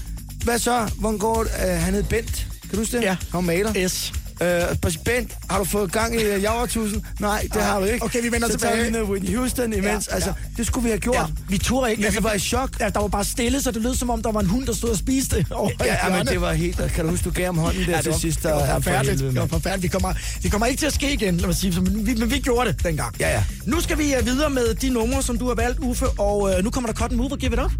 hvad 0.45 0.59
så? 0.59 0.91
Hvordan 0.99 1.19
går 1.19 1.43
det? 1.45 1.51
Uh, 1.65 1.83
han 1.83 1.95
hed 1.95 2.03
Bent. 2.03 2.47
Kan 2.63 2.71
du 2.71 2.77
huske 2.77 2.97
det? 2.97 3.03
Ja. 3.03 3.09
Han 3.09 3.17
var 3.33 3.41
maler. 3.41 3.89
S. 3.89 4.13
Uh, 4.41 4.93
Bent, 5.05 5.37
har 5.51 5.59
du 5.59 5.65
fået 5.65 5.93
gang 5.93 6.15
i 6.21 6.35
uh, 6.37 6.43
Javertusen? 6.43 7.05
Nej, 7.21 7.41
det 7.43 7.55
Nej. 7.55 7.65
har 7.65 7.81
du 7.81 7.85
ikke. 7.87 8.05
Okay, 8.05 8.23
vi 8.23 8.33
vender 8.33 8.49
så 8.49 8.59
tilbage. 8.59 8.85
vi 8.85 8.91
noget 8.91 9.09
Whitney 9.09 9.37
Houston 9.37 9.73
imens. 9.73 10.09
Ja, 10.09 10.15
Altså, 10.15 10.29
ja. 10.31 10.35
det 10.57 10.67
skulle 10.67 10.85
vi 10.85 10.91
have 10.91 10.99
gjort. 11.01 11.15
Ja, 11.17 11.23
vi 11.49 11.59
turde 11.59 11.91
ikke. 11.91 12.03
Men 12.03 12.13
vi 12.13 12.19
var 12.23 12.33
i 12.33 12.39
chok. 12.39 12.81
Ja, 12.81 12.89
der 12.89 13.01
var 13.01 13.09
bare 13.09 13.25
stille, 13.25 13.63
så 13.63 13.71
det 13.71 13.83
lød 13.83 13.95
som 13.95 14.11
om, 14.11 14.23
der 14.23 14.33
var 14.33 14.41
en 14.41 14.47
hund, 14.47 14.67
der 14.67 14.73
stod 14.73 14.91
og 14.91 14.97
spiste 14.97 15.37
Ja, 15.85 16.09
ja, 16.09 16.17
men 16.19 16.27
det 16.27 16.41
var 16.41 16.53
helt... 16.53 16.77
Kan 16.95 17.05
du 17.05 17.11
huske, 17.11 17.25
du 17.25 17.31
gav 17.31 17.45
ham 17.47 17.59
hånden 17.59 17.83
der 17.85 17.91
Ja, 17.91 17.97
det 17.97 18.03
til 18.03 18.13
var, 18.13 18.19
sidst? 18.19 18.43
det 18.43 18.51
var 18.51 18.67
for 18.67 18.75
forfærdeligt. 18.75 19.19
Det 19.21 19.35
var 19.37 19.47
forfærdeligt. 19.47 19.83
Vi 19.83 19.89
kommer, 19.89 20.15
det 20.43 20.51
kommer 20.51 20.67
ikke 20.67 20.81
til 20.81 20.87
at 20.87 20.93
ske 20.95 21.13
igen, 21.13 21.37
lad 21.37 21.47
mig 21.47 21.57
sige, 21.57 21.81
men 21.81 22.07
vi, 22.07 22.15
men 22.15 22.31
vi 22.31 22.39
gjorde 22.39 22.73
det 22.73 22.85
dengang. 22.85 23.17
Ja, 23.21 23.31
ja. 23.31 23.45
Nu 23.67 23.81
skal 23.81 23.99
vi 23.99 24.15
uh, 24.21 24.27
videre 24.27 24.51
med 24.51 24.75
de 24.75 24.89
numre, 24.91 25.23
som 25.23 25.39
du 25.39 25.47
har 25.47 25.55
valgt, 25.55 25.79
Uffe, 25.79 26.07
og 26.19 26.43
uh, 26.43 26.65
nu 26.65 26.71
kommer 26.71 26.89
der 26.93 26.95
Cotton 26.99 27.17
Move 27.19 27.33
og 27.33 27.39
Give 27.39 27.53
It 27.53 27.59
Up. 27.61 27.73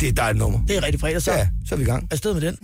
Det 0.00 0.02
er 0.06 0.08
et 0.10 0.16
dejligt 0.16 0.38
nummer. 0.38 0.58
Det 0.68 0.76
er 0.76 0.82
rigtig 0.82 1.00
fredag, 1.00 1.22
så 1.22 1.32
Ja, 1.32 1.48
så 1.68 1.74
er 1.74 1.76
vi 1.76 1.82
i 1.82 1.86
gang. 1.86 2.08
afsted 2.10 2.32
med 2.34 2.40
den. 2.40 2.56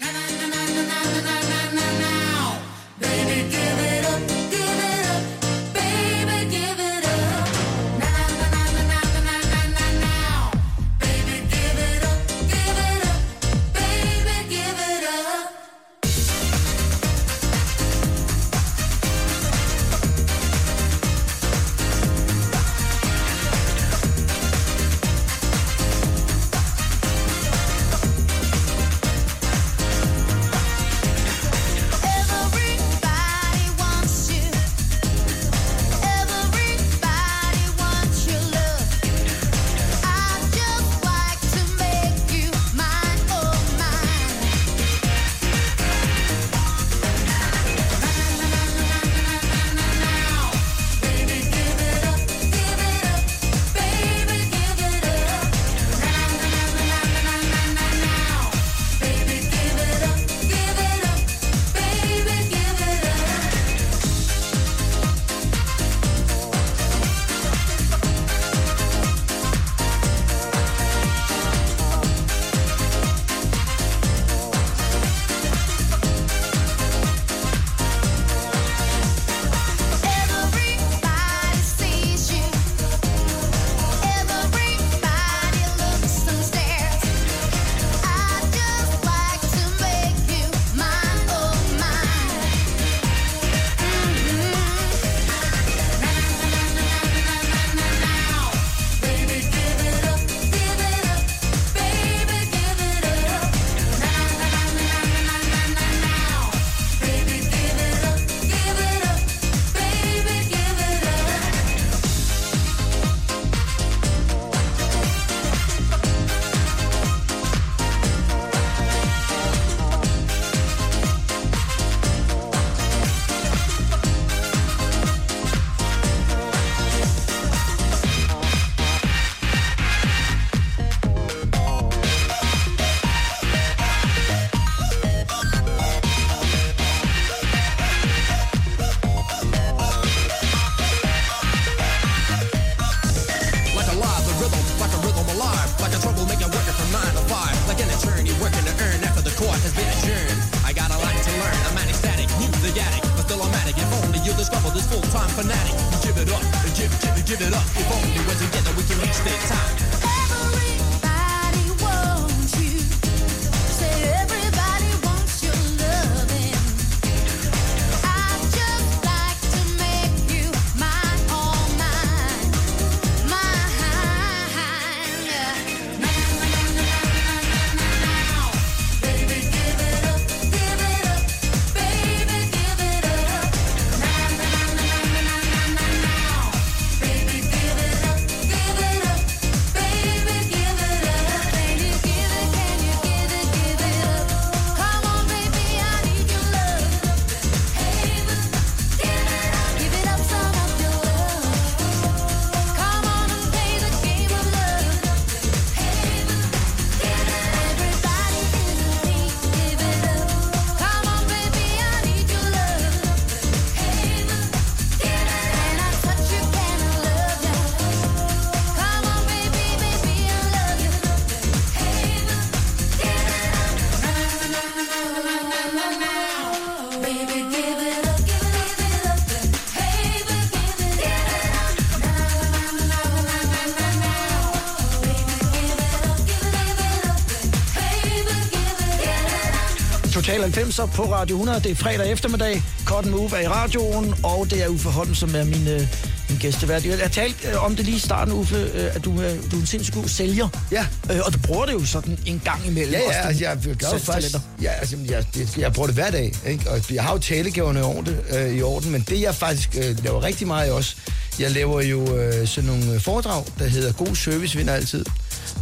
90'er 240.55 240.87
på 240.87 241.03
Radio 241.03 241.37
100. 241.37 241.61
Det 241.61 241.71
er 241.71 241.75
fredag 241.75 242.13
eftermiddag. 242.13 242.63
Cotton 242.85 243.11
Move 243.11 243.37
er 243.37 243.41
i 243.41 243.49
radioen, 243.49 244.15
og 244.23 244.47
det 244.51 244.63
er 244.63 244.69
Uffe 244.69 244.89
Holm, 244.89 245.15
som 245.15 245.35
er 245.35 245.45
min, 245.45 245.69
øh, 245.69 245.81
min 246.29 246.39
gæstevært. 246.39 246.85
Jeg 246.85 246.99
har 246.99 247.09
talt 247.09 247.37
øh, 247.53 247.65
om 247.65 247.77
det 247.77 247.85
lige 247.85 247.97
i 247.97 248.01
starten, 248.01 248.35
Uffe, 248.35 248.57
øh, 248.57 248.95
at 248.95 249.05
du, 249.05 249.11
øh, 249.11 249.51
du 249.51 249.57
er 249.57 249.61
en 249.61 249.67
sindssygt 249.67 249.97
god 249.97 250.09
sælger. 250.09 250.49
Ja. 250.73 250.87
Øh, 251.13 251.21
og 251.27 251.33
du 251.33 251.39
bruger 251.39 251.67
det 251.67 251.73
jo 251.73 251.85
sådan 251.85 252.19
en 252.27 252.43
gang 252.45 252.67
imellem. 252.67 252.93
Ja, 252.95 253.07
også, 253.07 253.19
ja, 253.19 253.29
dine 253.29 253.29
altså, 253.29 253.45
jeg, 253.45 253.59
jeg 253.67 253.77
gør 253.77 253.89
jo 253.93 253.99
faktisk... 253.99 254.35
Ja, 254.63 254.71
altså, 254.71 254.97
jeg, 255.09 255.25
det, 255.35 255.59
jeg 255.59 255.73
bruger 255.73 255.87
det 255.87 255.95
hver 255.95 256.11
dag, 256.11 256.33
ikke? 256.47 256.71
Og 256.71 256.81
jeg 256.95 257.03
har 257.03 257.13
jo 257.13 257.19
talegaverne 257.19 257.81
i 257.81 257.83
orden, 257.83 258.17
øh, 258.31 258.55
i 258.55 258.63
orden 258.63 258.91
men 258.93 259.05
det 259.09 259.21
jeg 259.21 259.35
faktisk 259.35 259.77
øh, 259.77 260.05
laver 260.05 260.23
rigtig 260.23 260.47
meget 260.47 260.73
også, 260.73 260.97
jeg 261.39 261.51
laver 261.51 261.83
jo 261.83 262.17
øh, 262.17 262.49
sådan 262.49 262.71
nogle 262.71 263.01
foredrag, 263.01 263.45
der 263.59 263.67
hedder 263.67 263.93
God 263.93 264.17
Service 264.17 264.57
vinder 264.59 264.75
altid, 264.75 265.05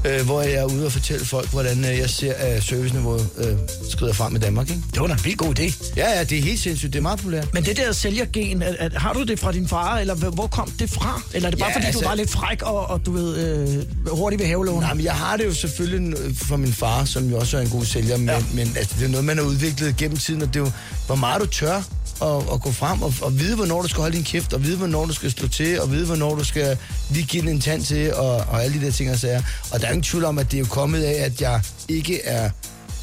øh, 0.04 0.24
hvor 0.24 0.42
jeg 0.42 0.52
er 0.52 0.64
ude 0.64 0.86
og 0.86 0.92
fortælle 0.92 1.24
folk, 1.26 1.50
hvordan 1.50 1.78
øh, 1.84 1.98
jeg 1.98 2.10
ser, 2.10 2.34
at 2.34 2.62
serviceniveauet 2.62 3.28
øh, 3.38 3.56
skrider 3.90 4.12
frem 4.12 4.36
i 4.36 4.38
Danmark, 4.38 4.70
ikke? 4.70 4.82
Det 4.92 5.00
var 5.00 5.06
da 5.06 5.12
en 5.12 5.24
vildt 5.24 5.38
god 5.38 5.58
idé. 5.58 5.92
Ja, 5.96 6.18
ja, 6.18 6.24
det 6.24 6.38
er 6.38 6.42
helt 6.42 6.60
sindssygt, 6.60 6.92
det 6.92 6.98
er 6.98 7.02
meget 7.02 7.18
populært. 7.18 7.54
Men 7.54 7.64
det 7.64 7.76
der 7.76 7.92
sælgergen, 7.92 8.62
at, 8.62 8.76
at, 8.78 8.92
har 8.92 9.12
du 9.12 9.22
det 9.22 9.38
fra 9.40 9.52
din 9.52 9.68
far, 9.68 9.98
eller 9.98 10.14
hvor 10.14 10.46
kom 10.46 10.70
det 10.78 10.90
fra? 10.90 11.22
Eller 11.34 11.46
er 11.46 11.50
det 11.50 11.58
bare 11.60 11.68
Ja, 11.70 11.74
fordi, 11.76 11.86
altså- 11.86 12.00
du 12.00 12.06
var 12.06 12.14
lidt 12.14 12.30
fræk 12.30 12.62
og, 12.62 12.90
og 12.90 13.06
du 13.06 13.12
ved, 13.12 13.36
øh, 13.36 14.08
hurtigt 14.10 14.40
ved 14.40 14.46
havelån? 14.48 14.80
Nej, 14.80 14.94
men 14.94 15.04
jeg 15.04 15.14
har 15.14 15.36
det 15.36 15.46
jo 15.46 15.54
selvfølgelig 15.54 16.16
fra 16.36 16.56
min 16.56 16.72
far, 16.72 17.04
som 17.04 17.30
jo 17.30 17.38
også 17.38 17.56
er 17.56 17.60
en 17.60 17.68
god 17.70 17.84
sælger, 17.84 18.16
men, 18.16 18.28
ja. 18.28 18.38
men 18.54 18.72
altså, 18.76 18.94
det 18.98 19.04
er 19.04 19.08
noget, 19.08 19.24
man 19.24 19.36
har 19.38 19.44
udviklet 19.44 19.96
gennem 19.96 20.16
tiden, 20.16 20.42
og 20.42 20.48
det 20.48 20.56
er 20.56 20.60
jo, 20.64 20.70
hvor 21.06 21.16
meget 21.16 21.40
du 21.40 21.46
tør 21.46 21.82
at, 22.22 22.52
at 22.52 22.60
gå 22.60 22.72
frem 22.72 23.02
og, 23.02 23.14
og 23.22 23.38
vide, 23.38 23.56
hvornår 23.56 23.82
du 23.82 23.88
skal 23.88 24.00
holde 24.00 24.16
din 24.16 24.24
kæft, 24.24 24.52
og 24.52 24.62
vide, 24.64 24.76
hvornår 24.76 25.06
du 25.06 25.12
skal 25.12 25.30
slå 25.30 25.48
til, 25.48 25.80
og 25.80 25.90
vide, 25.90 26.06
hvornår 26.06 26.34
du 26.34 26.44
skal 26.44 26.78
lige 27.10 27.26
give 27.26 27.42
den 27.42 27.48
en 27.48 27.60
tand 27.60 27.82
til, 27.84 28.14
og, 28.14 28.36
og 28.36 28.64
alle 28.64 28.80
de 28.80 28.84
der 28.86 28.92
ting 28.92 29.10
og 29.10 29.18
sager. 29.18 29.42
Og 29.72 29.80
der 29.80 29.86
er 29.86 29.90
ingen 29.90 30.02
tvivl 30.02 30.24
om, 30.24 30.38
at 30.38 30.50
det 30.50 30.56
er 30.56 30.60
jo 30.60 30.66
kommet 30.70 31.02
af, 31.02 31.24
at 31.24 31.40
jeg 31.40 31.60
ikke 31.88 32.24
er 32.24 32.50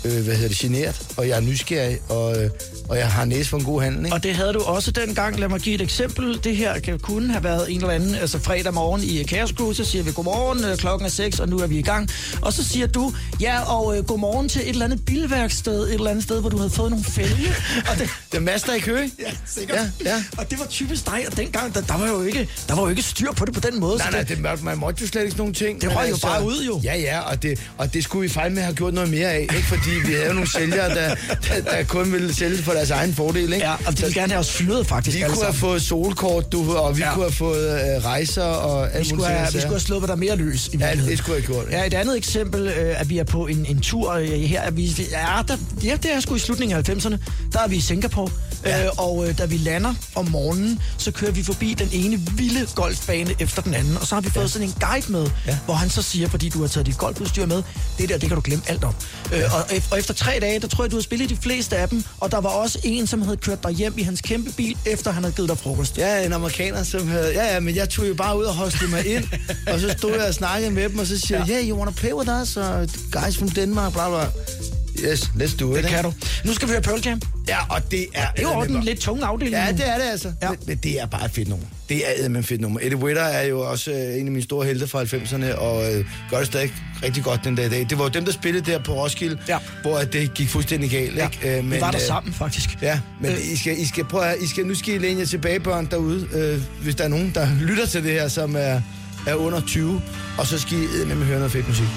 øh, 0.05 0.23
hvad 0.23 0.35
hedder 0.35 0.47
det, 0.47 0.57
generet, 0.57 1.01
og 1.17 1.27
jeg 1.27 1.37
er 1.37 1.41
nysgerrig, 1.41 1.97
og, 2.09 2.43
øh, 2.43 2.49
og 2.89 2.97
jeg 2.97 3.11
har 3.11 3.25
næse 3.25 3.49
for 3.49 3.57
en 3.57 3.63
god 3.63 3.81
handel. 3.81 4.05
Ikke? 4.05 4.15
Og 4.15 4.23
det 4.23 4.35
havde 4.35 4.53
du 4.53 4.59
også 4.59 4.91
dengang. 4.91 5.39
Lad 5.39 5.49
mig 5.49 5.59
give 5.59 5.75
et 5.75 5.81
eksempel. 5.81 6.43
Det 6.43 6.57
her 6.57 6.79
kan 6.79 6.99
kunne 6.99 7.31
have 7.31 7.43
været 7.43 7.71
en 7.71 7.77
eller 7.77 7.89
anden, 7.89 8.15
altså 8.15 8.39
fredag 8.39 8.73
morgen 8.73 9.03
i 9.03 9.23
Chaos 9.23 9.49
Crew, 9.49 9.73
så 9.73 9.83
siger 9.83 10.03
vi 10.03 10.11
godmorgen, 10.11 10.65
øh, 10.65 10.77
klokken 10.77 11.05
er 11.05 11.09
6, 11.09 11.39
og 11.39 11.49
nu 11.49 11.57
er 11.59 11.67
vi 11.67 11.77
i 11.79 11.81
gang. 11.81 12.09
Og 12.41 12.53
så 12.53 12.63
siger 12.63 12.87
du, 12.87 13.13
ja, 13.41 13.61
og 13.61 13.97
øh, 13.97 14.05
godmorgen 14.05 14.49
til 14.49 14.61
et 14.61 14.69
eller 14.69 14.85
andet 14.85 15.05
bilværksted, 15.05 15.87
et 15.87 15.93
eller 15.93 16.09
andet 16.09 16.23
sted, 16.23 16.41
hvor 16.41 16.49
du 16.49 16.57
havde 16.57 16.69
fået 16.69 16.89
nogle 16.91 17.05
fælge. 17.05 17.55
og 17.91 17.97
det, 17.97 18.09
Det 18.31 18.37
er 18.37 18.41
Master 18.41 18.73
i 18.73 18.79
Køge. 18.79 19.11
ja, 19.19 19.31
sikkert. 19.45 19.77
Ja, 19.77 20.09
ja. 20.11 20.23
Og 20.37 20.51
det 20.51 20.59
var 20.59 20.65
typisk 20.65 21.05
dig, 21.05 21.25
og 21.31 21.37
dengang, 21.37 21.73
der, 21.75 21.81
der, 21.81 21.97
var 21.97 22.07
jo 22.07 22.21
ikke, 22.21 22.49
der 22.67 22.75
var 22.75 22.81
jo 22.81 22.87
ikke 22.87 23.01
styr 23.01 23.31
på 23.31 23.45
det 23.45 23.53
på 23.53 23.59
den 23.59 23.79
måde. 23.79 23.97
Nej, 23.97 24.11
nej, 24.11 24.23
det, 24.23 24.39
man, 24.39 24.57
man 24.63 24.77
måtte 24.77 25.01
jo 25.01 25.07
slet 25.07 25.21
ikke 25.21 25.31
sådan 25.31 25.41
nogle 25.41 25.53
ting. 25.53 25.81
Det 25.81 25.95
røg 25.95 26.09
jo 26.09 26.17
bare 26.23 26.45
ud, 26.45 26.63
jo. 26.67 26.81
Ja, 26.83 26.95
ja, 26.97 27.19
og 27.19 27.43
det, 27.43 27.59
og 27.77 27.93
det 27.93 28.03
skulle 28.03 28.21
vi 28.21 28.33
fejl 28.33 28.51
med 28.51 28.61
have 28.63 28.75
gjort 28.75 28.93
noget 28.93 29.09
mere 29.09 29.31
af, 29.31 29.39
ikke? 29.41 29.63
Fordi 29.63 29.88
vi 30.05 30.13
havde 30.13 30.33
nogle 30.33 30.51
sælgere, 30.51 30.89
der, 30.95 31.15
der, 31.47 31.61
der 31.71 31.83
kun 31.83 32.11
ville 32.11 32.33
sælge 32.35 32.57
for 32.63 32.71
deres 32.71 32.89
egen 32.89 33.13
fordel, 33.13 33.53
ikke? 33.53 33.65
ja, 33.65 33.73
og 33.85 33.97
de 33.97 34.01
ville 34.01 34.13
gerne 34.13 34.31
have 34.31 34.39
os 34.39 34.51
fyret, 34.51 34.87
faktisk. 34.87 35.17
Vi 35.17 35.21
kunne 35.23 35.29
have 35.33 35.37
sammen. 35.39 35.59
fået 35.59 35.81
solkort, 35.81 36.51
du, 36.51 36.73
og 36.75 36.97
vi 36.97 37.01
Ja. 37.01 37.13
kunne 37.13 37.23
have 37.25 37.31
fået 37.33 37.71
øh, 37.73 38.05
rejser 38.05 38.43
og 38.43 38.93
alt 38.93 38.99
vi 39.03 39.09
skulle, 39.09 39.25
have, 39.27 39.45
ting 39.45 39.55
vi 39.55 39.59
skulle 39.59 39.73
have 39.73 39.79
sluppet 39.79 40.09
dig 40.09 40.19
mere 40.19 40.35
løs 40.35 40.67
i 40.73 40.77
Ja, 40.77 40.91
det 40.95 41.17
skulle 41.17 41.35
jeg 41.35 41.43
have 41.47 41.53
gjort. 41.53 41.71
Ja, 41.71 41.85
et 41.85 41.93
andet 41.93 42.17
eksempel, 42.17 42.67
øh, 42.67 43.01
at 43.01 43.09
vi 43.09 43.17
er 43.17 43.23
på 43.23 43.47
en, 43.47 43.65
en 43.69 43.79
tur 43.81 44.11
øh, 44.13 44.27
her. 44.27 44.61
Er 44.61 44.71
vi, 44.71 45.07
ja, 45.11 45.41
der, 45.47 45.57
ja, 45.83 45.95
det 46.03 46.13
er 46.15 46.19
sgu 46.19 46.35
i 46.35 46.39
slutningen 46.39 46.77
af 46.77 46.89
90'erne. 46.89 47.17
Der 47.53 47.59
er 47.59 47.67
vi 47.67 47.75
i 47.75 47.81
Singapore, 47.81 48.29
ja. 48.65 48.85
øh, 48.85 48.91
og 48.97 49.27
øh, 49.27 49.37
da 49.37 49.45
vi 49.45 49.57
lander 49.57 49.93
om 50.15 50.27
morgenen, 50.29 50.81
så 50.97 51.11
kører 51.11 51.31
vi 51.31 51.43
forbi 51.43 51.73
den 51.73 51.89
ene 51.91 52.19
vilde 52.37 52.67
golfbane 52.75 53.35
efter 53.39 53.61
den 53.61 53.73
anden. 53.73 53.97
Og 53.97 54.07
så 54.07 54.15
har 54.15 54.21
vi 54.21 54.29
fået 54.29 54.43
ja. 54.43 54.47
sådan 54.47 54.67
en 54.67 54.73
guide 54.79 55.11
med, 55.11 55.23
ja. 55.23 55.31
Ja. 55.51 55.57
hvor 55.65 55.73
han 55.73 55.89
så 55.89 56.01
siger, 56.01 56.27
fordi 56.29 56.49
du 56.49 56.61
har 56.61 56.67
taget 56.67 56.85
dit 56.87 56.97
golfudstyr 56.97 57.45
med, 57.45 57.63
det 57.97 58.09
der, 58.09 58.17
det 58.17 58.29
kan 58.29 58.35
du 58.35 58.41
glemme 58.41 58.63
alt 58.67 58.83
om. 58.83 58.93
Ja. 59.31 59.39
Øh, 59.39 59.55
og, 59.55 59.65
og 59.91 59.99
efter 59.99 60.13
tre 60.13 60.37
dage, 60.41 60.59
der 60.59 60.67
tror 60.67 60.83
jeg, 60.83 60.91
du 60.91 60.95
har 60.95 61.03
spillet 61.03 61.29
de 61.29 61.37
fleste 61.37 61.77
af 61.77 61.89
dem, 61.89 62.03
og 62.19 62.31
der 62.31 62.37
var 62.37 62.49
også 62.49 62.79
en, 62.83 63.07
som 63.07 63.21
havde 63.21 63.37
kørt 63.37 63.63
dig 63.63 63.71
hjem 63.71 63.93
i 63.97 64.01
hans 64.01 64.21
kæmpe 64.21 64.51
bil, 64.51 64.77
efter 64.85 65.11
han 65.11 65.23
havde 65.23 65.35
givet 65.35 65.49
dig 65.49 65.57
frokost. 65.57 65.97
Ja, 65.97 66.25
en 66.25 66.33
amerikaner, 66.33 66.83
som 66.83 67.07
havde... 67.07 67.33
Ja, 67.33 67.53
ja, 67.53 67.59
men 67.59 67.75
jeg 67.75 67.89
tog 67.89 68.07
jo 68.07 68.13
bare 68.13 68.39
ud 68.39 68.43
og 68.43 68.55
hostede 68.55 68.91
mig 68.91 69.05
ind, 69.05 69.23
og 69.67 69.79
så 69.79 69.95
stod 69.97 70.11
jeg 70.15 70.27
og 70.27 70.33
snakkede 70.33 70.71
med 70.71 70.89
dem, 70.89 70.99
og 70.99 71.07
så 71.07 71.19
siger 71.19 71.37
jeg, 71.39 71.49
yeah, 71.49 71.69
you 71.69 71.77
wanna 71.77 71.91
play 71.91 72.13
with 72.13 72.29
us? 72.41 72.57
Og 72.57 72.87
guys 73.11 73.37
from 73.37 73.49
Denmark, 73.49 73.93
bla 73.93 74.09
bla. 74.09 74.78
Yes, 75.11 75.21
let's 75.35 75.57
do 75.59 75.75
it. 75.75 75.83
Det 75.83 75.91
kan 75.91 76.03
du. 76.03 76.13
Nu 76.45 76.53
skal 76.53 76.67
vi 76.67 76.71
høre 76.73 76.81
Pearl 76.81 77.01
Jam. 77.05 77.21
Ja, 77.47 77.57
og 77.69 77.91
det 77.91 78.05
er... 78.13 78.31
Det 78.31 78.37
er 78.37 78.41
jo 78.41 78.49
også 78.49 78.71
en 78.73 78.83
lidt 78.83 78.99
tung 78.99 79.23
afdeling. 79.23 79.55
Ja, 79.55 79.71
det 79.71 79.87
er 79.89 79.95
det 79.97 80.03
altså. 80.11 80.27
Ja. 80.41 80.45
Ja. 80.47 80.49
Men, 80.51 80.59
men 80.67 80.77
det 80.77 81.01
er 81.01 81.05
bare 81.05 81.25
et 81.25 81.31
fedt 81.31 81.47
nummer. 81.49 81.65
Det 81.89 81.97
er 81.97 82.11
eddermame 82.17 82.43
fedt 82.43 82.61
nummer. 82.61 82.79
Eddie 82.83 82.97
Witter 82.97 83.21
er 83.23 83.43
jo 83.47 83.59
også 83.61 83.91
øh, 83.91 83.97
en 84.19 84.25
af 84.25 84.31
mine 84.31 84.43
store 84.43 84.65
helte 84.65 84.87
fra 84.87 85.03
90'erne, 85.03 85.55
og 85.57 85.93
øh, 85.95 86.05
gør 86.29 86.37
det 86.37 86.47
stadig 86.47 86.71
rigtig 87.03 87.23
godt 87.23 87.41
den 87.43 87.55
dag 87.55 87.65
i 87.65 87.69
dag. 87.69 87.85
Det 87.89 87.97
var 87.97 88.03
jo 88.03 88.09
dem, 88.09 88.25
der 88.25 88.31
spillede 88.31 88.71
der 88.71 88.79
på 88.83 88.93
Roskilde, 88.93 89.37
Ja. 89.47 89.57
hvor 89.81 89.99
det 89.99 90.33
gik 90.33 90.49
fuldstændig 90.49 90.89
galt. 90.89 91.15
Ja, 91.17 91.29
ikke? 91.43 91.57
Øh, 91.59 91.71
vi 91.71 91.81
var 91.81 91.91
der 91.91 91.99
øh, 91.99 92.07
sammen, 92.07 92.33
faktisk. 92.33 92.69
Ja, 92.81 92.99
men 93.21 93.31
Øh. 93.31 93.51
I, 93.51 93.57
skal, 93.57 93.79
I 93.79 93.85
skal 93.87 94.05
prøve 94.05 94.25
at, 94.25 94.35
I 94.41 94.47
skal, 94.47 94.65
nu 94.65 94.75
skal 94.75 94.93
I 94.93 94.97
læne 94.97 95.19
jer 95.19 95.25
tilbage, 95.25 95.59
børn 95.59 95.85
derude, 95.91 96.27
øh, 96.33 96.61
hvis 96.83 96.95
der 96.95 97.03
er 97.03 97.07
nogen, 97.07 97.31
der 97.35 97.47
lytter 97.61 97.85
til 97.85 98.03
det 98.03 98.11
her, 98.11 98.27
som 98.27 98.55
er, 98.55 98.81
er 99.27 99.33
under 99.35 99.61
20, 99.67 100.01
og 100.37 100.47
så 100.47 100.59
skal 100.59 100.77
I 100.77 100.83
eddermame 100.83 101.25
høre 101.25 101.37
noget 101.37 101.51
fedt 101.51 101.67
musik. 101.67 101.87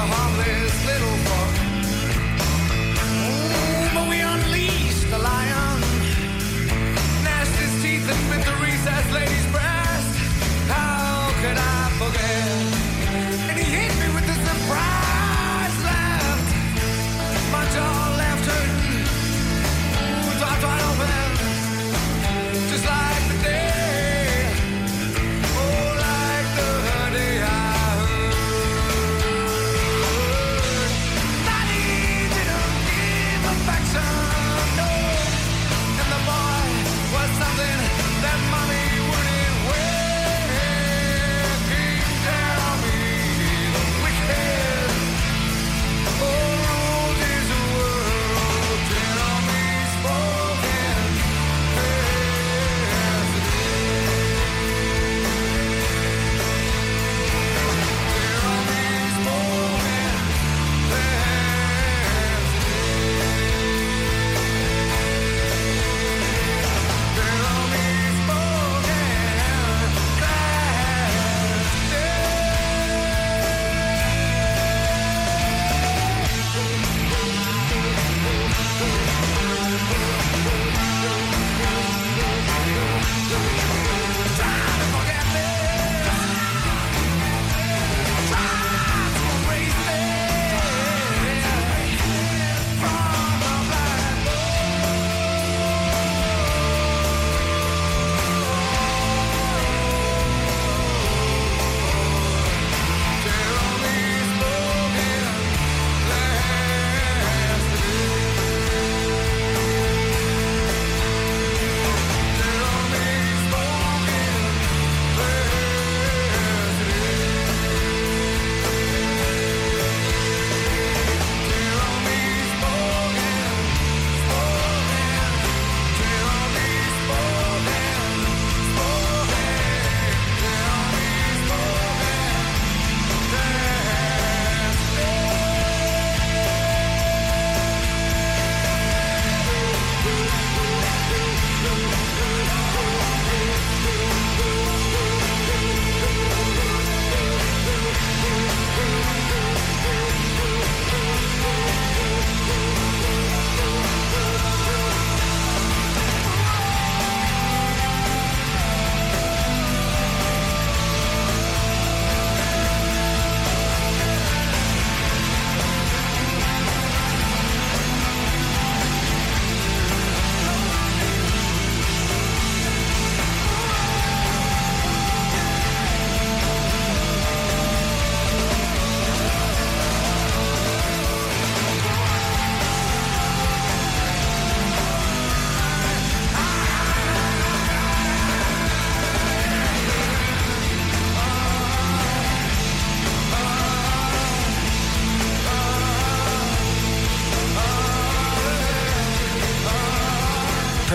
the 0.00 0.06
homeless. 0.06 0.69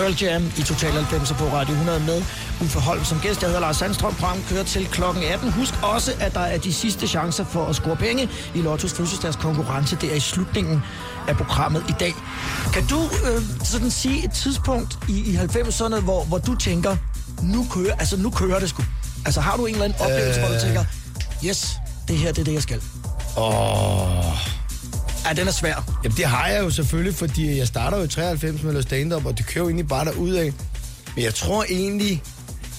Pearl 0.06 0.22
Jam 0.22 0.42
i 0.58 0.62
Total 0.62 0.92
90 0.92 1.32
på 1.32 1.44
Radio 1.44 1.74
100 1.74 2.00
med 2.00 2.22
Uffe 2.60 2.80
Holm 2.80 3.04
som 3.04 3.20
gæst. 3.20 3.42
Jeg 3.42 3.48
hedder 3.48 3.60
Lars 3.60 3.76
Sandstrøm. 3.76 4.14
Program 4.14 4.38
kører 4.48 4.64
til 4.64 4.86
klokken 4.86 5.22
18. 5.22 5.52
Husk 5.52 5.74
også, 5.82 6.12
at 6.20 6.34
der 6.34 6.40
er 6.40 6.58
de 6.58 6.72
sidste 6.72 7.08
chancer 7.08 7.44
for 7.44 7.66
at 7.66 7.76
score 7.76 7.96
penge 7.96 8.28
i 8.54 8.62
Lottos 8.62 8.92
fødselsdags 8.92 9.36
konkurrence. 9.36 9.96
Det 9.96 10.12
er 10.12 10.16
i 10.16 10.20
slutningen 10.20 10.82
af 11.28 11.36
programmet 11.36 11.84
i 11.88 11.92
dag. 12.00 12.14
Kan 12.72 12.86
du 12.86 13.00
øh, 13.02 13.42
sådan 13.64 13.90
sige 13.90 14.24
et 14.24 14.32
tidspunkt 14.32 14.98
i, 15.08 15.32
i 15.32 15.36
90'erne, 15.36 16.00
hvor, 16.00 16.24
hvor 16.24 16.38
du 16.38 16.54
tænker, 16.54 16.96
nu 17.42 17.66
kører, 17.70 17.94
altså, 17.94 18.16
nu 18.16 18.30
kører 18.30 18.58
det 18.58 18.68
sgu? 18.68 18.82
Altså 19.24 19.40
har 19.40 19.56
du 19.56 19.66
en 19.66 19.72
eller 19.72 19.84
anden 19.84 20.00
oplevelse, 20.00 20.40
øh... 20.40 20.46
hvor 20.46 20.54
du 20.56 20.60
tænker, 20.64 20.84
yes, 21.44 21.76
det 22.08 22.18
her 22.18 22.32
det 22.32 22.40
er 22.40 22.44
det, 22.44 22.54
jeg 22.54 22.62
skal? 22.62 22.80
Åh... 23.36 24.55
Ja, 25.28 25.32
den 25.32 25.48
er 25.48 25.52
svær. 25.52 25.84
Jamen, 26.04 26.16
det 26.16 26.24
har 26.24 26.46
jeg 26.48 26.64
jo 26.64 26.70
selvfølgelig, 26.70 27.14
fordi 27.14 27.58
jeg 27.58 27.66
starter 27.66 27.98
jo 27.98 28.04
i 28.04 28.08
93 28.08 28.62
med 28.62 28.70
at 28.70 28.74
lave 28.74 28.82
stand-up, 28.82 29.26
og 29.26 29.38
det 29.38 29.46
kører 29.46 29.64
jo 29.64 29.68
egentlig 29.68 29.88
bare 29.88 30.04
derudad. 30.04 30.52
Men 31.14 31.24
jeg 31.24 31.34
tror 31.34 31.64
egentlig, 31.68 32.22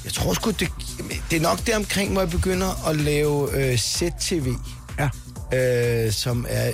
jeg 0.06 0.14
tror 0.14 0.34
sgu, 0.34 0.50
det, 0.52 0.70
det 1.32 1.38
er 1.38 1.42
nok 1.42 1.68
der 1.68 1.76
omkring, 1.76 2.12
hvor 2.12 2.22
jeg 2.22 2.30
begynder 2.30 2.88
at 2.90 2.96
lave 2.96 3.58
øh, 3.72 3.78
ZTV. 3.78 4.54
Ja. 5.00 5.10
Øh, 5.58 6.12
som 6.14 6.46
er 6.50 6.72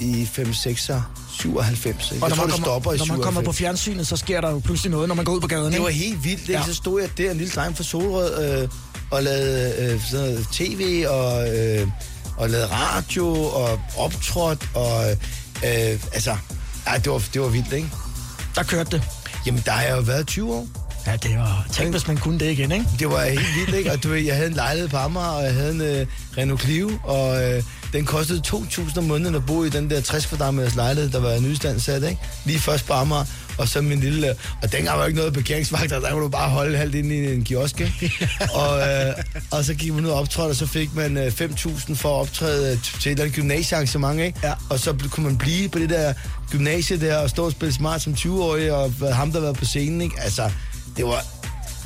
i 0.00 0.28
5, 0.32 0.52
6, 0.54 0.90
97. 1.38 2.12
Jeg 2.12 2.22
Og 2.22 2.28
når 2.28 2.36
man, 2.36 2.46
det 2.46 2.52
kommer, 2.52 2.66
stopper 2.66 2.92
i 2.92 2.96
når 2.96 3.04
man 3.04 3.06
97. 3.06 3.24
kommer 3.24 3.42
på 3.42 3.52
fjernsynet, 3.52 4.06
så 4.06 4.16
sker 4.16 4.40
der 4.40 4.50
jo 4.50 4.58
pludselig 4.58 4.90
noget, 4.90 5.08
når 5.08 5.14
man 5.14 5.24
går 5.24 5.32
ud 5.32 5.40
på 5.40 5.46
gaden. 5.46 5.72
Det 5.72 5.82
var 5.82 5.88
helt 5.88 6.24
vildt, 6.24 6.40
ikke? 6.40 6.52
Ja. 6.52 6.58
Ja. 6.58 6.66
Så 6.66 6.74
stod 6.74 7.00
jeg 7.00 7.10
der, 7.18 7.30
en 7.30 7.36
lille 7.36 7.52
dreng 7.52 7.76
fra 7.76 7.84
Solrød, 7.84 8.60
øh, 8.62 8.68
og 9.10 9.22
lavede 9.22 9.74
øh, 9.78 10.02
sådan 10.10 10.26
noget 10.26 10.46
tv, 10.52 11.04
og, 11.08 11.56
øh, 11.58 11.86
og 12.40 12.50
lavede 12.50 12.66
radio, 12.66 13.34
og 13.44 13.80
optrådt, 13.96 14.68
og 14.74 15.10
øh, 15.64 16.00
altså, 16.12 16.36
ej, 16.86 16.98
det 16.98 17.12
var, 17.12 17.22
det 17.34 17.40
var 17.40 17.48
vildt, 17.48 17.72
ikke? 17.72 17.88
Der 18.54 18.62
kørte 18.62 18.90
det. 18.90 19.02
Jamen, 19.46 19.62
der 19.64 19.72
har 19.72 19.82
jeg 19.82 19.96
jo 19.96 20.02
været 20.02 20.26
20 20.26 20.54
år. 20.54 20.66
Ja, 21.06 21.16
det 21.16 21.38
var... 21.38 21.66
Tænk, 21.72 21.90
hvis 21.90 22.06
man 22.06 22.16
kunne 22.16 22.38
det 22.38 22.50
igen, 22.50 22.72
ikke? 22.72 22.86
Det 22.98 23.10
var 23.10 23.24
helt 23.24 23.56
vildt, 23.56 23.74
ikke? 23.74 23.92
Og 23.92 24.02
du 24.02 24.08
ved, 24.08 24.18
jeg 24.18 24.34
havde 24.34 24.48
en 24.48 24.54
lejlighed 24.54 24.88
på 24.88 24.96
Amager, 24.96 25.26
og 25.26 25.44
jeg 25.44 25.54
havde 25.54 25.72
en 25.72 25.80
øh, 25.80 26.06
Renault 26.38 26.62
Clio, 26.62 26.90
og 27.04 27.42
øh, 27.44 27.62
den 27.92 28.04
kostede 28.06 28.42
2.000 28.46 28.98
om 28.98 29.04
måneden 29.04 29.34
at 29.34 29.46
bo 29.46 29.64
i 29.64 29.68
den 29.68 29.90
der 29.90 30.00
60 30.00 30.26
kvadratmeters 30.26 30.74
lejlighed, 30.74 31.10
der 31.10 31.20
var 31.20 31.40
nystandsat, 31.40 32.02
ikke? 32.02 32.20
Lige 32.44 32.58
først 32.58 32.86
på 32.86 32.92
Amager, 32.92 33.24
og 33.60 33.68
så 33.68 33.80
min 33.80 34.00
lille... 34.00 34.34
Og 34.62 34.72
dengang 34.72 34.96
var 34.96 35.04
jo 35.04 35.06
ikke 35.06 35.18
noget 35.18 35.34
parkeringsvagter, 35.34 36.00
der 36.00 36.10
kunne 36.10 36.22
du 36.22 36.28
bare 36.28 36.50
holde 36.50 36.76
halvt 36.78 36.94
inde 36.94 37.16
i 37.16 37.34
en 37.34 37.44
kiosk, 37.44 37.80
ikke? 37.80 38.28
og, 38.60 38.78
øh, 38.78 39.14
og 39.50 39.64
så 39.64 39.74
gik 39.74 39.92
man 39.94 40.04
ud 40.04 40.10
og 40.10 40.18
optrådte, 40.18 40.50
og 40.50 40.56
så 40.56 40.66
fik 40.66 40.94
man 40.94 41.16
øh, 41.16 41.26
5.000 41.26 41.94
for 41.94 42.14
at 42.14 42.20
optræde 42.20 42.76
til 42.76 42.96
et 42.98 43.06
eller 43.06 43.24
andet 43.24 43.36
gymnasiearrangement, 43.36 44.20
ikke? 44.20 44.38
Ja. 44.42 44.52
Og 44.70 44.78
så 44.78 44.94
kunne 45.10 45.26
man 45.26 45.38
blive 45.38 45.68
på 45.68 45.78
det 45.78 45.90
der 45.90 46.14
gymnasie 46.50 47.00
der, 47.00 47.16
og 47.16 47.30
stå 47.30 47.44
og 47.44 47.52
spille 47.52 47.74
smart 47.74 48.02
som 48.02 48.12
20-årig, 48.12 48.72
og 48.72 48.92
ham, 49.14 49.32
der 49.32 49.40
var 49.40 49.52
på 49.52 49.64
scenen, 49.64 50.00
ikke? 50.00 50.16
Altså, 50.20 50.50
det 50.96 51.04
var 51.04 51.24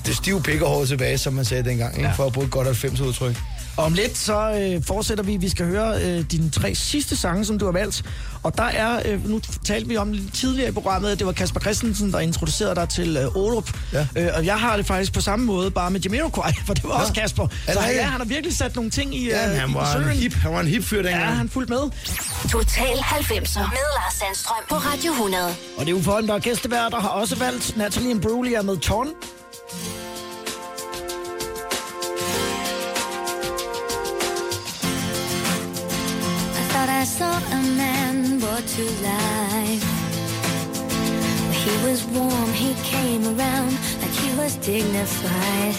det 0.06 0.16
stive 0.16 0.42
pik 0.42 0.62
og 0.62 0.68
hår 0.68 0.84
tilbage, 0.84 1.18
som 1.18 1.32
man 1.32 1.44
sagde 1.44 1.64
dengang, 1.64 1.96
ikke? 1.96 2.08
Ja. 2.08 2.14
for 2.14 2.26
at 2.26 2.32
bruge 2.32 2.44
et 2.46 2.50
godt 2.52 2.66
90 2.66 3.00
udtryk. 3.00 3.36
Og 3.76 3.84
om 3.84 3.92
lidt, 3.94 4.16
så 4.18 4.50
øh, 4.76 4.82
fortsætter 4.84 5.24
vi. 5.24 5.36
Vi 5.36 5.48
skal 5.48 5.66
høre 5.66 6.02
øh, 6.02 6.24
dine 6.30 6.50
tre 6.50 6.74
sidste 6.74 7.16
sange, 7.16 7.44
som 7.44 7.58
du 7.58 7.64
har 7.64 7.72
valgt. 7.72 8.02
Og 8.42 8.56
der 8.58 8.62
er, 8.64 9.02
øh, 9.04 9.28
nu 9.28 9.40
talte 9.64 9.88
vi 9.88 9.96
om 9.96 10.12
lidt 10.12 10.34
tidligere 10.34 10.68
i 10.68 10.72
programmet, 10.72 11.10
at 11.10 11.18
det 11.18 11.26
var 11.26 11.32
Kasper 11.32 11.60
Christensen, 11.60 12.12
der 12.12 12.18
introducerede 12.18 12.74
dig 12.74 12.88
til 12.88 13.16
øh, 13.16 13.36
Olup. 13.36 13.70
Ja. 13.92 14.06
Øh, 14.16 14.28
og 14.36 14.46
jeg 14.46 14.56
har 14.60 14.76
det 14.76 14.86
faktisk 14.86 15.12
på 15.12 15.20
samme 15.20 15.44
måde, 15.46 15.70
bare 15.70 15.90
med 15.90 16.00
Jamiroquai, 16.00 16.52
for 16.66 16.74
det 16.74 16.84
var 16.84 16.90
Ja. 16.90 17.00
også 17.00 17.12
Kasper. 17.12 17.48
Er 17.66 17.72
Så 17.72 17.80
ja, 17.80 18.02
han 18.02 18.20
har 18.20 18.24
virkelig 18.24 18.56
sat 18.56 18.74
nogle 18.76 18.90
ting 18.90 19.14
i, 19.16 19.22
øh, 19.24 19.28
Ja, 19.28 19.38
han 19.38 19.70
i 19.70 20.02
en 20.02 20.08
hip, 20.08 20.34
han 20.34 20.52
var 20.52 20.60
en 20.60 20.66
hip 20.66 20.84
fyr 20.84 21.02
dengang. 21.02 21.22
Ja, 21.22 21.28
han 21.28 21.48
fulgte 21.48 21.72
med. 21.72 21.80
Total 22.50 22.96
90'er 22.96 23.58
med 23.58 23.84
Lars 23.96 24.14
Sandstrøm 24.14 24.62
på 24.68 24.74
Radio 24.74 25.12
100. 25.12 25.44
Og 25.78 25.86
det 25.86 25.92
er 25.92 25.94
Uffe 25.96 26.10
Holm, 26.10 26.26
der 26.26 26.34
er 26.34 26.38
gæstevært, 26.38 26.92
der 26.92 27.00
har 27.00 27.08
også 27.08 27.36
valgt 27.36 27.76
Natalie 27.76 28.10
Imbruglia 28.10 28.62
med 28.62 28.76
Torn. 28.76 29.08
To 38.62 38.84
life. 39.02 39.84
He 41.52 41.72
was 41.84 42.04
warm, 42.04 42.52
he 42.52 42.72
came 42.84 43.24
around 43.26 43.72
like 44.00 44.14
he 44.22 44.30
was 44.38 44.54
dignified. 44.56 45.74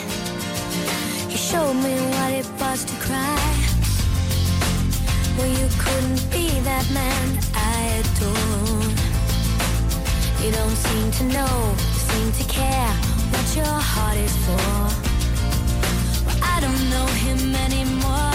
He 1.30 1.38
showed 1.38 1.76
me 1.76 1.96
what 2.12 2.32
it 2.34 2.48
was 2.60 2.84
to 2.84 2.96
cry. 2.96 3.54
Well, 5.38 5.48
you 5.48 5.68
couldn't 5.80 6.22
be 6.32 6.50
that 6.70 6.86
man 6.92 7.40
I 7.56 7.76
adore. 8.02 8.84
You 10.44 10.52
don't 10.52 10.78
seem 10.88 11.12
to 11.20 11.24
know, 11.36 11.56
you 11.94 12.02
seem 12.12 12.32
to 12.40 12.44
care 12.52 12.94
what 13.32 13.56
your 13.56 13.80
heart 13.92 14.18
is 14.18 14.36
for. 14.46 14.68
Well, 16.26 16.40
I 16.44 16.60
don't 16.60 16.90
know 16.90 17.08
him 17.24 17.56
anymore. 17.56 18.35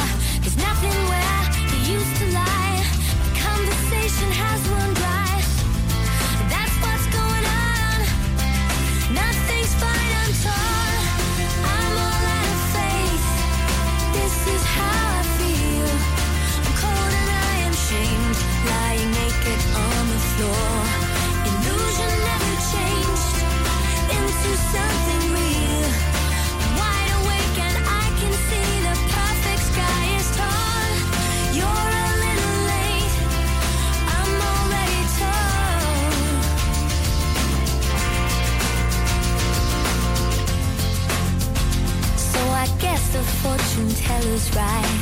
Fortune 43.42 43.88
teller's 44.04 44.54
right. 44.54 44.96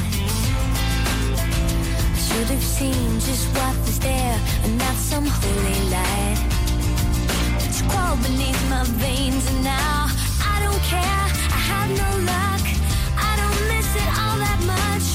I 2.14 2.18
should 2.26 2.48
have 2.54 2.62
seen 2.62 3.18
just 3.20 3.46
what 3.56 3.74
was 3.84 3.98
there 3.98 4.38
and 4.62 4.78
not 4.78 4.94
some 4.94 5.26
holy 5.26 5.80
light. 5.90 6.38
It's 7.66 7.82
crawled 7.82 8.22
beneath 8.22 8.62
my 8.70 8.84
veins 9.02 9.44
and 9.50 9.64
now 9.64 10.06
I 10.54 10.56
don't 10.64 10.82
care. 10.94 11.24
I 11.56 11.60
have 11.72 11.90
no 12.02 12.10
luck. 12.32 12.64
I 13.28 13.32
don't 13.40 13.60
miss 13.72 13.88
it 14.02 14.10
all 14.22 14.36
that 14.46 14.60
much. 14.74 15.06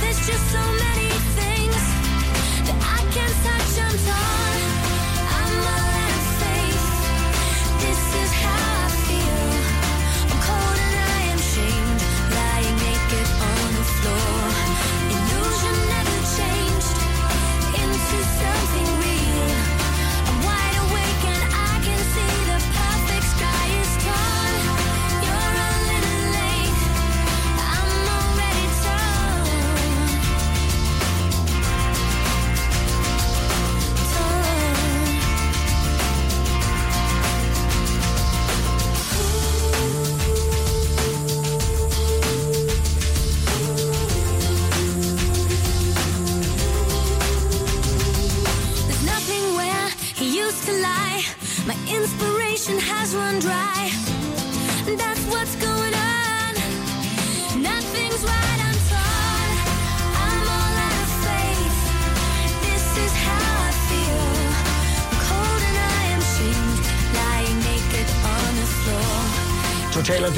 There's 0.00 0.20
just 0.26 0.44
so 0.54 0.81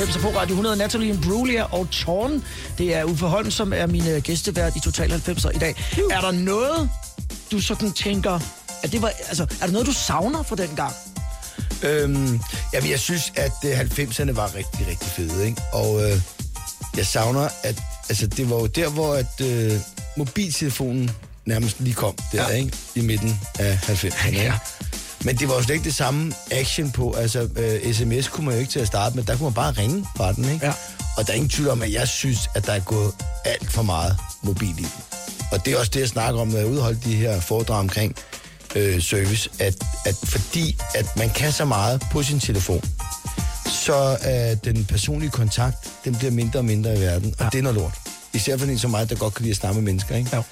95 0.07 0.23
på 0.23 0.39
Radio 0.41 0.53
100. 0.53 0.77
Natalie 0.77 1.19
Brulia 1.23 1.63
og 1.63 1.91
Torn. 1.91 2.43
Det 2.79 2.95
er 2.95 3.05
Uffe 3.05 3.27
Holm, 3.27 3.51
som 3.51 3.73
er 3.73 3.87
min 3.87 4.09
øh, 4.09 4.23
gæstevært 4.23 4.77
i 4.77 4.81
Total 4.81 5.11
90 5.11 5.45
i 5.45 5.59
dag. 5.59 5.75
Er 6.11 6.21
der 6.21 6.31
noget, 6.31 6.91
du 7.51 7.61
sådan 7.61 7.93
tænker, 7.93 8.41
at 8.83 8.93
det 8.93 9.03
var, 9.03 9.13
altså, 9.29 9.43
er 9.43 9.67
der 9.67 9.73
noget, 9.73 9.87
du 9.87 9.93
savner 9.93 10.43
fra 10.43 10.57
den 10.57 10.69
gang? 10.77 10.93
Øhm, 11.83 12.41
jamen, 12.75 12.91
jeg 12.91 13.01
synes, 13.01 13.33
at 13.37 13.53
øh, 13.65 13.81
90'erne 13.81 14.33
var 14.33 14.55
rigtig, 14.55 14.87
rigtig 14.89 15.09
fede, 15.09 15.47
ikke? 15.47 15.63
Og 15.73 16.03
øh, 16.03 16.21
jeg 16.97 17.07
savner, 17.07 17.49
at 17.63 17.83
altså, 18.09 18.27
det 18.27 18.51
var 18.51 18.57
jo 18.57 18.67
der, 18.67 18.89
hvor 18.89 19.15
at, 19.15 19.41
øh, 19.41 19.73
mobiltelefonen 20.17 21.11
nærmest 21.45 21.81
lige 21.81 21.95
kom 21.95 22.15
der, 22.33 22.49
ja. 22.49 22.57
ikke? 22.57 22.77
I 22.95 23.01
midten 23.01 23.41
af 23.59 23.79
90'erne. 23.89 24.37
Ja. 24.37 24.53
Men 25.25 25.37
det 25.37 25.49
var 25.49 25.55
jo 25.55 25.63
slet 25.63 25.75
ikke 25.75 25.85
det 25.85 25.95
samme 25.95 26.33
action 26.51 26.91
på. 26.91 27.13
Altså, 27.13 27.49
øh, 27.57 27.95
sms 27.95 28.29
kunne 28.29 28.47
man 28.47 28.55
jo 28.55 28.61
ikke 28.61 28.73
til 28.73 28.81
at 28.81 28.87
starte 28.87 29.17
med. 29.17 29.25
Der 29.25 29.37
kunne 29.37 29.45
man 29.45 29.55
bare 29.55 29.73
ringe 29.73 30.07
fra 30.17 30.33
den, 30.33 30.45
ikke? 30.45 30.67
Ja. 30.67 30.73
Og 31.17 31.27
der 31.27 31.33
er 31.33 31.37
ingen 31.37 31.51
tvivl 31.51 31.69
om, 31.71 31.83
at 31.83 31.93
jeg 31.93 32.09
synes, 32.09 32.51
at 32.55 32.67
der 32.67 32.73
er 32.73 32.81
gået 32.81 33.13
alt 33.45 33.73
for 33.73 33.83
meget 33.83 34.17
mobil 34.43 34.71
i 34.71 34.83
den. 34.83 35.03
Og 35.53 35.65
det 35.65 35.73
er 35.73 35.79
også 35.79 35.91
det, 35.95 36.01
jeg 36.01 36.09
snakker 36.09 36.41
om, 36.41 36.49
når 36.49 36.59
jeg 36.59 36.67
udholdt 36.67 37.05
de 37.05 37.15
her 37.15 37.41
foredrag 37.41 37.79
omkring 37.79 38.17
øh, 38.75 39.03
service, 39.03 39.51
at, 39.59 39.75
at 40.07 40.17
fordi 40.25 40.77
at 40.95 41.17
man 41.17 41.31
kan 41.31 41.53
så 41.53 41.65
meget 41.65 42.03
på 42.13 42.23
sin 42.23 42.41
telefon, 42.41 42.83
så 43.67 44.17
er 44.21 44.55
den 44.55 44.85
personlige 44.85 45.31
kontakt, 45.31 45.77
den 46.05 46.15
bliver 46.15 46.31
mindre 46.31 46.59
og 46.59 46.65
mindre 46.65 46.97
i 46.97 47.01
verden, 47.01 47.35
og 47.39 47.45
ja. 47.45 47.49
det 47.51 47.59
er 47.59 47.63
noget 47.63 47.79
lort. 47.79 47.95
Især 48.33 48.57
for 48.57 48.67
en 48.67 48.79
som 48.79 48.91
mig, 48.91 49.11
der 49.11 49.17
godt 49.17 49.35
kan 49.35 49.43
lide 49.43 49.51
at 49.51 49.57
snakke 49.57 49.75
med 49.75 49.83
mennesker, 49.83 50.17
ikke? 50.17 50.31
Ja. 50.33 50.43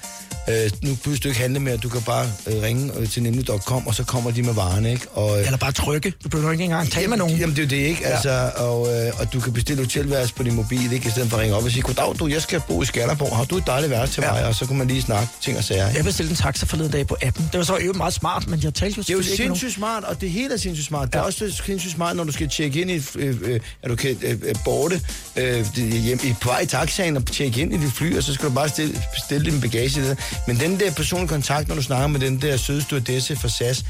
Øh, 0.49 0.71
nu 0.81 0.95
behøver 1.03 1.17
du 1.23 1.27
ikke 1.27 1.39
handle 1.41 1.59
mere, 1.59 1.77
du 1.77 1.89
kan 1.89 2.01
bare 2.01 2.27
øh, 2.47 2.61
ringe 2.61 2.91
øh, 2.97 3.09
til 3.09 3.23
nemlig.com, 3.23 3.87
og 3.87 3.95
så 3.95 4.03
kommer 4.03 4.31
de 4.31 4.43
med 4.43 4.53
varerne, 4.53 4.91
ikke? 4.91 5.07
Og, 5.11 5.39
øh, 5.39 5.45
Eller 5.45 5.57
bare 5.57 5.71
trykke. 5.71 6.13
Du 6.23 6.29
behøver 6.29 6.51
ikke 6.51 6.63
engang 6.63 6.91
tale 6.91 7.07
med 7.07 7.17
nogen. 7.17 7.37
Jamen, 7.37 7.55
det 7.55 7.63
er 7.63 7.67
det, 7.67 7.75
ikke? 7.77 8.01
Ja. 8.03 8.09
Altså, 8.09 8.51
og, 8.55 8.93
øh, 9.05 9.11
og 9.19 9.33
du 9.33 9.39
kan 9.39 9.53
bestille 9.53 9.83
hotelværelse 9.83 10.33
på 10.33 10.43
din 10.43 10.55
mobil, 10.55 10.91
ikke? 10.93 11.07
I 11.07 11.11
stedet 11.11 11.29
for 11.29 11.37
at 11.37 11.43
ringe 11.43 11.55
op 11.55 11.63
og 11.63 11.71
sige, 11.71 11.81
goddag, 11.81 12.15
du, 12.19 12.27
jeg 12.27 12.41
skal 12.41 12.61
bo 12.67 12.81
i 12.81 12.85
Skanderborg. 12.85 13.37
Har 13.37 13.43
du 13.45 13.57
et 13.57 13.67
dejligt 13.67 13.89
værelse 13.91 14.13
til 14.13 14.23
Ja. 14.23 14.31
mig? 14.33 14.45
Og 14.45 14.55
så 14.55 14.65
kan 14.65 14.77
man 14.77 14.87
lige 14.87 15.01
snakke 15.01 15.27
ting 15.41 15.57
og 15.57 15.63
sager. 15.63 15.87
ikke? 15.87 15.97
Jeg 15.97 16.05
bestilte 16.05 16.29
en 16.31 16.35
taxa 16.35 16.65
forleden 16.65 16.91
dag 16.91 17.07
på 17.07 17.17
appen. 17.21 17.49
Det 17.51 17.57
var 17.57 17.63
så 17.65 17.77
jo 17.85 17.93
meget 17.93 18.13
smart, 18.13 18.47
men 18.47 18.59
jeg 18.63 18.73
talte 18.73 18.97
jo 18.97 19.01
Det 19.01 19.09
er 19.09 19.13
jo 19.13 19.17
med 19.19 19.25
sindssygt 19.37 19.73
smart, 19.73 20.03
og 20.03 20.21
det 20.21 20.29
hele 20.31 20.53
er 20.53 20.57
sindssygt 20.57 20.87
smart. 20.87 21.13
Det 21.13 21.19
er 21.19 21.23
også 21.23 21.61
sindssygt 21.65 21.93
smart, 21.93 22.15
når 22.15 22.23
du 22.23 22.31
skal 22.31 22.49
tjekke 22.49 22.81
ind 22.81 22.91
i, 22.91 23.01
øh, 23.15 23.35
øh, 23.41 23.59
at 23.83 23.89
du 23.89 23.95
kan 23.95 24.17
øh, 24.21 24.31
øh, 24.43 24.55
borte 24.65 25.01
øh, 25.35 25.65
hjem, 25.77 26.19
i, 26.23 26.33
på 26.41 26.47
vej 26.49 26.59
i 26.59 26.65
taxaen 26.65 27.17
og 27.17 27.25
tjekke 27.25 27.61
ind 27.61 27.73
i 27.73 27.77
dit 27.77 27.93
fly, 27.93 28.17
og 28.17 28.23
så 28.23 28.33
skal 28.33 28.49
du 28.49 28.53
bare 28.53 28.69
stille, 28.69 29.01
bestille 29.15 29.51
din 29.51 29.61
bagage. 29.61 30.17
Men 30.47 30.59
den 30.59 30.79
der 30.79 30.91
personlige 30.91 31.27
kontakt, 31.29 31.67
når 31.67 31.75
du 31.75 31.81
snakker 31.81 32.07
med 32.07 32.19
den 32.19 32.41
der 32.41 32.57
søde 32.57 32.81
stewardesse 32.81 33.35
fra 33.35 33.49
SAS, 33.49 33.85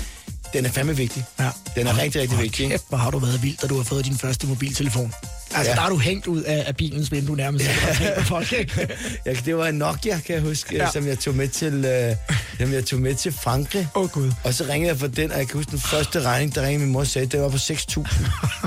den 0.53 0.65
er 0.65 0.69
fandme 0.69 0.97
vigtig. 0.97 1.25
Ja. 1.39 1.49
Den 1.75 1.87
er 1.87 1.97
rigtig, 2.01 2.21
rigtig 2.21 2.39
vigtig. 2.39 2.69
Kæft, 2.69 2.83
hvor 2.89 2.97
har 2.97 3.11
du 3.11 3.19
været 3.19 3.43
vild, 3.43 3.57
da 3.61 3.67
du 3.67 3.77
har 3.77 3.83
fået 3.83 4.05
din 4.05 4.17
første 4.17 4.47
mobiltelefon. 4.47 5.13
Altså, 5.55 5.71
Ja. 5.71 5.75
der 5.75 5.81
er 5.81 5.89
du 5.89 5.97
hængt 5.97 6.27
ud 6.27 6.41
af, 6.43 6.63
af 6.67 6.75
bilens 6.75 7.11
vindue 7.11 7.35
nærmest. 7.37 7.65
Ja. 7.65 8.21
Folk, 8.21 8.53
ikke? 8.53 8.87
Ja, 9.25 9.33
det 9.45 9.57
var 9.57 9.67
en 9.67 9.75
Nokia, 9.75 10.19
kan 10.19 10.35
jeg 10.35 10.43
huske, 10.43 10.75
Ja. 10.75 10.91
som 10.91 11.07
jeg 11.07 11.19
tog 11.19 11.35
med 11.35 11.47
til, 11.47 11.85
øh, 11.85 12.15
som 12.59 12.73
jeg 12.73 12.85
tog 12.85 12.99
med 12.99 13.15
til 13.15 13.31
Frankrig. 13.33 13.87
Åh, 13.95 14.09
Gud. 14.09 14.31
Og 14.43 14.53
så 14.53 14.63
ringede 14.69 14.89
jeg 14.91 14.99
for 14.99 15.07
den, 15.07 15.31
og 15.31 15.37
jeg 15.37 15.47
kan 15.47 15.57
huske 15.57 15.71
den 15.71 15.79
første 15.79 16.21
regning, 16.21 16.55
der 16.55 16.61
ringede 16.61 16.83
min 16.83 16.91
mor 16.93 16.99
og 16.99 17.07
sagde, 17.07 17.27
det 17.27 17.41
var 17.41 17.49
på 17.49 17.57
6.000. 17.57 18.03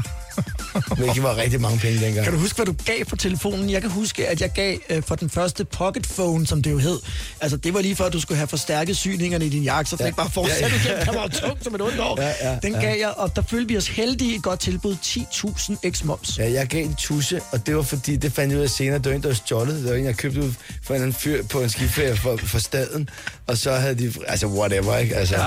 Hvilket 0.97 1.23
var 1.23 1.37
rigtig 1.37 1.61
mange 1.61 1.79
penge 1.79 2.01
dengang. 2.01 2.25
Kan 2.25 2.33
du 2.33 2.39
huske, 2.39 2.57
hvad 2.57 2.67
du 2.67 2.75
gav 2.85 3.05
på 3.05 3.17
telefonen? 3.17 3.71
Jeg 3.71 3.81
kan 3.81 3.91
huske, 3.91 4.29
at 4.29 4.41
jeg 4.41 4.51
gav 4.51 4.77
øh, 4.91 5.03
for 5.03 5.15
den 5.15 5.31
første 5.31 5.65
pocket 5.65 6.07
phone, 6.07 6.47
som 6.47 6.63
det 6.63 6.71
jo 6.71 6.79
hed. 6.79 6.99
Altså, 7.41 7.57
det 7.57 7.75
var 7.75 7.81
lige 7.81 7.97
før, 7.97 8.05
at 8.05 8.13
du 8.13 8.21
skulle 8.21 8.39
have 8.39 8.49
forstærket 8.49 8.97
syningerne 8.97 9.47
i 9.47 9.49
din 9.49 9.63
jakke, 9.63 9.91
så 9.91 9.97
det 9.97 10.01
Ja. 10.03 10.07
ikke 10.07 10.17
bare 10.17 10.31
fortsætte 10.31 10.63
Ja, 10.65 10.69
ja, 10.69 10.91
ja. 10.91 10.95
igen. 10.97 11.07
Det 11.07 11.15
var 11.15 11.23
jo 11.23 11.29
tungt 11.49 11.65
som 11.65 11.75
et 11.75 11.81
ondt 11.83 12.01
år. 12.01 12.21
Ja, 12.23 12.33
ja, 12.51 12.59
den 12.63 12.73
ja. 12.75 12.81
gav 12.81 12.99
jeg, 12.99 13.09
og 13.17 13.37
der 13.37 13.43
følte 13.43 13.69
vi 13.69 13.77
os 13.77 13.89
heldige 13.89 14.33
i 14.33 14.35
et 14.37 14.43
godt 14.43 14.61
tilbud. 14.61 14.97
10.000 15.05 15.91
x 15.91 16.05
moms. 16.05 16.39
Ja, 16.39 16.51
jeg 16.53 16.67
gav 16.67 16.85
en 16.85 16.95
tusse, 16.95 17.41
og 17.53 17.67
det 17.67 17.77
var 17.77 17.83
fordi, 17.83 18.17
det 18.17 18.33
fandt 18.33 18.51
jeg 18.53 18.59
ud 18.59 18.65
af 18.65 18.71
senere, 18.71 18.99
det 18.99 19.07
var 19.07 19.13
en, 19.13 19.23
der 19.23 19.29
var 19.29 19.35
stjålet. 19.35 19.75
Det 19.83 19.91
var 19.91 19.95
en, 19.97 20.05
jeg 20.05 20.17
købte 20.17 20.41
ud 20.43 20.53
for 20.83 20.95
en 20.95 21.13
fyr 21.13 21.43
på 21.45 21.61
en 21.63 21.69
skiferie 21.71 22.17
for, 22.17 22.37
for 22.45 22.59
staden, 22.59 23.09
og 23.47 23.57
så 23.59 23.73
havde 23.73 23.95
de, 23.95 24.13
altså 24.27 24.47
whatever, 24.47 24.97
ikke? 24.99 25.17
Altså, 25.17 25.35
Ja. 25.37 25.47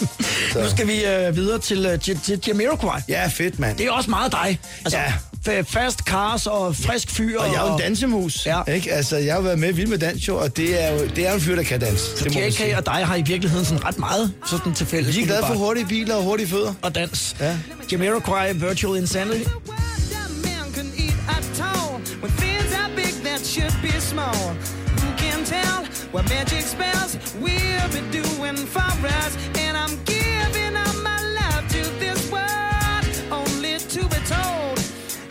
ja. 0.54 0.62
Nu 0.62 0.70
skal 0.70 0.86
vi 0.86 1.04
øh, 1.04 1.36
videre 1.36 1.58
til 1.58 1.86
øh, 1.86 2.48
Jamiroquai. 2.48 3.00
ja, 3.08 3.26
fedt, 3.26 3.58
mand. 3.58 3.76
Det 3.78 3.86
er 3.86 3.90
også 3.90 4.10
meget 4.10 4.32
dig. 4.32 4.60
Altså, 4.84 4.98
Ja. 4.98 5.12
fa- 5.48 5.60
fast 5.62 5.98
cars 5.98 6.46
og 6.46 6.76
frisk 6.76 7.10
fyr. 7.10 7.40
Og 7.40 7.46
jeg 7.46 7.54
er 7.54 7.66
jo 7.68 7.74
en 7.76 7.80
dansemus, 7.80 8.46
Ja. 8.46 8.62
ikke? 8.72 8.92
Altså, 8.92 9.16
jeg 9.16 9.34
har 9.34 9.40
været 9.40 9.58
med 9.58 9.68
i 9.68 9.72
Vild 9.72 9.86
med 9.88 9.98
Dans, 9.98 10.28
jo, 10.28 10.36
og 10.36 10.56
det 10.56 10.84
er 10.84 10.92
jo, 10.92 11.06
det 11.16 11.26
er 11.26 11.28
jo 11.30 11.34
en 11.34 11.40
fyr, 11.40 11.56
der 11.56 11.62
kan 11.62 11.80
danse. 11.80 12.04
Så 12.18 12.24
det 12.24 12.36
JK 12.36 12.76
og 12.76 12.86
dig 12.86 13.06
har 13.06 13.16
i 13.16 13.22
virkeligheden 13.22 13.64
sådan 13.66 13.84
ret 13.84 13.98
meget 13.98 14.32
sådan 14.50 14.74
til 14.74 14.86
fælles. 14.86 15.16
Vi 15.16 15.22
er 15.22 15.26
glade 15.26 15.42
for 15.46 15.54
hurtige 15.54 15.86
biler 15.86 16.14
og 16.14 16.22
hurtige 16.22 16.48
fødder. 16.48 16.74
og 16.82 16.94
dans. 16.94 17.36
Ja. 17.40 17.56
Jamiroquai, 17.92 18.52
Virtual 18.54 18.98
Insanity. 18.98 19.44
when 22.22 22.30
things 22.32 22.74
are 22.74 22.90
big 22.96 23.12
that 23.24 23.40
should 23.46 23.72
be 23.82 24.00
small. 24.00 24.56
What 26.10 26.26
magic 26.30 26.62
spells 26.62 27.18
we'll 27.34 27.88
be 27.92 28.00
doing 28.10 28.56
for 28.56 28.80
us? 28.80 29.36
And 29.58 29.76
I'm 29.76 30.02
giving 30.04 30.74
up 30.74 30.94
my 31.02 31.20
love 31.38 31.68
to 31.68 31.82
this 32.00 32.30
world, 32.32 33.04
only 33.30 33.76
to 33.78 34.00
be 34.08 34.20
told 34.24 34.78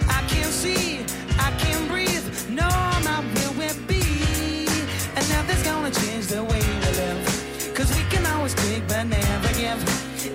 I 0.07 0.21
can't 0.29 0.53
see, 0.53 0.99
I 1.39 1.51
can't 1.57 1.89
breathe. 1.89 2.23
No, 2.49 2.69
my 3.03 3.19
will 3.33 3.53
will 3.57 3.75
be, 3.87 4.67
and 5.15 5.27
nothing's 5.29 5.63
gonna 5.63 5.89
change 5.89 6.27
the 6.27 6.43
way 6.43 6.61
we 6.61 6.75
live. 7.01 7.73
Cause 7.73 7.89
we 7.97 8.03
can 8.11 8.23
always 8.27 8.53
take 8.53 8.87
but 8.87 9.05
never 9.05 9.53
give, 9.53 9.81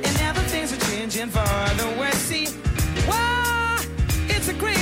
and 0.04 0.14
never 0.18 0.40
things 0.50 0.72
are 0.72 0.84
changing 0.90 1.28
for 1.28 1.46
the 1.76 1.94
worse. 2.00 2.14
See? 2.16 2.48
It's 4.28 4.48
a 4.48 4.54
crazy 4.54 4.81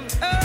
am. 0.00 0.39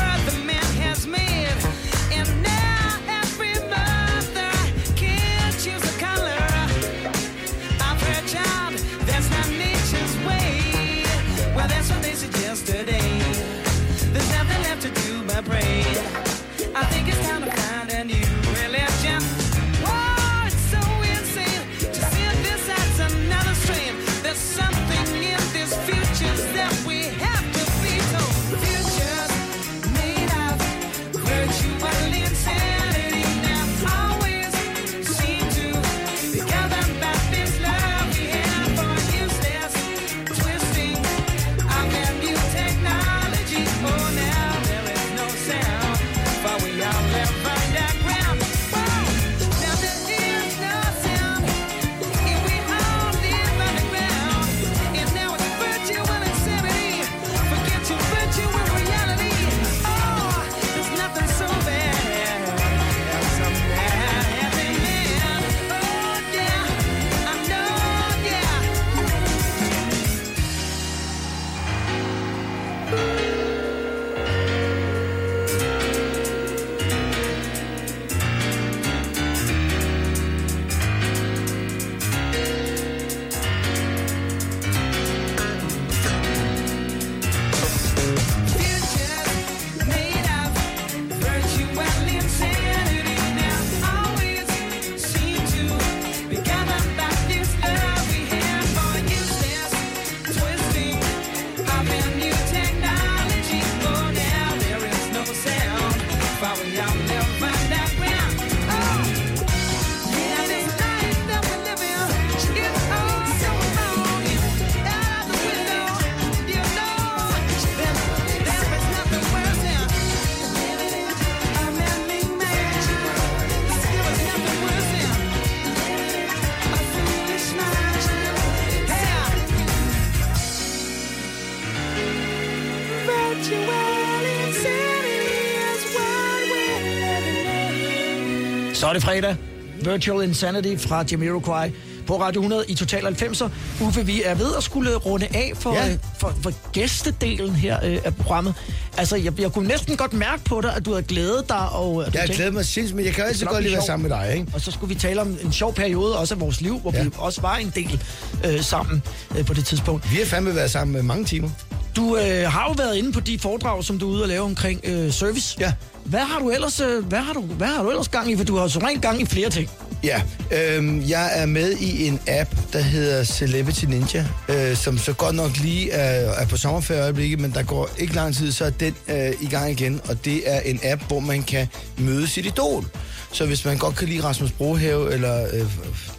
Det 138.95 139.03
fredag. 139.03 139.35
Virtual 139.81 140.23
Insanity 140.27 140.75
fra 140.87 141.03
Jamiroquai 141.11 141.71
på 142.07 142.21
Radio 142.21 142.41
100 142.41 142.65
i 142.67 142.75
Total 142.75 143.05
90'er. 143.05 143.49
Uffe, 143.81 144.05
vi 144.05 144.21
er 144.25 144.35
ved 144.35 144.55
at 144.57 144.63
skulle 144.63 144.95
runde 144.95 145.27
af 145.33 145.51
for, 145.55 145.73
Ja. 145.73 145.87
ja. 145.87 145.97
for, 146.19 146.33
for 146.43 146.51
gæstedelen 146.71 147.51
her 147.55 147.79
øh, 147.83 147.97
af 148.05 148.15
programmet. 148.15 148.53
Altså, 148.97 149.15
jeg, 149.15 149.39
jeg 149.41 149.51
kunne 149.51 149.67
næsten 149.67 149.97
godt 149.97 150.13
mærke 150.13 150.43
på 150.43 150.61
dig, 150.61 150.75
at 150.75 150.85
du 150.85 150.91
havde 150.91 151.03
glædet 151.03 151.49
dig. 151.49 151.69
Og, 151.69 152.05
du 152.05 152.09
Jeg 152.13 152.21
har 152.21 152.27
glædet 152.27 152.53
mig 152.53 152.65
sindssygt, 152.65 152.95
men 152.95 153.05
jeg 153.05 153.13
kan 153.13 153.23
jo 153.23 153.27
altid 153.27 153.45
godt 153.45 153.63
lide 153.63 153.73
at 153.73 153.77
være 153.77 153.85
sammen 153.85 154.09
med 154.09 154.17
dig, 154.17 154.33
ikke? 154.33 154.47
Og 154.53 154.61
så 154.61 154.71
skulle 154.71 154.93
vi 154.95 154.99
tale 154.99 155.21
om 155.21 155.37
en 155.43 155.51
sjov 155.53 155.73
periode 155.73 156.17
også 156.17 156.33
af 156.33 156.39
vores 156.39 156.61
liv, 156.61 156.79
hvor 156.79 156.91
Ja. 156.95 157.03
vi 157.03 157.09
også 157.17 157.41
var 157.41 157.55
en 157.55 157.71
del 157.75 158.01
øh, 158.45 158.61
sammen 158.61 159.03
øh, 159.37 159.45
på 159.45 159.53
det 159.53 159.65
tidspunkt. 159.65 160.11
Vi 160.11 160.17
har 160.17 160.25
fandme 160.25 160.55
været 160.55 160.71
sammen 160.71 161.05
mange 161.05 161.25
timer. 161.25 161.49
Du 161.95 162.17
øh, 162.17 162.51
har 162.51 162.65
jo 162.69 162.73
været 162.77 162.95
inde 162.97 163.11
på 163.11 163.19
de 163.19 163.39
foredrag, 163.39 163.83
som 163.83 163.99
du 163.99 164.09
er 164.09 164.13
ude 164.13 164.21
og 164.21 164.27
lave 164.27 164.43
omkring 164.43 164.81
øh, 164.83 165.11
service. 165.11 165.57
Ja. 165.59 165.73
Hvad 166.05 166.19
har 166.19 166.39
du 166.39 166.49
ellers, 166.49 166.79
øh, 166.79 167.05
hvad 167.05 167.19
har 167.19 167.33
du, 167.33 167.41
hvad 167.41 167.67
har 167.67 167.83
du 167.83 167.89
ellers 167.89 168.07
gang 168.09 168.31
i? 168.31 168.37
For 168.37 168.43
du 168.43 168.57
har 168.57 168.67
så 168.67 168.79
rent 168.79 169.01
gang 169.01 169.21
i 169.21 169.25
flere 169.25 169.49
ting. 169.49 169.69
Ja, 170.03 170.21
øhm, 170.51 171.03
jeg 171.07 171.31
er 171.41 171.45
med 171.45 171.71
i 171.77 172.07
en 172.07 172.19
app, 172.27 172.49
der 172.73 172.79
hedder 172.81 173.23
Celebrity 173.23 173.85
Ninja, 173.85 174.25
øh, 174.49 174.77
som 174.77 174.97
så 174.97 175.13
godt 175.13 175.35
nok 175.35 175.57
lige 175.57 175.91
er, 175.91 176.31
er 176.31 176.45
på 176.45 176.57
sommerferie 176.57 177.01
øjeblikket, 177.01 177.39
men 177.39 177.51
der 177.51 177.63
går 177.63 177.89
ikke 177.97 178.13
lang 178.15 178.35
tid, 178.35 178.51
så 178.51 178.65
er 178.65 178.69
den 178.69 178.95
øh, 179.07 179.31
i 179.41 179.47
gang 179.47 179.71
igen, 179.71 180.01
og 180.09 180.25
det 180.25 180.41
er 180.53 180.59
en 180.59 180.79
app, 180.83 181.01
hvor 181.07 181.19
man 181.19 181.43
kan 181.43 181.67
møde 181.97 182.27
sit 182.27 182.45
idol. 182.45 182.85
Så 183.31 183.45
hvis 183.45 183.65
man 183.65 183.77
godt 183.77 183.95
kan 183.95 184.07
lide 184.07 184.23
Rasmus 184.23 184.51
Brohave, 184.51 185.13
eller 185.13 185.47
øh, 185.53 185.61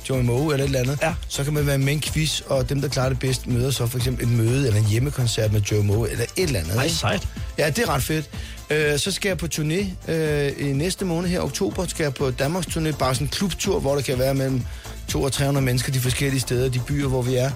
Joey 0.08 0.22
Moe, 0.22 0.52
eller 0.52 0.64
et 0.64 0.68
eller 0.68 0.80
andet, 0.80 0.98
Ja. 1.02 1.14
så 1.28 1.44
kan 1.44 1.52
man 1.52 1.66
være 1.66 1.78
med 1.78 1.88
i 1.88 1.92
en 1.92 2.00
quiz, 2.00 2.40
og 2.40 2.68
dem, 2.68 2.80
der 2.80 2.88
klarer 2.88 3.08
det 3.08 3.18
bedst, 3.18 3.46
møder 3.46 3.70
så 3.70 3.86
for 3.86 3.98
eksempel 3.98 4.24
et 4.26 4.32
møde, 4.32 4.66
eller 4.66 4.80
en 4.80 4.86
hjemmekoncert 4.86 5.52
med 5.52 5.60
Joey 5.60 5.84
Moe, 5.84 6.10
eller 6.10 6.24
et 6.36 6.42
eller 6.46 6.60
andet. 6.60 6.76
Ej, 6.76 6.88
sejt. 6.88 7.28
Ja, 7.58 7.70
det 7.70 7.78
er 7.78 7.88
ret 7.88 8.02
fedt. 8.02 8.30
Øh, 8.70 8.98
så 8.98 9.12
skal 9.12 9.28
jeg 9.28 9.38
på 9.38 9.46
turné 9.54 10.10
øh, 10.12 10.52
i 10.58 10.72
næste 10.72 11.04
måned 11.04 11.28
her, 11.28 11.40
oktober, 11.40 11.86
skal 11.86 12.04
jeg 12.04 12.14
på 12.14 12.30
Danmarks 12.30 12.66
turné, 12.66 12.98
bare 12.98 13.14
sådan 13.14 13.26
en 13.26 13.30
klubtur, 13.30 13.80
hvor 13.80 13.94
der 13.94 14.02
kan 14.02 14.18
være 14.18 14.34
mellem 14.34 14.62
200 15.08 15.28
og 15.28 15.32
300 15.32 15.64
mennesker 15.64 15.92
de 15.92 16.00
forskellige 16.00 16.40
steder, 16.40 16.68
de 16.68 16.80
byer, 16.88 17.08
hvor 17.08 17.22
vi 17.22 17.34
er, 17.34 17.50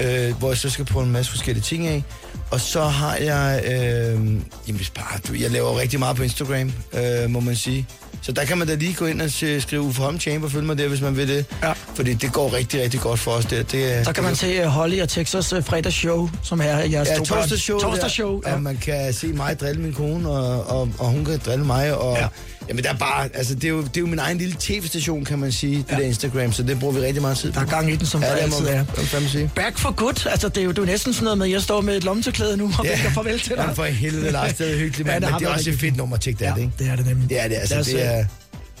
øh, 0.00 0.36
hvor 0.38 0.48
jeg 0.48 0.58
så 0.58 0.70
skal 0.70 0.84
prøve 0.84 1.04
en 1.06 1.12
masse 1.12 1.30
forskellige 1.30 1.62
ting 1.64 1.86
af. 1.86 2.02
Og 2.50 2.60
så 2.60 2.84
har 2.84 3.16
jeg, 3.16 3.62
øh, 3.64 4.20
jamen 4.68 4.80
bare, 4.94 5.18
du, 5.28 5.34
jeg 5.40 5.50
laver 5.50 5.78
rigtig 5.80 5.98
meget 5.98 6.16
på 6.16 6.22
Instagram, 6.22 6.72
øh, 6.92 7.30
må 7.30 7.40
man 7.40 7.56
sige. 7.56 7.86
Så 8.22 8.32
der 8.32 8.44
kan 8.44 8.58
man 8.58 8.68
da 8.68 8.74
lige 8.74 8.94
gå 8.94 9.06
ind 9.06 9.22
og 9.22 9.30
skrive 9.30 9.82
Uffe 9.82 10.02
Holm 10.02 10.20
Chamber, 10.20 10.48
følge 10.48 10.66
mig 10.66 10.78
der, 10.78 10.88
hvis 10.88 11.00
man 11.00 11.16
vil 11.16 11.28
det. 11.28 11.44
Ja. 11.62 11.72
Fordi 11.94 12.14
det 12.14 12.32
går 12.32 12.52
rigtig, 12.52 12.82
rigtig 12.82 13.00
godt 13.00 13.20
for 13.20 13.30
os 13.30 13.44
der. 13.44 13.62
Det, 13.62 14.06
Så 14.06 14.12
kan 14.12 14.24
man 14.24 14.36
se 14.36 14.60
uh, 14.64 14.66
Holly 14.66 15.00
og 15.00 15.08
Texas 15.08 15.52
uh, 15.52 15.64
fredagsshow, 15.64 16.30
som 16.42 16.60
er 16.60 16.64
jeres 16.78 17.08
Ja, 17.08 17.18
torsdagsshow. 17.18 17.78
Torsdagsshow, 17.78 18.40
ja. 18.46 18.54
Og 18.54 18.62
man 18.62 18.76
kan 18.76 19.12
se 19.12 19.26
mig 19.26 19.60
drille 19.60 19.82
min 19.82 19.92
kone, 19.92 20.28
og, 20.30 20.66
og, 20.80 20.88
og 20.98 21.06
hun 21.06 21.24
kan 21.24 21.40
drille 21.46 21.64
mig. 21.64 21.94
Og, 21.94 22.16
ja. 22.16 22.26
Ja. 22.62 22.68
Jamen, 22.68 22.84
der 22.84 22.90
er 22.92 22.96
bare, 22.96 23.28
altså, 23.34 23.54
det 23.54 23.64
er, 23.64 23.68
jo, 23.68 23.82
det 23.82 23.96
er 23.96 24.00
jo 24.00 24.06
min 24.06 24.18
egen 24.18 24.38
lille 24.38 24.56
tv-station, 24.58 25.24
kan 25.24 25.38
man 25.38 25.52
sige, 25.52 25.76
det 25.76 25.84
ja. 25.90 25.96
der 25.96 26.02
Instagram, 26.02 26.52
så 26.52 26.62
det 26.62 26.78
bruger 26.80 26.94
vi 26.94 27.00
rigtig 27.00 27.22
meget 27.22 27.36
tid 27.38 27.52
på. 27.52 27.60
Der 27.60 27.66
er 27.66 27.70
gang 27.70 27.92
i 27.92 27.96
den, 27.96 28.06
som 28.06 28.22
ja, 28.22 28.28
der 28.28 28.34
det 28.34 28.42
altid 28.42 28.66
er. 28.66 28.84
fandme 28.84 29.28
sige. 29.28 29.50
Back 29.54 29.78
for 29.78 29.90
good. 29.90 30.26
Altså, 30.26 30.48
det 30.48 30.58
er 30.60 30.62
jo, 30.64 30.70
det 30.70 30.78
er 30.78 30.82
jo 30.82 30.86
næsten 30.86 31.12
sådan 31.12 31.24
noget 31.24 31.38
med, 31.38 31.46
at 31.46 31.52
jeg 31.52 31.62
står 31.62 31.80
med 31.80 31.96
et 31.96 32.04
lommetørklæde 32.04 32.56
nu 32.56 32.70
og 32.78 32.84
Ja. 32.84 32.94
vinker 32.94 33.10
farvel 33.10 33.40
til 33.40 33.48
dig. 33.50 33.58
Jamen, 33.58 33.76
for 33.76 33.84
helvede, 33.84 34.30
Lars, 34.30 34.54
det 34.54 34.72
er 34.72 34.78
hyggeligt, 34.78 35.08
Ja, 35.08 35.12
ja, 35.14 35.20
det 35.20 35.30
men 35.30 35.38
det 35.40 35.46
er 35.46 35.52
også 35.52 35.70
et 35.70 35.78
fedt 35.78 35.96
nummer, 35.96 36.16
tjek 36.16 36.38
det, 36.38 36.44
Ja, 36.44 36.54
ikke? 36.56 36.70
det 36.78 36.88
er 36.88 36.96
det 36.96 37.06
nemlig. 37.06 37.28
Det 37.30 37.40
er 37.44 37.48
det, 37.48 37.54
altså, 37.54 37.82
det 37.82 38.06
er... 38.06 38.18
øh, 38.18 38.24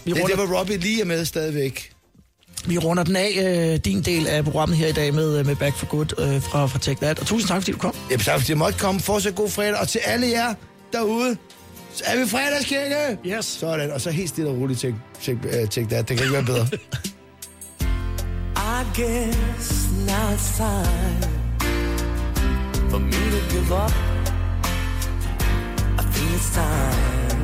Vi 0.04 0.10
Det, 0.12 0.22
det 0.26 0.38
var 0.38 0.58
Robbie 0.58 0.76
lige 0.76 1.00
er 1.00 1.04
med 1.04 1.24
stadigvæk. 1.24 1.90
vi 2.66 2.78
runder 2.78 3.02
den 3.04 3.16
af, 3.16 3.30
øh, 3.72 3.78
din 3.84 4.02
del 4.02 4.26
af 4.26 4.44
programmet 4.44 4.78
her 4.78 4.86
i 4.86 4.92
dag 4.92 5.14
med, 5.14 5.38
øh, 5.38 5.46
med 5.46 5.56
Back 5.56 5.76
for 5.76 5.86
Good 5.86 6.20
øh, 6.20 6.42
fra, 6.42 6.66
fra 6.66 6.78
Tech 6.78 7.00
That. 7.00 7.18
Og 7.18 7.26
tusind 7.26 7.48
tak, 7.48 7.62
fordi 7.62 7.72
du 7.72 7.78
kom. 7.78 7.94
Jamen, 8.10 8.20
så 8.24 8.44
det 8.46 8.56
måtte 8.56 8.78
komme. 8.78 9.00
Fortsat 9.00 9.34
god 9.34 9.50
fredag. 9.50 9.74
Og 9.76 9.88
til 9.88 10.00
alle 10.04 10.26
jer 10.30 10.54
derude, 10.92 11.36
så 11.94 12.04
er 12.06 12.16
vi 12.16 12.26
fredagskirke! 12.26 13.18
Yes. 13.26 13.44
Sådan, 13.44 13.90
og 13.90 14.00
så 14.00 14.10
helt 14.10 14.28
stille 14.28 14.50
og 14.50 14.56
roligt, 14.60 14.80
tjek, 14.80 14.94
tjek, 15.20 15.36
uh, 15.44 15.68
tjek 15.68 15.90
det. 15.90 16.08
Det 16.08 16.16
kan 16.16 16.26
ikke 16.26 16.32
være 16.32 16.44
bedre. 16.44 16.66
I 18.56 18.84
guess 18.94 19.90
now 20.06 20.34
it's 20.34 20.56
time 20.56 21.22
for 22.90 22.98
me 22.98 23.20
to 23.34 23.40
give 23.54 23.72
up. 23.84 23.92
I 25.98 26.04
think 26.12 26.30
it's 26.38 26.54
time. 26.54 27.42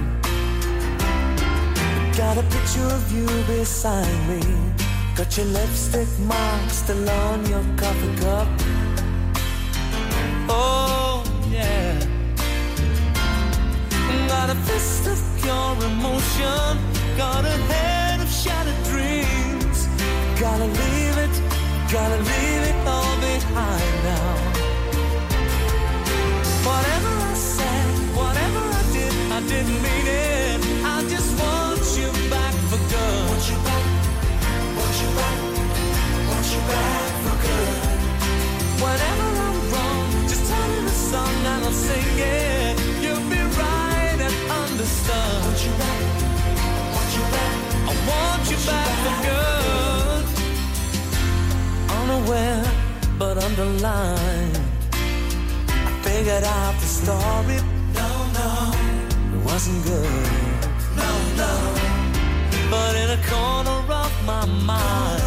Got 2.17 2.37
a 2.39 2.43
picture 2.51 2.91
of 2.99 3.13
you 3.13 3.27
beside 3.47 4.19
me. 4.29 4.41
Got 5.17 5.37
your 5.39 5.47
lipstick 5.47 6.09
mark 6.19 6.71
still 6.71 7.09
on 7.11 7.47
your 7.51 7.65
coffee 7.77 8.17
cup. 8.23 8.49
Oh, 10.49 11.23
yeah. 11.53 12.08
Got 14.39 14.51
a 14.51 14.55
fist 14.71 15.05
of 15.09 15.19
pure 15.43 15.75
emotion. 15.91 16.71
Got 17.17 17.45
a 17.45 17.57
head 17.73 18.21
of 18.21 18.31
shattered 18.31 18.81
dreams. 18.85 19.89
Gotta 20.39 20.69
leave 20.81 21.17
it, 21.27 21.35
gotta 21.91 22.19
leave 22.31 22.63
it 22.71 22.79
all 22.87 23.17
behind 23.19 23.95
now. 24.07 24.35
Whatever 26.69 27.13
I 27.33 27.35
said, 27.35 27.89
whatever 28.15 28.63
I 28.81 28.83
did, 28.95 29.13
I 29.39 29.41
didn't 29.51 29.81
mean 29.87 30.07
it. 30.07 30.61
I 30.95 30.97
just 31.15 31.31
want 31.43 31.83
you 31.99 32.09
back 32.31 32.55
for 32.71 32.81
good. 32.95 33.23
Want 33.31 33.45
you 33.51 33.59
back, 33.69 33.87
want 34.79 34.97
you 35.03 35.11
back, 35.19 35.39
want 36.31 36.47
you 36.55 36.63
back 36.71 37.11
for 37.25 37.37
good. 37.43 37.75
Whenever 38.87 39.29
I'm 39.47 39.59
wrong, 39.73 40.07
just 40.31 40.45
tell 40.49 40.69
me 40.73 40.81
the 40.91 40.97
song 41.11 41.35
and 41.53 41.65
I'll 41.67 41.73
sing 41.73 42.19
it. 42.19 42.75
You'll 43.03 43.29
be 43.29 43.43
right 43.59 43.88
and 44.79 44.87
understood. 44.87 45.43
Want 45.45 45.59
you 45.65 45.73
back, 45.79 46.03
want 46.95 47.11
you 47.17 47.25
back, 47.35 47.57
I 47.87 47.95
want 48.09 48.43
you 48.51 48.59
back 48.67 48.91
for 49.05 49.17
good. 49.29 50.25
Unaware, 52.01 52.67
but 53.19 53.35
underlined. 53.43 54.59
I 55.69 55.91
figured 56.03 56.45
out 56.45 56.75
the 56.81 56.87
story. 56.87 57.59
No, 57.95 58.09
no, 58.39 58.51
it 59.35 59.45
wasn't 59.45 59.85
good. 59.85 60.31
No, 60.97 61.11
no. 61.37 61.53
But 62.71 62.97
in 62.97 63.11
a 63.11 63.21
corner 63.27 63.81
of 64.05 64.13
my 64.27 64.45
mind, 64.47 65.23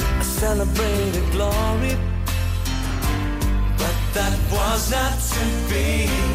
I 0.00 0.22
celebrated 0.22 1.30
glory. 1.32 1.96
But 3.78 3.96
that 4.14 4.38
was 4.52 4.90
not 4.90 5.18
to 5.32 5.44
be. 5.70 6.33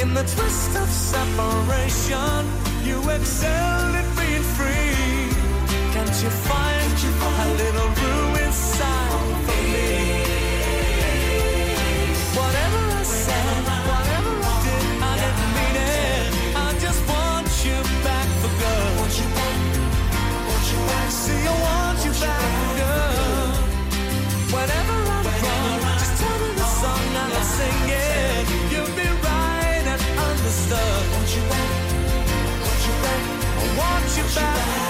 In 0.00 0.14
the 0.14 0.22
twist 0.22 0.76
of 0.76 0.88
separation, 0.88 2.46
you 2.82 2.98
excelled 3.10 3.94
at 3.94 4.08
being 4.16 4.42
free. 4.56 4.92
Can't 5.92 6.16
you 6.22 6.30
find 6.48 6.92
a 7.42 7.54
little 7.62 7.88
room 7.88 8.41
right 34.22 34.81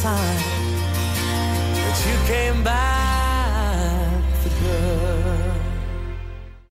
sign 0.00 0.16
that 1.74 2.06
you 2.06 2.16
came 2.26 2.64
back. 2.64 2.99